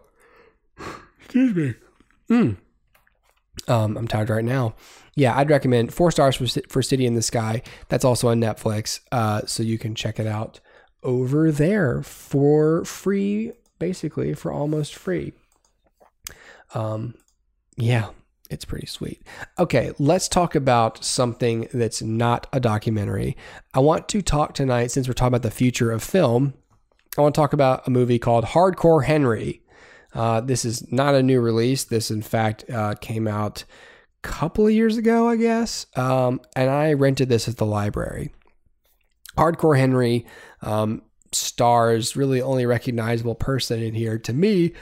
excuse 1.20 1.56
me. 1.56 1.74
Mm. 2.30 2.58
Um, 3.68 3.98
I'm 3.98 4.08
tired 4.08 4.30
right 4.30 4.46
now. 4.46 4.76
Yeah, 5.16 5.38
I'd 5.38 5.50
recommend 5.50 5.94
four 5.94 6.12
stars 6.12 6.36
for, 6.36 6.48
for 6.70 6.82
City 6.82 7.06
in 7.06 7.16
the 7.16 7.22
Sky. 7.22 7.62
That's 7.90 8.06
also 8.06 8.30
on 8.30 8.40
Netflix, 8.40 9.02
uh, 9.12 9.42
so 9.46 9.62
you 9.62 9.78
can 9.78 9.94
check 9.94 10.20
it 10.20 10.28
out 10.28 10.60
over 11.04 11.52
there 11.52 12.02
for 12.02 12.86
free, 12.86 13.52
basically 13.80 14.34
for 14.34 14.52
almost 14.52 14.96
free. 14.96 15.34
Um, 16.74 17.16
yeah, 17.76 18.10
it's 18.50 18.66
pretty 18.66 18.88
sweet. 18.88 19.22
Okay, 19.60 19.92
let's 20.00 20.28
talk 20.28 20.56
about 20.56 21.04
something 21.04 21.68
that's 21.74 22.02
not 22.02 22.48
a 22.54 22.60
documentary. 22.60 23.36
I 23.74 23.80
want 23.80 24.08
to 24.10 24.22
talk 24.22 24.54
tonight, 24.54 24.92
since 24.92 25.08
we're 25.08 25.14
talking 25.14 25.30
about 25.30 25.42
the 25.42 25.52
future 25.52 25.92
of 25.92 26.04
film, 26.04 26.54
I 27.18 27.22
want 27.22 27.36
to 27.36 27.42
talk 27.42 27.54
about 27.54 27.86
a 27.86 27.90
movie 27.90 28.20
called 28.20 28.46
Hardcore 28.46 29.06
Henry. 29.06 29.61
Uh, 30.14 30.42
this 30.42 30.66
is 30.66 30.92
not 30.92 31.16
a 31.16 31.24
new 31.24 31.40
release. 31.40 31.84
This, 31.84 32.12
in 32.12 32.22
fact, 32.22 32.70
uh, 32.70 32.96
came 32.96 33.28
out 33.28 33.64
a 34.24 34.28
couple 34.28 34.68
of 34.68 34.74
years 34.74 34.98
ago, 34.98 35.28
I 35.28 35.36
guess. 35.38 35.86
Um, 35.96 36.42
and 36.56 36.70
I 36.70 36.94
rented 36.94 37.30
this 37.30 37.48
at 37.48 37.58
the 37.58 37.66
library. 37.66 38.34
Hardcore 39.38 39.78
Henry 39.78 40.26
um, 40.62 41.02
stars 41.32 42.16
really 42.16 42.42
only 42.42 42.66
recognizable 42.66 43.36
person 43.36 43.82
in 43.82 43.94
here 43.94 44.18
to 44.20 44.34
me. 44.34 44.74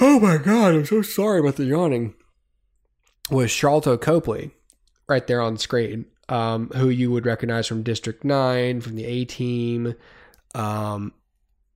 Oh 0.00 0.20
my 0.20 0.38
god, 0.38 0.74
I'm 0.74 0.84
so 0.84 1.02
sorry 1.02 1.40
about 1.40 1.56
the 1.56 1.64
yawning. 1.64 2.14
Was 3.30 3.50
Sharlto 3.50 4.00
Copley 4.00 4.52
right 5.08 5.26
there 5.26 5.40
on 5.40 5.54
the 5.54 5.60
screen, 5.60 6.06
um, 6.28 6.70
who 6.76 6.88
you 6.88 7.10
would 7.10 7.26
recognize 7.26 7.66
from 7.66 7.82
District 7.82 8.24
9, 8.24 8.80
from 8.80 8.94
the 8.94 9.04
A 9.04 9.24
Team, 9.24 9.94
um, 10.54 11.12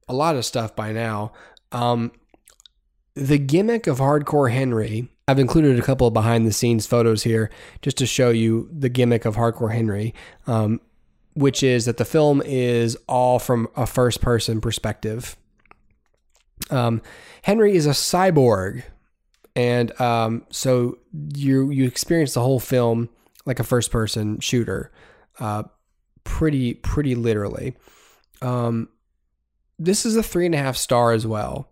a 0.09 0.15
lot 0.15 0.37
of 0.37 0.45
stuff 0.45 0.77
by 0.77 0.93
now. 0.93 1.33
Um, 1.73 2.13
the 3.15 3.39
gimmick 3.39 3.87
of 3.87 3.99
Hardcore 3.99 4.51
Henry, 4.51 5.09
I've 5.29 5.39
included 5.39 5.79
a 5.79 5.83
couple 5.83 6.07
of 6.07 6.15
behind 6.15 6.47
the 6.47 6.53
scenes 6.53 6.87
photos 6.87 7.23
here 7.23 7.51
just 7.83 7.99
to 7.99 8.07
show 8.07 8.31
you 8.31 8.69
the 8.73 8.89
gimmick 8.89 9.25
of 9.25 9.37
Hardcore 9.37 9.73
Henry, 9.73 10.15
um, 10.47 10.81
which 11.35 11.63
is 11.63 11.85
that 11.85 11.99
the 11.99 12.05
film 12.05 12.43
is 12.45 12.97
all 13.09 13.39
from 13.39 13.69
a 13.77 13.87
first 13.87 14.21
person 14.21 14.61
perspective. 14.61 15.37
Um, 16.71 17.03
Henry 17.43 17.75
is 17.77 17.87
a 17.87 17.91
cyborg, 17.91 18.83
and 19.55 19.99
um, 20.01 20.47
so 20.51 20.99
you 21.35 21.71
you 21.71 21.87
experience 21.87 22.35
the 22.35 22.41
whole 22.41 22.61
film 22.61 23.09
like 23.45 23.59
a 23.59 23.65
first 23.65 23.91
person 23.91 24.41
shooter, 24.41 24.91
uh, 25.39 25.65
pretty 26.25 26.75
pretty 26.75 27.15
literally. 27.15 27.75
Um, 28.41 28.89
this 29.79 30.07
is 30.07 30.17
a 30.17 30.23
three 30.23 30.47
and 30.47 30.55
a 30.55 30.59
half 30.59 30.77
star 30.77 31.13
as 31.13 31.27
well. 31.27 31.72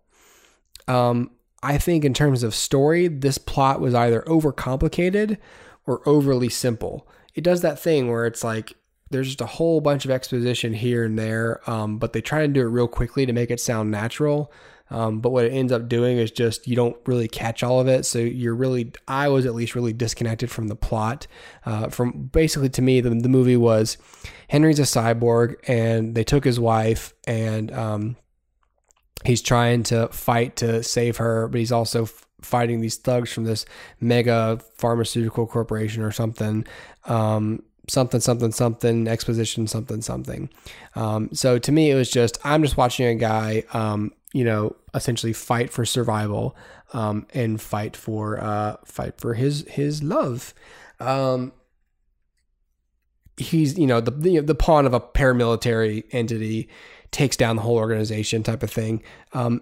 Um, 0.91 1.31
I 1.63 1.77
think 1.77 2.03
in 2.03 2.13
terms 2.13 2.43
of 2.43 2.53
story, 2.53 3.07
this 3.07 3.37
plot 3.37 3.79
was 3.79 3.93
either 3.93 4.21
overcomplicated 4.23 5.37
or 5.85 6.07
overly 6.07 6.49
simple. 6.49 7.07
It 7.33 7.43
does 7.43 7.61
that 7.61 7.79
thing 7.79 8.11
where 8.11 8.25
it's 8.25 8.43
like 8.43 8.73
there's 9.09 9.27
just 9.27 9.41
a 9.41 9.45
whole 9.45 9.79
bunch 9.79 10.03
of 10.03 10.11
exposition 10.11 10.73
here 10.73 11.05
and 11.05 11.17
there, 11.17 11.61
um, 11.69 11.97
but 11.97 12.13
they 12.13 12.21
try 12.21 12.41
to 12.41 12.47
do 12.47 12.61
it 12.61 12.65
real 12.65 12.87
quickly 12.87 13.25
to 13.25 13.33
make 13.33 13.51
it 13.51 13.59
sound 13.59 13.91
natural. 13.91 14.51
Um, 14.89 15.21
but 15.21 15.29
what 15.29 15.45
it 15.45 15.53
ends 15.53 15.71
up 15.71 15.87
doing 15.87 16.17
is 16.17 16.31
just 16.31 16.67
you 16.67 16.75
don't 16.75 16.97
really 17.05 17.29
catch 17.29 17.63
all 17.63 17.79
of 17.79 17.87
it. 17.87 18.05
So 18.05 18.19
you're 18.19 18.55
really, 18.55 18.91
I 19.07 19.29
was 19.29 19.45
at 19.45 19.55
least 19.55 19.75
really 19.75 19.93
disconnected 19.93 20.51
from 20.51 20.67
the 20.67 20.75
plot. 20.75 21.27
Uh, 21.65 21.87
from 21.87 22.23
basically 22.33 22.67
to 22.69 22.81
me, 22.81 22.99
the, 22.99 23.11
the 23.11 23.29
movie 23.29 23.55
was 23.55 23.97
Henry's 24.49 24.79
a 24.79 24.83
cyborg 24.83 25.55
and 25.69 26.15
they 26.15 26.25
took 26.25 26.43
his 26.43 26.59
wife 26.59 27.13
and 27.25 27.71
um, 27.71 28.17
he's 29.25 29.41
trying 29.41 29.83
to 29.83 30.07
fight 30.09 30.55
to 30.57 30.83
save 30.83 31.17
her, 31.17 31.47
but 31.47 31.59
he's 31.59 31.71
also 31.71 32.03
f- 32.03 32.25
fighting 32.41 32.81
these 32.81 32.97
thugs 32.97 33.31
from 33.31 33.43
this 33.43 33.65
mega 33.99 34.59
pharmaceutical 34.77 35.45
corporation 35.45 36.01
or 36.03 36.11
something. 36.11 36.65
Um, 37.05 37.63
something, 37.89 38.21
something, 38.21 38.51
something, 38.51 39.07
exposition, 39.07 39.67
something, 39.67 40.01
something. 40.01 40.49
Um, 40.95 41.29
so 41.33 41.59
to 41.59 41.71
me, 41.71 41.91
it 41.91 41.95
was 41.95 42.09
just, 42.09 42.37
I'm 42.43 42.63
just 42.63 42.77
watching 42.77 43.05
a 43.07 43.15
guy, 43.15 43.63
um, 43.73 44.13
you 44.33 44.45
know, 44.45 44.75
essentially 44.93 45.33
fight 45.33 45.71
for 45.71 45.85
survival, 45.85 46.55
um, 46.93 47.27
and 47.33 47.59
fight 47.61 47.97
for, 47.97 48.41
uh, 48.41 48.77
fight 48.85 49.19
for 49.19 49.33
his, 49.33 49.65
his 49.67 50.01
love. 50.03 50.53
Um, 50.99 51.51
he's, 53.35 53.77
you 53.77 53.87
know, 53.87 53.99
the, 53.99 54.11
the, 54.11 54.39
the 54.39 54.55
pawn 54.55 54.85
of 54.85 54.93
a 54.93 54.99
paramilitary 54.99 56.03
entity 56.11 56.69
takes 57.11 57.37
down 57.37 57.55
the 57.55 57.61
whole 57.61 57.77
organization 57.77 58.43
type 58.43 58.63
of 58.63 58.71
thing. 58.71 59.03
Um, 59.33 59.61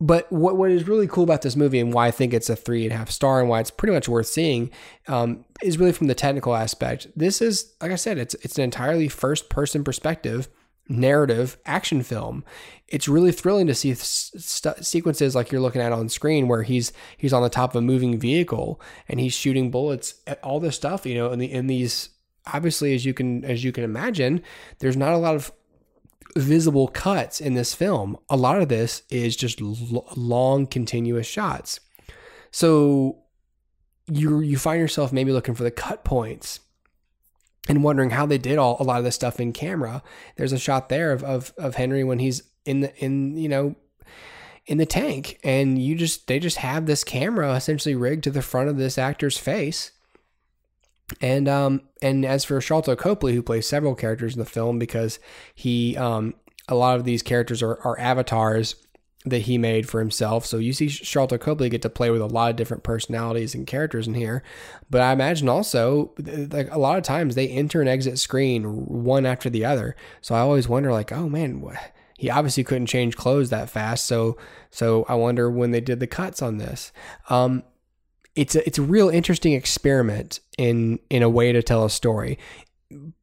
but 0.00 0.30
what 0.30 0.56
what 0.56 0.70
is 0.70 0.86
really 0.86 1.06
cool 1.06 1.24
about 1.24 1.42
this 1.42 1.56
movie 1.56 1.80
and 1.80 1.92
why 1.92 2.08
I 2.08 2.10
think 2.10 2.34
it's 2.34 2.50
a 2.50 2.56
three 2.56 2.84
and 2.84 2.92
a 2.92 2.96
half 2.96 3.10
star 3.10 3.40
and 3.40 3.48
why 3.48 3.60
it's 3.60 3.70
pretty 3.70 3.94
much 3.94 4.08
worth 4.08 4.26
seeing 4.26 4.70
um, 5.08 5.44
is 5.62 5.78
really 5.78 5.92
from 5.92 6.06
the 6.06 6.14
technical 6.14 6.54
aspect. 6.54 7.06
This 7.16 7.40
is 7.40 7.72
like 7.80 7.92
I 7.92 7.96
said, 7.96 8.18
it's 8.18 8.34
it's 8.42 8.58
an 8.58 8.64
entirely 8.64 9.08
first 9.08 9.48
person 9.48 9.84
perspective 9.84 10.48
narrative 10.88 11.56
action 11.66 12.02
film. 12.02 12.44
It's 12.88 13.08
really 13.08 13.32
thrilling 13.32 13.66
to 13.66 13.74
see 13.74 13.94
st- 13.94 14.84
sequences 14.84 15.34
like 15.34 15.50
you're 15.50 15.60
looking 15.60 15.82
at 15.82 15.92
on 15.92 16.08
screen 16.08 16.46
where 16.46 16.62
he's 16.62 16.92
he's 17.16 17.32
on 17.32 17.42
the 17.42 17.48
top 17.48 17.70
of 17.70 17.76
a 17.76 17.82
moving 17.82 18.18
vehicle 18.18 18.80
and 19.08 19.18
he's 19.18 19.32
shooting 19.32 19.70
bullets 19.70 20.14
at 20.26 20.42
all 20.44 20.60
this 20.60 20.76
stuff. 20.76 21.06
You 21.06 21.14
know, 21.14 21.32
in 21.32 21.38
the 21.38 21.50
in 21.50 21.66
these 21.66 22.10
obviously 22.52 22.94
as 22.94 23.04
you 23.04 23.14
can 23.14 23.44
as 23.44 23.64
you 23.64 23.72
can 23.72 23.82
imagine, 23.82 24.42
there's 24.78 24.96
not 24.96 25.12
a 25.12 25.18
lot 25.18 25.34
of 25.34 25.52
visible 26.34 26.88
cuts 26.88 27.40
in 27.40 27.54
this 27.54 27.74
film. 27.74 28.16
A 28.28 28.36
lot 28.36 28.60
of 28.60 28.68
this 28.68 29.02
is 29.10 29.36
just 29.36 29.60
l- 29.60 30.08
long, 30.16 30.66
continuous 30.66 31.26
shots. 31.26 31.80
So 32.50 33.18
you 34.06 34.40
you 34.40 34.56
find 34.56 34.80
yourself 34.80 35.12
maybe 35.12 35.32
looking 35.32 35.54
for 35.54 35.64
the 35.64 35.70
cut 35.70 36.04
points 36.04 36.60
and 37.68 37.82
wondering 37.82 38.10
how 38.10 38.26
they 38.26 38.38
did 38.38 38.58
all 38.58 38.76
a 38.80 38.84
lot 38.84 38.98
of 38.98 39.04
this 39.04 39.14
stuff 39.14 39.40
in 39.40 39.52
camera. 39.52 40.02
There's 40.36 40.52
a 40.52 40.58
shot 40.58 40.88
there 40.88 41.12
of 41.12 41.22
of, 41.24 41.52
of 41.58 41.74
Henry 41.74 42.04
when 42.04 42.18
he's 42.18 42.42
in 42.64 42.80
the 42.80 42.96
in 42.96 43.36
you 43.36 43.48
know 43.48 43.74
in 44.66 44.78
the 44.78 44.86
tank 44.86 45.38
and 45.44 45.80
you 45.80 45.94
just 45.94 46.26
they 46.26 46.38
just 46.38 46.58
have 46.58 46.86
this 46.86 47.04
camera 47.04 47.54
essentially 47.54 47.94
rigged 47.94 48.24
to 48.24 48.30
the 48.30 48.42
front 48.42 48.68
of 48.68 48.76
this 48.76 48.98
actor's 48.98 49.38
face 49.38 49.92
and 51.20 51.48
um 51.48 51.82
and 52.02 52.24
as 52.24 52.44
for 52.44 52.58
Sharlto 52.58 52.96
Copley, 52.96 53.34
who 53.34 53.42
plays 53.42 53.68
several 53.68 53.94
characters 53.94 54.34
in 54.34 54.38
the 54.40 54.44
film, 54.44 54.78
because 54.78 55.18
he 55.54 55.96
um 55.96 56.34
a 56.68 56.74
lot 56.74 56.96
of 56.96 57.04
these 57.04 57.22
characters 57.22 57.62
are, 57.62 57.80
are 57.82 57.98
avatars 57.98 58.74
that 59.26 59.42
he 59.42 59.58
made 59.58 59.88
for 59.88 59.98
himself. 59.98 60.46
So 60.46 60.58
you 60.58 60.72
see 60.72 60.88
Charlton 60.88 61.40
Copley 61.40 61.68
get 61.68 61.82
to 61.82 61.90
play 61.90 62.10
with 62.10 62.22
a 62.22 62.26
lot 62.26 62.50
of 62.50 62.56
different 62.56 62.84
personalities 62.84 63.56
and 63.56 63.66
characters 63.66 64.06
in 64.06 64.14
here. 64.14 64.42
But 64.88 65.00
I 65.00 65.12
imagine 65.12 65.48
also 65.48 66.12
like 66.18 66.70
a 66.70 66.78
lot 66.78 66.96
of 66.96 67.02
times 67.02 67.34
they 67.34 67.48
enter 67.48 67.80
and 67.80 67.88
exit 67.88 68.20
screen 68.20 68.64
one 68.86 69.26
after 69.26 69.50
the 69.50 69.64
other. 69.64 69.96
So 70.20 70.34
I 70.36 70.40
always 70.40 70.68
wonder 70.68 70.92
like, 70.92 71.10
oh 71.10 71.28
man, 71.28 71.60
he 72.16 72.30
obviously 72.30 72.62
couldn't 72.62 72.86
change 72.86 73.16
clothes 73.16 73.50
that 73.50 73.68
fast. 73.68 74.06
So 74.06 74.38
so 74.70 75.04
I 75.08 75.16
wonder 75.16 75.50
when 75.50 75.72
they 75.72 75.80
did 75.80 75.98
the 75.98 76.06
cuts 76.06 76.40
on 76.40 76.58
this. 76.58 76.92
Um, 77.28 77.64
it's 78.36 78.54
a 78.54 78.64
it's 78.66 78.78
a 78.78 78.82
real 78.82 79.08
interesting 79.08 79.54
experiment 79.54 80.40
in 80.58 81.00
in 81.10 81.22
a 81.22 81.28
way 81.28 81.52
to 81.52 81.62
tell 81.62 81.84
a 81.84 81.90
story. 81.90 82.38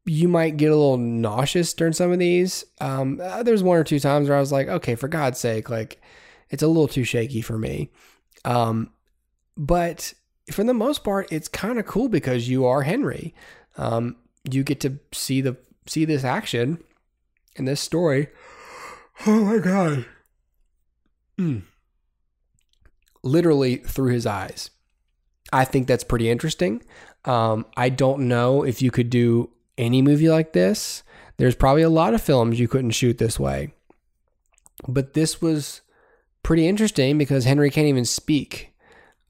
You 0.06 0.28
might 0.28 0.58
get 0.58 0.72
a 0.72 0.76
little 0.76 0.98
nauseous 0.98 1.74
during 1.74 1.94
some 1.94 2.12
of 2.12 2.20
these. 2.20 2.66
Um, 2.82 3.22
uh, 3.24 3.44
there's 3.44 3.64
one 3.64 3.78
or 3.78 3.86
two 3.86 4.00
times 4.00 4.28
where 4.28 4.38
I 4.38 4.42
was 4.42 4.52
like, 4.52 4.68
okay, 4.68 4.96
for 4.96 5.08
God's 5.08 5.40
sake, 5.40 5.70
like 5.70 6.02
it's 6.50 6.64
a 6.64 6.68
little 6.68 6.90
too 6.90 7.06
shaky 7.06 7.42
for 7.42 7.58
me. 7.58 7.92
Um, 8.44 8.92
but 9.56 10.14
for 10.52 10.64
the 10.64 10.74
most 10.74 11.04
part, 11.04 11.32
it's 11.32 11.48
kind 11.48 11.80
of 11.80 11.86
cool 11.86 12.10
because 12.10 12.50
you 12.50 12.66
are 12.66 12.82
Henry. 12.82 13.34
Um, 13.78 14.18
you 14.44 14.64
get 14.64 14.82
to 14.82 15.00
see 15.14 15.40
the 15.40 15.58
see 15.86 16.06
this 16.06 16.24
action 16.24 16.84
and 17.56 17.68
this 17.68 17.82
story. 17.82 18.28
Oh 19.28 19.46
my 19.46 19.60
god! 19.60 20.08
Mm. 21.38 21.62
Literally 23.22 23.78
through 23.78 24.12
his 24.12 24.26
eyes. 24.26 24.72
I 25.54 25.66
think 25.66 25.88
that's 25.88 26.04
pretty 26.04 26.30
interesting. 26.30 26.84
Um, 27.26 27.66
I 27.78 27.90
don't 27.90 28.28
know 28.28 28.64
if 28.64 28.82
you 28.82 28.92
could 28.92 29.10
do 29.10 29.52
any 29.78 30.02
movie 30.02 30.30
like 30.30 30.54
this. 30.54 31.04
There's 31.38 31.56
probably 31.56 31.84
a 31.84 31.90
lot 31.90 32.14
of 32.14 32.22
films 32.22 32.60
you 32.60 32.68
couldn't 32.68 32.92
shoot 32.92 33.20
this 33.20 33.40
way. 33.40 33.72
But 34.88 35.14
this 35.14 35.42
was 35.42 35.82
pretty 36.42 36.68
interesting 36.68 37.18
because 37.18 37.46
Henry 37.46 37.70
can't 37.70 37.88
even 37.88 38.04
speak. 38.04 38.74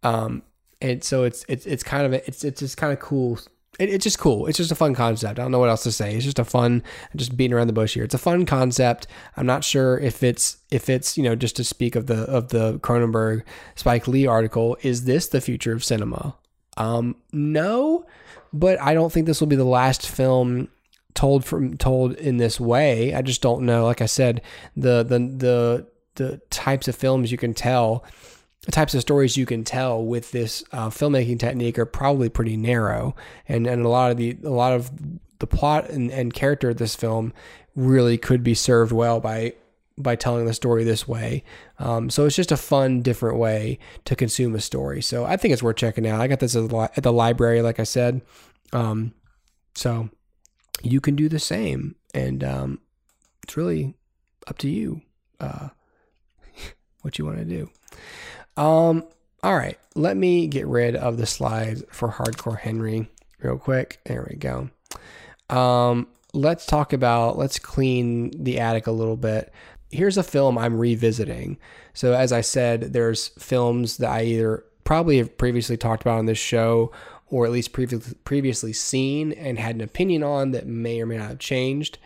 Um, 0.02 0.44
and 0.82 1.04
so 1.04 1.24
it's 1.24 1.46
it's 1.48 1.66
it's 1.66 1.84
kind 1.84 2.06
of 2.06 2.14
a, 2.14 2.26
it's 2.28 2.44
it's 2.44 2.60
just 2.60 2.78
kind 2.78 2.92
of 2.92 3.00
cool 3.00 3.40
it, 3.80 3.90
it's 3.90 4.04
just 4.04 4.20
cool. 4.20 4.48
It's 4.48 4.58
just 4.58 4.72
a 4.72 4.76
fun 4.76 4.94
concept. 4.94 5.40
I 5.40 5.44
don't 5.44 5.52
know 5.52 5.60
what 5.60 5.70
else 5.70 5.84
to 5.84 5.92
say. 5.92 6.16
It's 6.16 6.26
just 6.26 6.40
a 6.40 6.46
fun, 6.46 6.84
just 7.16 7.36
beating 7.36 7.54
around 7.54 7.68
the 7.68 7.74
bush 7.74 7.94
here. 7.94 8.04
It's 8.04 8.14
a 8.14 8.20
fun 8.20 8.46
concept. 8.46 9.08
I'm 9.36 9.46
not 9.46 9.64
sure 9.64 10.00
if 10.00 10.24
it's 10.24 10.58
if 10.72 10.90
it's 10.90 11.18
you 11.18 11.24
know 11.24 11.36
just 11.36 11.56
to 11.58 11.64
speak 11.64 11.96
of 11.96 12.08
the 12.08 12.24
of 12.24 12.50
the 12.50 12.80
Cronenberg 12.80 13.44
Spike 13.76 14.08
Lee 14.08 14.28
article. 14.28 14.78
Is 14.82 15.06
this 15.06 15.28
the 15.28 15.42
future 15.42 15.74
of 15.74 15.84
cinema? 15.84 16.36
Um, 16.78 17.16
no, 17.32 18.06
but 18.52 18.80
I 18.82 18.94
don't 18.94 19.12
think 19.12 19.26
this 19.26 19.40
will 19.40 19.48
be 19.48 19.56
the 19.56 19.64
last 19.64 20.08
film 20.08 20.70
told 21.14 21.46
from 21.46 21.78
told 21.78 22.14
in 22.14 22.38
this 22.38 22.60
way. 22.60 23.14
I 23.14 23.22
just 23.22 23.42
don't 23.42 23.64
know. 23.66 23.86
Like 23.86 24.02
I 24.02 24.08
said, 24.08 24.42
the 24.76 25.04
the 25.04 25.20
the 25.20 25.88
the 26.16 26.38
types 26.50 26.88
of 26.88 26.96
films 26.96 27.32
you 27.32 27.38
can 27.38 27.54
tell 27.54 28.04
types 28.72 28.94
of 28.94 29.02
stories 29.02 29.38
you 29.38 29.46
can 29.46 29.64
tell 29.64 30.04
with 30.04 30.32
this 30.32 30.64
uh, 30.72 30.90
filmmaking 30.90 31.40
technique 31.40 31.78
are 31.78 31.86
probably 31.86 32.30
pretty 32.30 32.58
narrow, 32.58 33.16
and 33.48 33.68
and 33.68 33.86
a 33.86 33.90
lot 33.90 34.12
of 34.12 34.18
the 34.18 34.38
a 34.44 34.50
lot 34.50 34.74
of 34.74 34.92
the 35.40 35.48
plot 35.48 35.90
and, 35.90 36.12
and 36.12 36.34
character 36.34 36.70
of 36.70 36.78
this 36.78 36.96
film 36.96 37.34
really 37.76 38.18
could 38.18 38.44
be 38.44 38.54
served 38.54 38.92
well 38.92 39.20
by 39.20 39.54
by 39.98 40.16
telling 40.16 40.46
the 40.46 40.54
story 40.54 40.84
this 40.84 41.08
way. 41.08 41.44
Um, 41.80 42.10
so 42.10 42.26
it's 42.26 42.36
just 42.36 42.52
a 42.52 42.58
fun, 42.58 43.02
different 43.02 43.38
way 43.38 43.78
to 44.06 44.16
consume 44.16 44.56
a 44.56 44.62
story. 44.62 45.02
So 45.02 45.26
I 45.26 45.38
think 45.38 45.54
it's 45.54 45.62
worth 45.62 45.76
checking 45.76 46.08
out. 46.08 46.20
I 46.20 46.28
got 46.28 46.40
this 46.40 46.56
at 46.56 46.70
the, 46.70 46.78
at 46.78 47.04
the 47.04 47.14
library, 47.14 47.62
like 47.62 47.80
I 47.80 47.84
said. 47.84 48.22
Um, 48.72 49.14
so 49.76 50.10
you 50.82 51.00
can 51.00 51.16
do 51.16 51.30
the 51.30 51.40
same, 51.40 51.96
and 52.14 52.44
um, 52.44 52.80
it's 53.44 53.56
really 53.56 53.94
up 54.48 54.58
to 54.60 54.70
you 54.70 55.02
uh, 55.40 55.70
what 57.02 57.20
you 57.20 57.26
want 57.26 57.38
to 57.38 57.46
do. 57.46 57.70
Um, 58.56 59.04
all 59.42 59.56
right, 59.56 59.78
let 59.96 60.16
me 60.16 60.48
get 60.48 60.68
rid 60.68 60.96
of 60.96 61.18
the 61.18 61.26
slides 61.26 61.84
for 61.90 62.10
Hardcore 62.10 62.60
Henry 62.60 63.10
real 63.42 63.58
quick. 63.58 64.00
There 64.06 64.26
we 64.30 64.36
go. 64.36 64.70
Um, 65.50 66.08
let's 66.34 66.66
talk 66.66 66.94
about, 66.94 67.38
let's 67.38 67.60
clean 67.60 68.32
the 68.44 68.60
attic 68.60 68.88
a 68.88 68.92
little 68.92 69.18
bit. 69.18 69.52
here's 69.92 70.18
a 70.18 70.24
film 70.24 70.58
I'm 70.58 70.78
revisiting. 70.80 71.58
So 71.94 72.14
as 72.14 72.32
I 72.32 72.42
said, 72.42 72.94
there's 72.94 73.28
films 73.40 73.98
that 73.98 74.10
I 74.10 74.24
either 74.24 74.64
probably 74.84 75.18
have 75.18 75.38
previously 75.38 75.78
talked 75.78 76.02
about 76.02 76.20
on 76.20 76.26
this 76.26 76.38
show 76.38 76.92
or 77.28 77.46
at 77.46 77.52
least 77.52 77.74
previously 77.74 78.16
previously 78.24 78.74
seen 78.74 79.32
and 79.32 79.58
had 79.58 79.76
an 79.76 79.82
opinion 79.82 80.24
on 80.24 80.52
that 80.52 80.68
may 80.68 81.02
or 81.02 81.06
may 81.06 81.18
not 81.18 81.30
have 81.30 81.40
changed. 81.40 81.98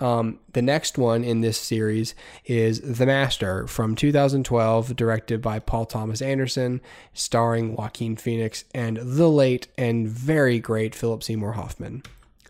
Um, 0.00 0.40
the 0.52 0.62
next 0.62 0.98
one 0.98 1.22
in 1.22 1.42
this 1.42 1.58
series 1.58 2.14
is 2.44 2.80
The 2.80 3.06
Master 3.06 3.66
from 3.66 3.94
2012, 3.94 4.96
directed 4.96 5.40
by 5.40 5.58
Paul 5.58 5.86
Thomas 5.86 6.20
Anderson, 6.20 6.80
starring 7.12 7.76
Joaquin 7.76 8.16
Phoenix 8.16 8.64
and 8.74 8.96
the 8.96 9.28
late 9.28 9.68
and 9.78 10.08
very 10.08 10.58
great 10.58 10.94
Philip 10.94 11.22
Seymour 11.22 11.52
Hoffman. 11.52 12.02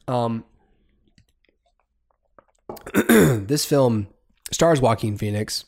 Um, 0.09 0.45
this 2.95 3.64
film 3.64 4.09
stars 4.51 4.80
Joaquin 4.80 5.18
Phoenix. 5.18 5.64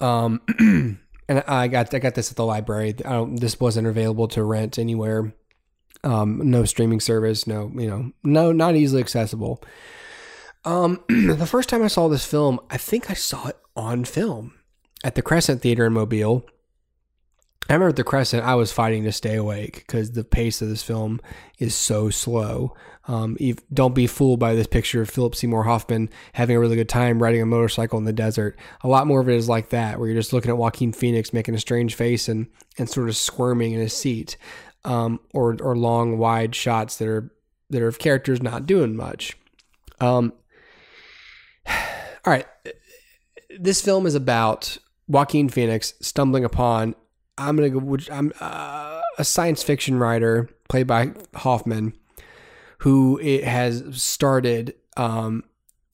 Um, 0.00 0.40
and 0.58 0.98
I 1.28 1.68
got 1.68 1.94
I 1.94 1.98
got 1.98 2.14
this 2.14 2.30
at 2.30 2.36
the 2.36 2.44
library. 2.44 2.92
this 2.92 3.60
wasn't 3.60 3.86
available 3.86 4.28
to 4.28 4.42
rent 4.42 4.78
anywhere. 4.78 5.32
Um, 6.04 6.50
no 6.50 6.64
streaming 6.64 7.00
service. 7.00 7.46
No, 7.46 7.70
you 7.74 7.88
know, 7.88 8.12
no, 8.22 8.52
not 8.52 8.76
easily 8.76 9.00
accessible. 9.00 9.62
Um, 10.64 11.02
the 11.08 11.46
first 11.46 11.68
time 11.68 11.82
I 11.82 11.88
saw 11.88 12.08
this 12.08 12.26
film, 12.26 12.60
I 12.70 12.76
think 12.76 13.10
I 13.10 13.14
saw 13.14 13.48
it 13.48 13.56
on 13.76 14.04
film 14.04 14.54
at 15.04 15.14
the 15.14 15.22
Crescent 15.22 15.62
Theater 15.62 15.86
in 15.86 15.92
Mobile. 15.92 16.44
I 17.68 17.72
remember 17.72 17.90
at 17.90 17.96
the 17.96 18.04
Crescent, 18.04 18.44
I 18.44 18.54
was 18.54 18.70
fighting 18.70 19.02
to 19.04 19.12
stay 19.12 19.34
awake 19.34 19.84
because 19.86 20.12
the 20.12 20.22
pace 20.22 20.62
of 20.62 20.68
this 20.68 20.84
film 20.84 21.20
is 21.58 21.74
so 21.74 22.10
slow. 22.10 22.76
Um, 23.08 23.36
don't 23.72 23.94
be 23.94 24.06
fooled 24.06 24.38
by 24.38 24.54
this 24.54 24.66
picture 24.66 25.02
of 25.02 25.10
Philip 25.10 25.34
Seymour 25.34 25.64
Hoffman 25.64 26.10
having 26.32 26.56
a 26.56 26.60
really 26.60 26.76
good 26.76 26.88
time 26.88 27.22
riding 27.22 27.42
a 27.42 27.46
motorcycle 27.46 27.98
in 27.98 28.04
the 28.04 28.12
desert. 28.12 28.56
A 28.82 28.88
lot 28.88 29.06
more 29.06 29.20
of 29.20 29.28
it 29.28 29.34
is 29.34 29.48
like 29.48 29.70
that, 29.70 29.98
where 29.98 30.08
you're 30.08 30.18
just 30.18 30.32
looking 30.32 30.50
at 30.50 30.56
Joaquin 30.56 30.92
Phoenix 30.92 31.32
making 31.32 31.54
a 31.54 31.60
strange 31.60 31.94
face 31.94 32.28
and, 32.28 32.46
and 32.78 32.88
sort 32.88 33.08
of 33.08 33.16
squirming 33.16 33.72
in 33.72 33.80
his 33.80 33.96
seat, 33.96 34.36
um, 34.86 35.20
or 35.34 35.56
or 35.60 35.76
long 35.76 36.16
wide 36.16 36.54
shots 36.54 36.96
that 36.96 37.08
are 37.08 37.30
that 37.70 37.82
are 37.82 37.88
of 37.88 37.98
characters 37.98 38.42
not 38.42 38.66
doing 38.66 38.96
much. 38.96 39.36
Um, 40.00 40.32
all 41.68 41.74
right, 42.24 42.46
this 43.58 43.82
film 43.82 44.06
is 44.06 44.14
about 44.14 44.78
Joaquin 45.08 45.48
Phoenix 45.48 45.94
stumbling 46.00 46.44
upon 46.44 46.94
I'm 47.38 47.56
gonna 47.56 47.70
go. 47.70 47.78
Which 47.78 48.10
I'm 48.10 48.32
uh, 48.40 49.00
a 49.18 49.24
science 49.24 49.62
fiction 49.62 49.98
writer 49.98 50.48
played 50.68 50.86
by 50.86 51.12
Hoffman, 51.34 51.92
who 52.78 53.18
it 53.18 53.44
has 53.44 54.00
started, 54.00 54.74
um, 54.96 55.44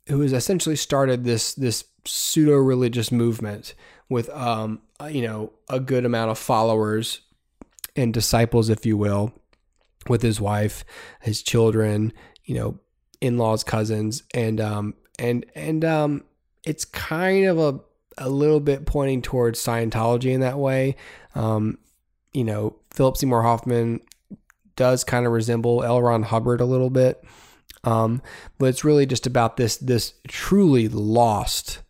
who 0.08 0.20
has 0.20 0.32
essentially 0.32 0.76
started 0.76 1.24
this 1.24 1.54
this 1.54 1.84
pseudo 2.04 2.56
religious 2.56 3.10
movement 3.10 3.74
with 4.08 4.30
um, 4.30 4.82
you 5.08 5.22
know 5.22 5.52
a 5.68 5.80
good 5.80 6.04
amount 6.04 6.30
of 6.30 6.38
followers 6.38 7.20
and 7.96 8.12
disciples, 8.12 8.68
if 8.68 8.86
you 8.86 8.96
will, 8.96 9.32
with 10.08 10.22
his 10.22 10.40
wife, 10.40 10.84
his 11.20 11.42
children, 11.42 12.12
you 12.44 12.54
know, 12.54 12.78
in 13.20 13.38
laws, 13.38 13.62
cousins, 13.64 14.22
and 14.34 14.60
um, 14.60 14.94
and 15.18 15.46
and 15.54 15.84
um, 15.84 16.24
it's 16.64 16.84
kind 16.84 17.46
of 17.46 17.58
a 17.58 17.80
a 18.18 18.28
little 18.28 18.60
bit 18.60 18.84
pointing 18.84 19.22
towards 19.22 19.62
Scientology 19.62 20.32
in 20.32 20.40
that 20.40 20.58
way. 20.58 20.96
Um, 21.34 21.78
you 22.32 22.44
know, 22.44 22.76
Philip 22.90 23.16
Seymour 23.16 23.42
Hoffman 23.42 24.00
does 24.76 25.04
kind 25.04 25.26
of 25.26 25.32
resemble 25.32 25.82
L. 25.82 26.00
Ron 26.00 26.22
Hubbard 26.22 26.60
a 26.60 26.66
little 26.66 26.90
bit. 26.90 27.22
Um, 27.84 28.22
but 28.58 28.66
it's 28.66 28.84
really 28.84 29.06
just 29.06 29.26
about 29.26 29.56
this 29.56 29.76
this 29.76 30.14
truly 30.28 30.88
lost 30.88 31.80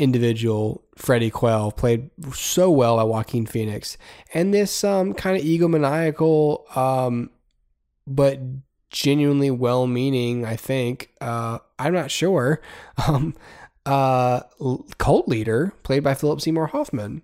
individual, 0.00 0.82
Freddie 0.96 1.30
Quell, 1.30 1.70
played 1.70 2.10
so 2.32 2.70
well 2.70 2.96
by 2.96 3.04
Joaquin 3.04 3.46
Phoenix, 3.46 3.96
and 4.34 4.52
this 4.52 4.82
um, 4.82 5.12
kind 5.14 5.36
of 5.36 5.44
egomaniacal, 5.44 6.76
um, 6.76 7.30
but 8.06 8.40
genuinely 8.90 9.50
well-meaning. 9.50 10.44
I 10.44 10.56
think 10.56 11.10
uh, 11.20 11.58
I'm 11.78 11.92
not 11.92 12.10
sure. 12.10 12.60
Um, 13.08 13.34
uh, 13.86 14.42
cult 14.98 15.26
leader 15.26 15.72
played 15.84 16.04
by 16.04 16.12
Philip 16.12 16.42
Seymour 16.42 16.66
Hoffman. 16.66 17.22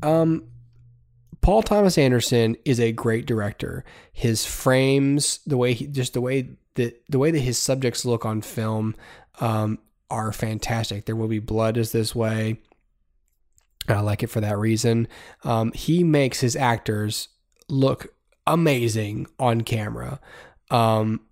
Um, 0.00 0.44
Paul 1.40 1.62
Thomas 1.62 1.98
Anderson 1.98 2.56
is 2.64 2.78
a 2.78 2.92
great 2.92 3.26
director. 3.26 3.84
His 4.12 4.46
frames, 4.46 5.40
the 5.44 5.56
way 5.56 5.74
he, 5.74 5.88
just 5.88 6.14
the 6.14 6.20
way 6.20 6.50
that 6.74 7.02
the 7.08 7.18
way 7.18 7.32
that 7.32 7.40
his 7.40 7.58
subjects 7.58 8.04
look 8.04 8.24
on 8.24 8.42
film, 8.42 8.94
um, 9.40 9.78
are 10.12 10.32
fantastic. 10.32 11.06
There 11.06 11.16
will 11.16 11.28
be 11.28 11.38
blood 11.38 11.76
is 11.76 11.92
this 11.92 12.14
way. 12.14 12.60
I 13.88 14.00
like 14.00 14.22
it 14.22 14.28
for 14.28 14.40
that 14.40 14.58
reason. 14.58 15.08
Um, 15.42 15.72
he 15.72 16.04
makes 16.04 16.40
his 16.40 16.54
actors 16.54 17.28
look 17.68 18.14
amazing 18.46 19.26
on 19.38 19.62
camera. 19.62 20.20
Um, 20.70 21.22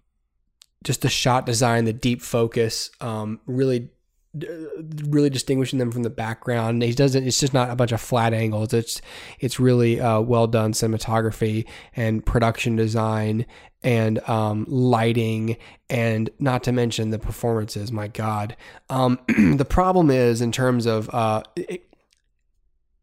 just 0.82 1.02
the 1.02 1.08
shot 1.10 1.46
design, 1.46 1.84
the 1.84 1.92
deep 1.92 2.22
focus, 2.22 2.90
um, 3.00 3.40
really 3.46 3.90
really 4.34 5.30
distinguishing 5.30 5.78
them 5.78 5.90
from 5.90 6.02
the 6.02 6.10
background. 6.10 6.82
He 6.82 6.92
doesn't. 6.92 7.26
It's 7.26 7.40
just 7.40 7.54
not 7.54 7.70
a 7.70 7.76
bunch 7.76 7.92
of 7.92 8.00
flat 8.00 8.32
angles. 8.32 8.72
It's 8.72 9.00
it's 9.40 9.58
really 9.58 10.00
uh, 10.00 10.20
well 10.20 10.46
done 10.46 10.72
cinematography 10.72 11.66
and 11.96 12.24
production 12.24 12.76
design 12.76 13.46
and 13.82 14.18
um, 14.28 14.66
lighting 14.68 15.56
and 15.88 16.30
not 16.38 16.62
to 16.64 16.72
mention 16.72 17.10
the 17.10 17.18
performances. 17.18 17.90
My 17.90 18.08
God, 18.08 18.56
um, 18.88 19.18
the 19.28 19.66
problem 19.68 20.10
is 20.10 20.40
in 20.40 20.52
terms 20.52 20.86
of. 20.86 21.12
Uh, 21.12 21.42
it, 21.56 21.86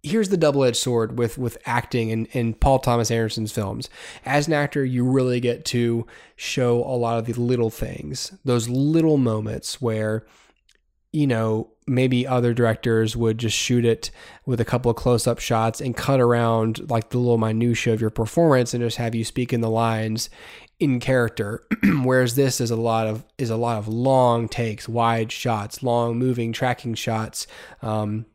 here's 0.04 0.30
the 0.30 0.38
double-edged 0.38 0.78
sword 0.78 1.18
with 1.18 1.38
with 1.38 1.58
acting 1.66 2.10
in, 2.10 2.26
in 2.28 2.54
Paul 2.54 2.80
Thomas 2.80 3.12
Anderson's 3.12 3.52
films. 3.52 3.90
As 4.26 4.48
an 4.48 4.54
actor, 4.54 4.86
you 4.86 5.04
really 5.04 5.42
get 5.42 5.66
to 5.66 6.08
show 6.38 6.78
a 6.78 6.96
lot 6.96 7.18
of 7.18 7.26
the 7.26 7.34
little 7.34 7.70
things, 7.70 8.32
those 8.46 8.70
little 8.70 9.18
moments 9.18 9.82
where 9.82 10.26
you 11.18 11.26
know, 11.26 11.68
maybe 11.88 12.28
other 12.28 12.53
directors 12.53 13.18
would 13.18 13.39
just 13.39 13.57
shoot 13.57 13.84
it 13.84 14.11
with 14.45 14.61
a 14.61 14.65
couple 14.65 14.91
of 14.91 14.97
close 14.97 15.26
up 15.26 15.39
shots 15.39 15.82
and 15.82 15.97
cut 15.97 16.22
around 16.22 16.91
like 16.91 17.09
the 17.09 17.18
little 17.18 17.39
minutia 17.39 17.91
of 17.91 17.99
your 17.99 18.11
performance 18.11 18.72
and 18.72 18.84
just 18.84 18.97
have 18.97 19.15
you 19.15 19.24
speak 19.24 19.51
in 19.51 19.61
the 19.61 19.70
lines 19.70 20.30
in 20.80 20.99
character. 20.99 21.65
Whereas 22.03 22.36
this 22.36 22.61
is 22.61 22.70
a 22.70 22.76
lot 22.76 23.07
of 23.07 23.26
is 23.39 23.49
a 23.49 23.57
lot 23.57 23.80
of 23.80 23.88
long 23.88 24.47
takes, 24.47 24.88
wide 24.88 25.32
shots, 25.32 25.82
long 25.82 26.20
moving 26.20 26.53
tracking 26.53 26.93
shots. 26.93 27.47
Um, 27.82 28.28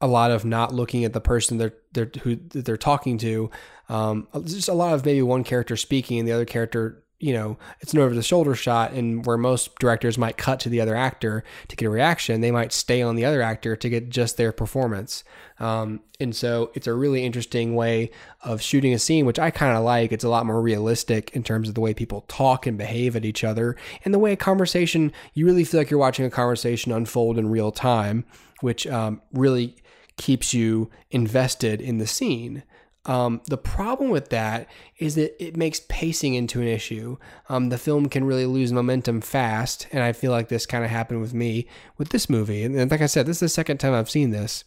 a 0.00 0.06
lot 0.06 0.30
of 0.30 0.44
not 0.44 0.72
looking 0.72 1.04
at 1.04 1.12
the 1.12 1.20
person 1.20 1.58
they're 1.58 1.74
they're 1.92 2.12
who 2.22 2.36
they're 2.36 2.76
talking 2.76 3.18
to. 3.18 3.50
Um, 3.88 4.28
just 4.44 4.68
a 4.68 4.72
lot 4.72 4.94
of 4.94 5.04
maybe 5.04 5.22
one 5.22 5.42
character 5.42 5.76
speaking 5.76 6.20
and 6.20 6.28
the 6.28 6.32
other 6.32 6.44
character 6.44 7.01
you 7.22 7.32
know, 7.32 7.56
it's 7.80 7.92
an 7.92 8.00
over 8.00 8.16
the 8.16 8.22
shoulder 8.22 8.56
shot, 8.56 8.90
and 8.90 9.24
where 9.24 9.38
most 9.38 9.78
directors 9.78 10.18
might 10.18 10.36
cut 10.36 10.58
to 10.58 10.68
the 10.68 10.80
other 10.80 10.96
actor 10.96 11.44
to 11.68 11.76
get 11.76 11.86
a 11.86 11.90
reaction, 11.90 12.40
they 12.40 12.50
might 12.50 12.72
stay 12.72 13.00
on 13.00 13.14
the 13.14 13.24
other 13.24 13.40
actor 13.40 13.76
to 13.76 13.88
get 13.88 14.08
just 14.08 14.36
their 14.36 14.50
performance. 14.50 15.22
Um, 15.60 16.00
and 16.18 16.34
so 16.34 16.72
it's 16.74 16.88
a 16.88 16.92
really 16.92 17.24
interesting 17.24 17.76
way 17.76 18.10
of 18.42 18.60
shooting 18.60 18.92
a 18.92 18.98
scene, 18.98 19.24
which 19.24 19.38
I 19.38 19.52
kind 19.52 19.76
of 19.76 19.84
like. 19.84 20.10
It's 20.10 20.24
a 20.24 20.28
lot 20.28 20.46
more 20.46 20.60
realistic 20.60 21.30
in 21.30 21.44
terms 21.44 21.68
of 21.68 21.76
the 21.76 21.80
way 21.80 21.94
people 21.94 22.24
talk 22.26 22.66
and 22.66 22.76
behave 22.76 23.14
at 23.14 23.24
each 23.24 23.44
other, 23.44 23.76
and 24.04 24.12
the 24.12 24.18
way 24.18 24.32
a 24.32 24.36
conversation, 24.36 25.12
you 25.32 25.46
really 25.46 25.62
feel 25.62 25.78
like 25.78 25.90
you're 25.90 26.00
watching 26.00 26.26
a 26.26 26.30
conversation 26.30 26.90
unfold 26.90 27.38
in 27.38 27.50
real 27.50 27.70
time, 27.70 28.24
which 28.62 28.84
um, 28.88 29.22
really 29.32 29.76
keeps 30.16 30.52
you 30.52 30.90
invested 31.12 31.80
in 31.80 31.98
the 31.98 32.06
scene. 32.06 32.64
Um, 33.04 33.40
the 33.48 33.58
problem 33.58 34.10
with 34.10 34.28
that 34.28 34.68
is 34.98 35.16
that 35.16 35.42
it 35.44 35.56
makes 35.56 35.80
pacing 35.88 36.34
into 36.34 36.60
an 36.60 36.68
issue. 36.68 37.16
Um, 37.48 37.68
the 37.68 37.78
film 37.78 38.08
can 38.08 38.24
really 38.24 38.46
lose 38.46 38.72
momentum 38.72 39.20
fast, 39.20 39.88
and 39.90 40.02
I 40.04 40.12
feel 40.12 40.30
like 40.30 40.48
this 40.48 40.66
kind 40.66 40.84
of 40.84 40.90
happened 40.90 41.20
with 41.20 41.34
me 41.34 41.66
with 41.98 42.10
this 42.10 42.30
movie. 42.30 42.62
And, 42.62 42.90
like 42.90 43.00
I 43.00 43.06
said, 43.06 43.26
this 43.26 43.38
is 43.38 43.40
the 43.40 43.48
second 43.48 43.78
time 43.78 43.92
I've 43.92 44.10
seen 44.10 44.30
this. 44.30 44.64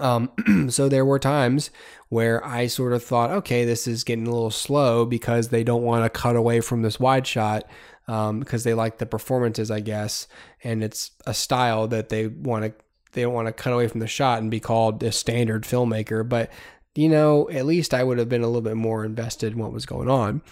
Um, 0.00 0.30
so 0.70 0.88
there 0.88 1.04
were 1.04 1.18
times 1.18 1.70
where 2.10 2.44
I 2.46 2.68
sort 2.68 2.92
of 2.92 3.02
thought, 3.02 3.30
okay, 3.30 3.64
this 3.64 3.88
is 3.88 4.04
getting 4.04 4.26
a 4.26 4.30
little 4.30 4.50
slow 4.50 5.04
because 5.04 5.48
they 5.48 5.64
don't 5.64 5.82
want 5.82 6.04
to 6.04 6.10
cut 6.10 6.36
away 6.36 6.60
from 6.60 6.82
this 6.82 7.00
wide 7.00 7.26
shot 7.26 7.64
um, 8.06 8.38
because 8.40 8.62
they 8.62 8.74
like 8.74 8.98
the 8.98 9.06
performances, 9.06 9.70
I 9.70 9.80
guess, 9.80 10.28
and 10.62 10.84
it's 10.84 11.10
a 11.26 11.34
style 11.34 11.88
that 11.88 12.08
they 12.08 12.28
want 12.28 12.64
to 12.64 12.74
they 13.12 13.22
don't 13.22 13.32
want 13.32 13.46
to 13.48 13.52
cut 13.52 13.72
away 13.72 13.88
from 13.88 14.00
the 14.00 14.06
shot 14.06 14.42
and 14.42 14.50
be 14.50 14.60
called 14.60 15.02
a 15.02 15.10
standard 15.10 15.64
filmmaker. 15.64 16.28
But 16.28 16.50
you 16.96 17.08
know, 17.08 17.48
at 17.50 17.66
least 17.66 17.94
I 17.94 18.02
would 18.02 18.18
have 18.18 18.28
been 18.28 18.42
a 18.42 18.46
little 18.46 18.62
bit 18.62 18.76
more 18.76 19.04
invested 19.04 19.52
in 19.52 19.58
what 19.58 19.72
was 19.72 19.86
going 19.86 20.08
on. 20.08 20.42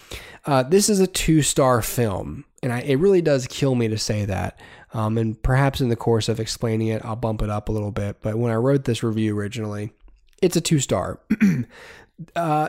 Uh, 0.45 0.63
this 0.63 0.89
is 0.89 1.01
a 1.01 1.07
two 1.07 1.43
star 1.43 1.83
film, 1.83 2.45
and 2.63 2.73
I, 2.73 2.81
it 2.81 2.97
really 2.97 3.23
does 3.23 3.47
kill 3.47 3.75
me 3.75 3.89
to 3.89 3.99
say 3.99 4.25
that. 4.25 4.59
Um, 4.93 5.19
and 5.19 5.43
perhaps 5.43 5.81
in 5.81 5.89
the 5.89 5.97
course 5.97 6.29
of 6.29 6.39
explaining 6.39 6.89
it, 6.89 7.05
I'll 7.05 7.17
bump 7.17 7.43
it 7.43 7.51
up 7.51 7.69
a 7.69 7.73
little 7.73 7.91
bit. 7.91 8.19
But 8.23 8.37
when 8.37 8.53
I 8.53 8.57
wrote 8.57 8.85
this 8.85 9.03
review 9.03 9.37
originally, 9.37 9.93
it's 10.41 10.57
a 10.57 10.61
two 10.61 10.79
star. 10.79 11.21
uh, 12.37 12.69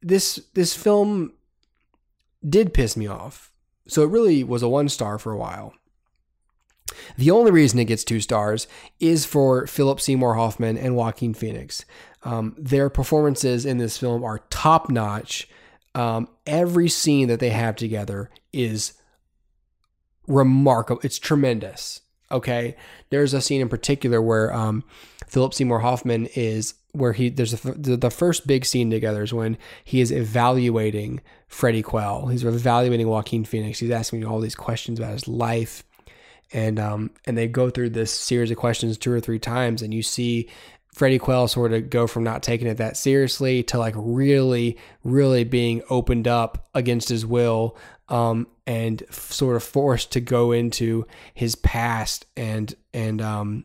this 0.00 0.40
this 0.54 0.74
film 0.74 1.32
did 2.46 2.74
piss 2.74 2.96
me 2.96 3.06
off, 3.06 3.52
so 3.86 4.02
it 4.02 4.10
really 4.10 4.42
was 4.42 4.62
a 4.62 4.68
one 4.68 4.88
star 4.88 5.18
for 5.18 5.32
a 5.32 5.38
while. 5.38 5.74
The 7.16 7.30
only 7.30 7.50
reason 7.50 7.78
it 7.78 7.86
gets 7.86 8.04
two 8.04 8.20
stars 8.20 8.66
is 9.00 9.24
for 9.24 9.66
Philip 9.66 10.00
Seymour 10.00 10.34
Hoffman 10.34 10.76
and 10.76 10.96
Joaquin 10.96 11.34
Phoenix. 11.34 11.84
Um, 12.24 12.54
their 12.58 12.88
performances 12.88 13.66
in 13.66 13.78
this 13.78 13.98
film 13.98 14.24
are 14.24 14.40
top 14.50 14.90
notch. 14.90 15.48
Um, 15.94 16.28
every 16.46 16.88
scene 16.88 17.28
that 17.28 17.40
they 17.40 17.50
have 17.50 17.76
together 17.76 18.30
is 18.52 18.94
remarkable. 20.26 21.00
It's 21.04 21.18
tremendous. 21.18 22.00
Okay, 22.30 22.76
there's 23.10 23.34
a 23.34 23.42
scene 23.42 23.60
in 23.60 23.68
particular 23.68 24.22
where 24.22 24.52
um, 24.54 24.84
Philip 25.26 25.52
Seymour 25.52 25.80
Hoffman 25.80 26.26
is 26.34 26.74
where 26.92 27.12
he 27.12 27.28
there's 27.28 27.64
a, 27.64 27.72
the 27.72 28.10
first 28.10 28.46
big 28.46 28.64
scene 28.64 28.90
together 28.90 29.22
is 29.22 29.32
when 29.32 29.56
he 29.84 30.00
is 30.00 30.10
evaluating 30.10 31.20
Freddie 31.48 31.82
Quell. 31.82 32.26
He's 32.26 32.44
evaluating 32.44 33.08
Joaquin 33.08 33.44
Phoenix. 33.44 33.78
He's 33.78 33.90
asking 33.90 34.24
all 34.24 34.40
these 34.40 34.54
questions 34.54 34.98
about 34.98 35.12
his 35.12 35.28
life, 35.28 35.84
and 36.52 36.78
um 36.78 37.10
and 37.26 37.36
they 37.36 37.48
go 37.48 37.70
through 37.70 37.90
this 37.90 38.12
series 38.12 38.50
of 38.50 38.56
questions 38.56 38.98
two 38.98 39.12
or 39.12 39.20
three 39.20 39.38
times, 39.38 39.82
and 39.82 39.92
you 39.92 40.02
see 40.02 40.48
Freddie 40.92 41.18
Quell 41.18 41.48
sort 41.48 41.72
of 41.72 41.88
go 41.88 42.06
from 42.06 42.22
not 42.22 42.42
taking 42.42 42.66
it 42.66 42.76
that 42.76 42.96
seriously 42.96 43.62
to 43.64 43.78
like 43.78 43.94
really, 43.96 44.76
really 45.04 45.44
being 45.44 45.82
opened 45.88 46.28
up 46.28 46.68
against 46.74 47.08
his 47.08 47.24
will 47.24 47.76
um, 48.08 48.46
and 48.66 49.02
f- 49.08 49.32
sort 49.32 49.56
of 49.56 49.62
forced 49.62 50.12
to 50.12 50.20
go 50.20 50.52
into 50.52 51.06
his 51.32 51.54
past 51.54 52.26
and 52.36 52.74
and 52.92 53.22
um, 53.22 53.64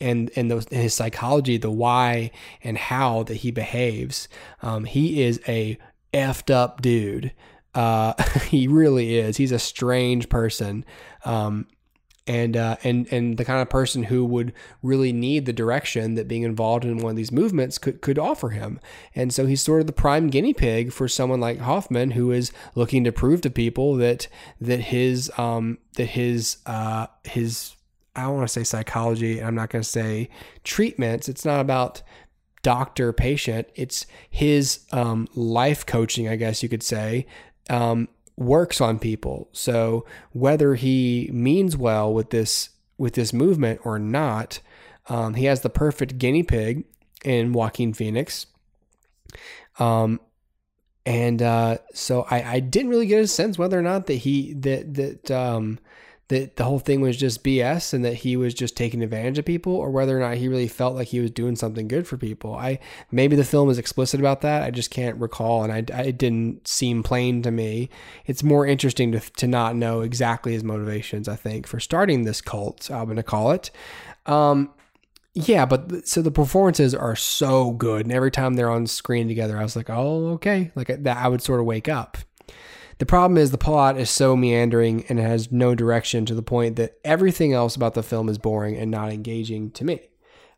and 0.00 0.30
and 0.34 0.50
those, 0.50 0.66
his 0.70 0.92
psychology, 0.92 1.56
the 1.56 1.70
why 1.70 2.32
and 2.62 2.76
how 2.76 3.22
that 3.24 3.36
he 3.36 3.52
behaves. 3.52 4.28
Um, 4.60 4.84
he 4.84 5.22
is 5.22 5.40
a 5.46 5.78
effed 6.12 6.52
up 6.52 6.82
dude. 6.82 7.32
Uh, 7.76 8.20
he 8.48 8.66
really 8.66 9.18
is. 9.18 9.36
He's 9.36 9.52
a 9.52 9.58
strange 9.60 10.28
person. 10.28 10.84
Um, 11.24 11.68
and 12.30 12.56
uh, 12.56 12.76
and 12.84 13.12
and 13.12 13.38
the 13.38 13.44
kind 13.44 13.60
of 13.60 13.68
person 13.68 14.04
who 14.04 14.24
would 14.24 14.52
really 14.84 15.12
need 15.12 15.46
the 15.46 15.52
direction 15.52 16.14
that 16.14 16.28
being 16.28 16.44
involved 16.44 16.84
in 16.84 16.98
one 16.98 17.10
of 17.10 17.16
these 17.16 17.32
movements 17.32 17.76
could 17.76 18.00
could 18.00 18.20
offer 18.20 18.50
him. 18.50 18.78
And 19.16 19.34
so 19.34 19.46
he's 19.46 19.60
sort 19.60 19.80
of 19.80 19.88
the 19.88 19.92
prime 19.92 20.28
guinea 20.28 20.54
pig 20.54 20.92
for 20.92 21.08
someone 21.08 21.40
like 21.40 21.58
Hoffman, 21.58 22.12
who 22.12 22.30
is 22.30 22.52
looking 22.76 23.02
to 23.02 23.10
prove 23.10 23.40
to 23.40 23.50
people 23.50 23.96
that 23.96 24.28
that 24.60 24.78
his 24.78 25.28
um 25.38 25.78
that 25.96 26.10
his 26.10 26.58
uh 26.66 27.08
his 27.24 27.74
I 28.14 28.22
don't 28.22 28.36
want 28.36 28.46
to 28.46 28.52
say 28.52 28.62
psychology. 28.62 29.38
and 29.38 29.48
I'm 29.48 29.56
not 29.56 29.70
going 29.70 29.82
to 29.82 29.88
say 29.88 30.28
treatments. 30.62 31.28
It's 31.28 31.44
not 31.44 31.60
about 31.60 32.00
doctor 32.62 33.12
patient. 33.12 33.66
It's 33.74 34.06
his 34.28 34.80
um, 34.92 35.26
life 35.34 35.84
coaching, 35.84 36.28
I 36.28 36.36
guess 36.36 36.62
you 36.62 36.68
could 36.68 36.82
say, 36.82 37.26
um, 37.70 38.08
works 38.40 38.80
on 38.80 38.98
people. 38.98 39.48
So 39.52 40.06
whether 40.32 40.74
he 40.74 41.30
means 41.32 41.76
well 41.76 42.12
with 42.12 42.30
this 42.30 42.70
with 42.98 43.14
this 43.14 43.32
movement 43.32 43.80
or 43.84 43.98
not, 43.98 44.60
um, 45.08 45.34
he 45.34 45.44
has 45.44 45.60
the 45.60 45.70
perfect 45.70 46.18
guinea 46.18 46.42
pig 46.42 46.84
in 47.24 47.52
Joaquin 47.52 47.92
Phoenix. 47.92 48.46
Um, 49.78 50.20
and 51.06 51.40
uh, 51.40 51.78
so 51.94 52.26
I, 52.30 52.54
I 52.54 52.60
didn't 52.60 52.90
really 52.90 53.06
get 53.06 53.22
a 53.22 53.26
sense 53.26 53.58
whether 53.58 53.78
or 53.78 53.82
not 53.82 54.06
that 54.06 54.14
he 54.14 54.54
that 54.54 54.94
that 54.94 55.30
um, 55.30 55.78
that 56.30 56.54
the 56.56 56.64
whole 56.64 56.78
thing 56.78 57.00
was 57.00 57.16
just 57.16 57.42
BS 57.42 57.92
and 57.92 58.04
that 58.04 58.14
he 58.14 58.36
was 58.36 58.54
just 58.54 58.76
taking 58.76 59.02
advantage 59.02 59.36
of 59.38 59.44
people 59.44 59.74
or 59.74 59.90
whether 59.90 60.16
or 60.16 60.20
not 60.20 60.36
he 60.36 60.46
really 60.46 60.68
felt 60.68 60.94
like 60.94 61.08
he 61.08 61.18
was 61.18 61.32
doing 61.32 61.56
something 61.56 61.88
good 61.88 62.06
for 62.06 62.16
people. 62.16 62.54
I 62.54 62.78
maybe 63.10 63.34
the 63.34 63.44
film 63.44 63.68
is 63.68 63.78
explicit 63.78 64.20
about 64.20 64.40
that. 64.42 64.62
I 64.62 64.70
just 64.70 64.90
can't 64.90 65.16
recall 65.18 65.64
and 65.64 65.72
I, 65.72 66.00
it 66.02 66.18
didn't 66.18 66.68
seem 66.68 67.02
plain 67.02 67.42
to 67.42 67.50
me. 67.50 67.90
It's 68.26 68.44
more 68.44 68.64
interesting 68.64 69.10
to, 69.10 69.18
to 69.20 69.48
not 69.48 69.74
know 69.74 70.02
exactly 70.02 70.52
his 70.52 70.62
motivations, 70.62 71.28
I 71.28 71.34
think, 71.34 71.66
for 71.66 71.80
starting 71.80 72.22
this 72.22 72.40
cult, 72.40 72.90
I'm 72.90 73.06
going 73.06 73.16
to 73.16 73.24
call 73.24 73.50
it. 73.50 73.72
Um, 74.26 74.70
yeah, 75.34 75.66
but 75.66 76.06
so 76.06 76.22
the 76.22 76.30
performances 76.30 76.94
are 76.94 77.16
so 77.16 77.72
good, 77.72 78.06
and 78.06 78.12
every 78.12 78.30
time 78.32 78.54
they're 78.54 78.70
on 78.70 78.86
screen 78.88 79.28
together, 79.28 79.56
I 79.58 79.62
was 79.62 79.76
like, 79.76 79.88
"Oh, 79.88 80.30
okay." 80.30 80.72
Like 80.74 80.88
that, 80.88 81.16
I 81.16 81.28
would 81.28 81.40
sort 81.40 81.60
of 81.60 81.66
wake 81.66 81.88
up. 81.88 82.18
The 83.00 83.06
problem 83.06 83.38
is 83.38 83.50
the 83.50 83.56
plot 83.56 83.96
is 83.96 84.10
so 84.10 84.36
meandering 84.36 85.06
and 85.08 85.18
it 85.18 85.22
has 85.22 85.50
no 85.50 85.74
direction 85.74 86.26
to 86.26 86.34
the 86.34 86.42
point 86.42 86.76
that 86.76 86.98
everything 87.02 87.54
else 87.54 87.74
about 87.74 87.94
the 87.94 88.02
film 88.02 88.28
is 88.28 88.36
boring 88.36 88.76
and 88.76 88.90
not 88.90 89.10
engaging 89.10 89.70
to 89.70 89.86
me. 89.86 90.02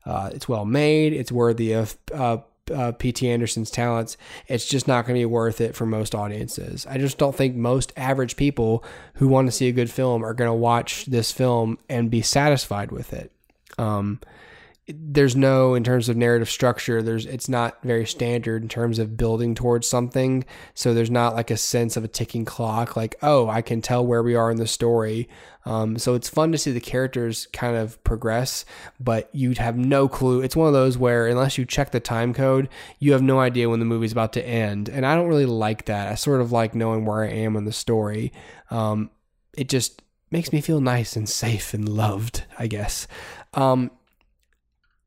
Uh, 0.04 0.30
it's 0.34 0.48
well 0.48 0.64
made. 0.64 1.12
It's 1.12 1.30
worthy 1.30 1.70
of 1.70 1.96
uh, 2.12 2.38
uh, 2.74 2.92
P.T. 2.98 3.30
Anderson's 3.30 3.70
talents. 3.70 4.16
It's 4.48 4.66
just 4.66 4.88
not 4.88 5.06
going 5.06 5.14
to 5.14 5.20
be 5.20 5.24
worth 5.24 5.60
it 5.60 5.76
for 5.76 5.86
most 5.86 6.16
audiences. 6.16 6.84
I 6.84 6.98
just 6.98 7.16
don't 7.16 7.34
think 7.34 7.54
most 7.54 7.92
average 7.96 8.34
people 8.34 8.82
who 9.14 9.28
want 9.28 9.46
to 9.46 9.52
see 9.52 9.68
a 9.68 9.72
good 9.72 9.90
film 9.90 10.24
are 10.24 10.34
going 10.34 10.50
to 10.50 10.54
watch 10.54 11.06
this 11.06 11.30
film 11.30 11.78
and 11.88 12.10
be 12.10 12.22
satisfied 12.22 12.90
with 12.90 13.12
it. 13.12 13.30
Um, 13.78 14.18
there's 14.88 15.36
no 15.36 15.74
in 15.74 15.84
terms 15.84 16.08
of 16.08 16.16
narrative 16.16 16.50
structure 16.50 17.02
there's 17.02 17.24
it's 17.24 17.48
not 17.48 17.80
very 17.84 18.04
standard 18.04 18.62
in 18.62 18.68
terms 18.68 18.98
of 18.98 19.16
building 19.16 19.54
towards 19.54 19.86
something. 19.86 20.44
So 20.74 20.92
there's 20.92 21.10
not 21.10 21.34
like 21.34 21.52
a 21.52 21.56
sense 21.56 21.96
of 21.96 22.02
a 22.02 22.08
ticking 22.08 22.44
clock 22.44 22.96
like 22.96 23.14
oh 23.22 23.48
i 23.48 23.62
can 23.62 23.80
tell 23.80 24.04
where 24.04 24.22
we 24.22 24.34
are 24.34 24.50
in 24.50 24.56
the 24.56 24.66
story. 24.66 25.28
Um, 25.64 25.96
so 25.96 26.14
it's 26.14 26.28
fun 26.28 26.50
to 26.50 26.58
see 26.58 26.72
the 26.72 26.80
characters 26.80 27.46
kind 27.52 27.76
of 27.76 28.02
progress 28.02 28.64
but 28.98 29.30
you'd 29.32 29.58
have 29.58 29.76
no 29.76 30.08
clue. 30.08 30.40
It's 30.40 30.56
one 30.56 30.66
of 30.66 30.72
those 30.72 30.98
where 30.98 31.28
unless 31.28 31.56
you 31.56 31.64
check 31.64 31.92
the 31.92 32.00
time 32.00 32.34
code 32.34 32.68
you 32.98 33.12
have 33.12 33.22
no 33.22 33.38
idea 33.38 33.68
when 33.70 33.78
the 33.78 33.86
movie's 33.86 34.12
about 34.12 34.32
to 34.32 34.44
end. 34.46 34.88
And 34.88 35.06
i 35.06 35.14
don't 35.14 35.28
really 35.28 35.46
like 35.46 35.84
that. 35.84 36.08
I 36.08 36.16
sort 36.16 36.40
of 36.40 36.50
like 36.50 36.74
knowing 36.74 37.04
where 37.04 37.22
i 37.22 37.28
am 37.28 37.54
in 37.54 37.66
the 37.66 37.72
story. 37.72 38.32
Um, 38.70 39.10
it 39.56 39.68
just 39.68 40.02
makes 40.32 40.52
me 40.52 40.60
feel 40.60 40.80
nice 40.80 41.14
and 41.14 41.28
safe 41.28 41.72
and 41.72 41.88
loved 41.88 42.42
i 42.58 42.66
guess. 42.66 43.06
Um, 43.54 43.92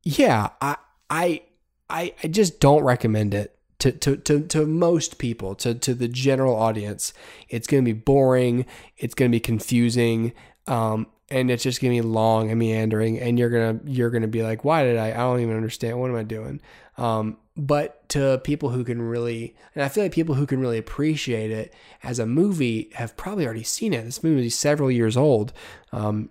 yeah, 0.06 0.50
I 0.62 0.78
I 1.10 1.42
I, 1.90 2.14
just 2.30 2.60
don't 2.60 2.84
recommend 2.84 3.34
it 3.34 3.58
to, 3.80 3.92
to, 3.92 4.18
to, 4.18 4.42
to 4.42 4.66
most 4.66 5.18
people, 5.18 5.56
to, 5.56 5.76
to 5.76 5.94
the 5.94 6.08
general 6.08 6.56
audience. 6.56 7.14
It's 7.50 7.68
going 7.68 7.84
to 7.84 7.94
be 7.94 8.00
boring. 8.00 8.66
It's 8.98 9.14
going 9.14 9.32
to 9.32 9.36
be 9.36 9.40
confusing. 9.40 10.34
Um, 10.68 11.08
and 11.30 11.50
it's 11.52 11.64
just 11.64 11.82
going 11.82 11.96
to 11.96 12.02
be 12.02 12.08
long 12.08 12.50
and 12.50 12.60
meandering. 12.60 13.20
And 13.20 13.38
you're 13.38 13.50
going 13.50 13.80
to, 13.80 13.92
you're 13.92 14.10
going 14.10 14.22
to 14.22 14.28
be 14.28 14.44
like, 14.44 14.64
why 14.64 14.84
did 14.84 14.98
I, 14.98 15.10
I 15.10 15.18
don't 15.18 15.42
even 15.42 15.56
understand. 15.56 16.00
What 16.00 16.10
am 16.10 16.18
I 16.18 16.24
doing? 16.24 16.62
Um, 16.98 17.38
but 17.58 18.08
to 18.10 18.42
people 18.44 18.70
who 18.70 18.84
can 18.84 19.02
really, 19.02 19.56
and 19.74 19.84
I 19.84 19.90
feel 19.90 20.04
like 20.04 20.12
people 20.12 20.36
who 20.36 20.46
can 20.46 20.60
really 20.60 20.78
appreciate 20.78 21.52
it 21.52 21.74
as 22.04 22.20
a 22.20 22.26
movie 22.26 22.90
have 22.96 23.16
probably 23.18 23.46
already 23.46 23.64
seen 23.64 23.94
it. 23.94 24.04
This 24.04 24.24
movie 24.24 24.48
is 24.48 24.56
several 24.56 24.92
years 24.92 25.16
old. 25.18 25.54
Um, 25.92 26.30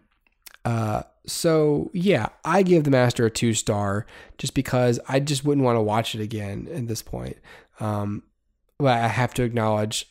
uh, 0.64 1.02
so 1.26 1.90
yeah, 1.92 2.28
I 2.44 2.62
give 2.62 2.84
the 2.84 2.90
Master 2.90 3.26
a 3.26 3.30
two 3.30 3.54
star 3.54 4.06
just 4.38 4.54
because 4.54 5.00
I 5.08 5.20
just 5.20 5.44
wouldn't 5.44 5.64
want 5.64 5.76
to 5.76 5.82
watch 5.82 6.14
it 6.14 6.20
again 6.20 6.68
at 6.72 6.88
this 6.88 7.02
point. 7.02 7.36
Um, 7.80 8.22
but 8.78 8.98
I 8.98 9.08
have 9.08 9.34
to 9.34 9.42
acknowledge 9.42 10.10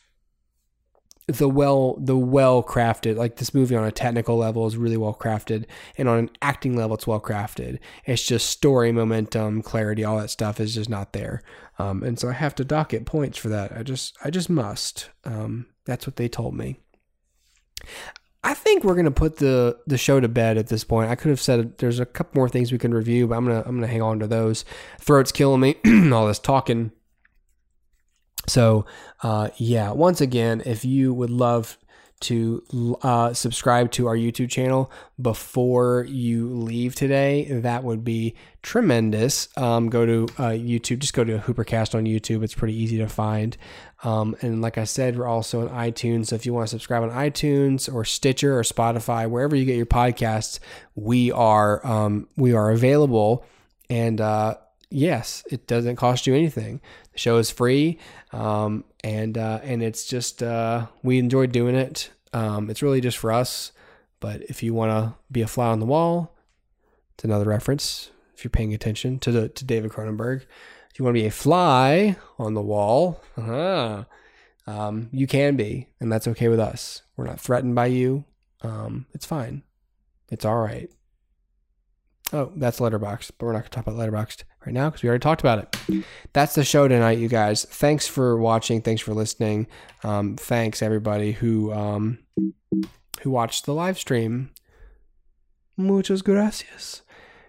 the 1.26 1.48
well 1.48 1.96
the 1.98 2.16
well 2.16 2.62
crafted 2.62 3.16
like 3.16 3.36
this 3.36 3.54
movie 3.54 3.74
on 3.74 3.84
a 3.84 3.90
technical 3.90 4.36
level 4.36 4.66
is 4.66 4.76
really 4.76 4.98
well 4.98 5.14
crafted 5.14 5.64
and 5.96 6.06
on 6.06 6.18
an 6.18 6.30
acting 6.42 6.76
level 6.76 6.94
it's 6.94 7.06
well 7.06 7.20
crafted 7.20 7.78
it's 8.04 8.22
just 8.26 8.50
story 8.50 8.92
momentum 8.92 9.62
clarity 9.62 10.04
all 10.04 10.18
that 10.18 10.28
stuff 10.28 10.60
is 10.60 10.74
just 10.74 10.90
not 10.90 11.12
there. 11.12 11.42
Um, 11.78 12.02
and 12.02 12.18
so 12.18 12.28
i 12.28 12.32
have 12.32 12.54
to 12.56 12.64
dock 12.64 12.92
it 12.94 13.06
points 13.06 13.38
for 13.38 13.48
that. 13.48 13.72
I 13.72 13.82
just 13.82 14.16
i 14.24 14.30
just 14.30 14.50
must. 14.50 15.10
Um, 15.24 15.66
that's 15.84 16.06
what 16.06 16.16
they 16.16 16.28
told 16.28 16.54
me 16.54 16.76
I 18.44 18.52
think 18.52 18.84
we're 18.84 18.94
gonna 18.94 19.10
put 19.10 19.38
the 19.38 19.78
the 19.86 19.96
show 19.96 20.20
to 20.20 20.28
bed 20.28 20.58
at 20.58 20.68
this 20.68 20.84
point. 20.84 21.10
I 21.10 21.14
could 21.14 21.30
have 21.30 21.40
said 21.40 21.78
there's 21.78 21.98
a 21.98 22.06
couple 22.06 22.38
more 22.38 22.48
things 22.48 22.70
we 22.70 22.78
can 22.78 22.92
review, 22.92 23.26
but 23.26 23.36
I'm 23.36 23.46
gonna 23.46 23.62
I'm 23.64 23.76
gonna 23.76 23.86
hang 23.86 24.02
on 24.02 24.20
to 24.20 24.26
those. 24.26 24.66
Throat's 25.00 25.32
killing 25.32 25.60
me. 25.60 25.76
all 26.12 26.26
this 26.26 26.38
talking. 26.38 26.92
So, 28.46 28.84
uh, 29.22 29.48
yeah. 29.56 29.90
Once 29.92 30.20
again, 30.20 30.62
if 30.66 30.84
you 30.84 31.14
would 31.14 31.30
love 31.30 31.78
to 32.24 32.98
uh, 33.02 33.32
subscribe 33.32 33.90
to 33.92 34.06
our 34.06 34.16
YouTube 34.16 34.50
channel 34.50 34.90
before 35.20 36.06
you 36.08 36.48
leave 36.48 36.94
today, 36.94 37.44
that 37.50 37.84
would 37.84 38.04
be 38.04 38.34
tremendous. 38.62 39.48
Um, 39.56 39.88
go 39.88 40.04
to 40.04 40.24
uh, 40.38 40.50
YouTube, 40.50 40.98
just 40.98 41.14
go 41.14 41.24
to 41.24 41.38
Hoopercast 41.38 41.94
on 41.94 42.04
YouTube. 42.04 42.42
It's 42.42 42.54
pretty 42.54 42.74
easy 42.74 42.98
to 42.98 43.08
find. 43.08 43.56
Um, 44.02 44.36
and 44.42 44.60
like 44.60 44.78
I 44.78 44.84
said, 44.84 45.18
we're 45.18 45.26
also 45.26 45.68
on 45.68 45.68
iTunes. 45.68 46.26
So 46.26 46.36
if 46.36 46.46
you 46.46 46.52
want 46.52 46.68
to 46.68 46.70
subscribe 46.70 47.02
on 47.02 47.10
iTunes 47.10 47.92
or 47.92 48.04
Stitcher 48.04 48.58
or 48.58 48.62
Spotify, 48.62 49.28
wherever 49.28 49.54
you 49.54 49.64
get 49.64 49.76
your 49.76 49.86
podcasts, 49.86 50.58
we 50.94 51.30
are 51.32 51.84
um, 51.86 52.28
we 52.36 52.54
are 52.54 52.70
available. 52.70 53.44
And 53.88 54.20
uh, 54.20 54.56
yes, 54.90 55.44
it 55.50 55.66
doesn't 55.66 55.96
cost 55.96 56.26
you 56.26 56.34
anything. 56.34 56.80
The 57.12 57.18
show 57.18 57.36
is 57.36 57.50
free, 57.50 57.98
um, 58.32 58.84
and 59.02 59.36
uh, 59.38 59.60
and 59.62 59.82
it's 59.82 60.06
just 60.06 60.42
uh, 60.42 60.86
we 61.02 61.18
enjoy 61.18 61.46
doing 61.46 61.74
it. 61.74 62.10
Um, 62.34 62.68
it's 62.68 62.82
really 62.82 63.00
just 63.00 63.16
for 63.16 63.32
us. 63.32 63.72
But 64.20 64.42
if 64.42 64.62
you 64.62 64.74
want 64.74 64.90
to 64.90 65.14
be 65.30 65.40
a 65.40 65.46
fly 65.46 65.68
on 65.68 65.80
the 65.80 65.86
wall, 65.86 66.36
it's 67.14 67.24
another 67.24 67.46
reference. 67.46 68.10
If 68.34 68.44
you're 68.44 68.50
paying 68.50 68.74
attention 68.74 69.18
to 69.20 69.32
the 69.32 69.48
to 69.48 69.64
David 69.64 69.92
Cronenberg, 69.92 70.42
if 70.90 70.98
you 70.98 71.04
want 71.04 71.16
to 71.16 71.22
be 71.22 71.26
a 71.26 71.30
fly 71.30 72.16
on 72.38 72.54
the 72.54 72.62
wall, 72.62 73.22
uh-huh, 73.36 74.04
um, 74.66 75.08
you 75.12 75.26
can 75.26 75.56
be, 75.56 75.88
and 76.00 76.10
that's 76.10 76.28
okay 76.28 76.48
with 76.48 76.60
us. 76.60 77.02
We're 77.16 77.26
not 77.26 77.40
threatened 77.40 77.74
by 77.74 77.86
you. 77.86 78.24
Um, 78.62 79.06
it's 79.12 79.26
fine. 79.26 79.62
It's 80.30 80.44
all 80.44 80.58
right. 80.58 80.90
Oh, 82.32 82.50
that's 82.56 82.80
Letterboxd, 82.80 83.32
but 83.38 83.46
we're 83.46 83.52
not 83.52 83.60
going 83.60 83.70
to 83.70 83.70
talk 83.70 83.86
about 83.86 83.96
Letterboxd 83.96 84.42
right 84.66 84.72
now 84.72 84.88
because 84.88 85.02
we 85.02 85.08
already 85.08 85.22
talked 85.22 85.40
about 85.40 85.58
it. 85.58 86.04
That's 86.32 86.54
the 86.54 86.64
show 86.64 86.88
tonight, 86.88 87.18
you 87.18 87.28
guys. 87.28 87.64
Thanks 87.64 88.06
for 88.06 88.36
watching. 88.36 88.80
Thanks 88.80 89.02
for 89.02 89.14
listening. 89.14 89.66
Um, 90.02 90.36
thanks 90.36 90.82
everybody 90.82 91.32
who 91.32 91.72
um, 91.72 92.18
who 93.22 93.30
watched 93.30 93.66
the 93.66 93.74
live 93.74 93.98
stream. 93.98 94.50
Muchas 95.76 96.22
gracias. 96.22 97.02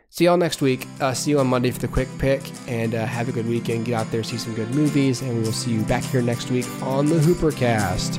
See 0.10 0.26
y'all 0.26 0.38
next 0.38 0.62
week. 0.62 0.88
Uh, 1.02 1.14
see 1.14 1.32
you 1.32 1.40
on 1.40 1.48
Monday 1.48 1.72
for 1.72 1.80
the 1.80 1.90
quick 1.90 2.08
pick, 2.20 2.42
and 2.70 2.96
uh, 2.96 3.06
have 3.06 3.28
a 3.28 3.34
good 3.34 3.48
weekend. 3.48 3.86
Get 3.86 3.96
out 3.96 4.10
there, 4.12 4.24
see 4.24 4.38
some 4.38 4.54
good 4.56 4.74
movies, 4.74 5.22
and 5.22 5.38
we 5.38 5.44
will 5.44 5.52
see 5.52 5.72
you 5.72 5.82
back 5.84 6.04
here 6.04 6.22
next 6.22 6.50
week 6.50 6.66
on 6.82 7.08
the 7.08 7.16
Hoopercast. 7.16 8.18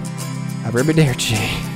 Arrivederci. 0.64 1.75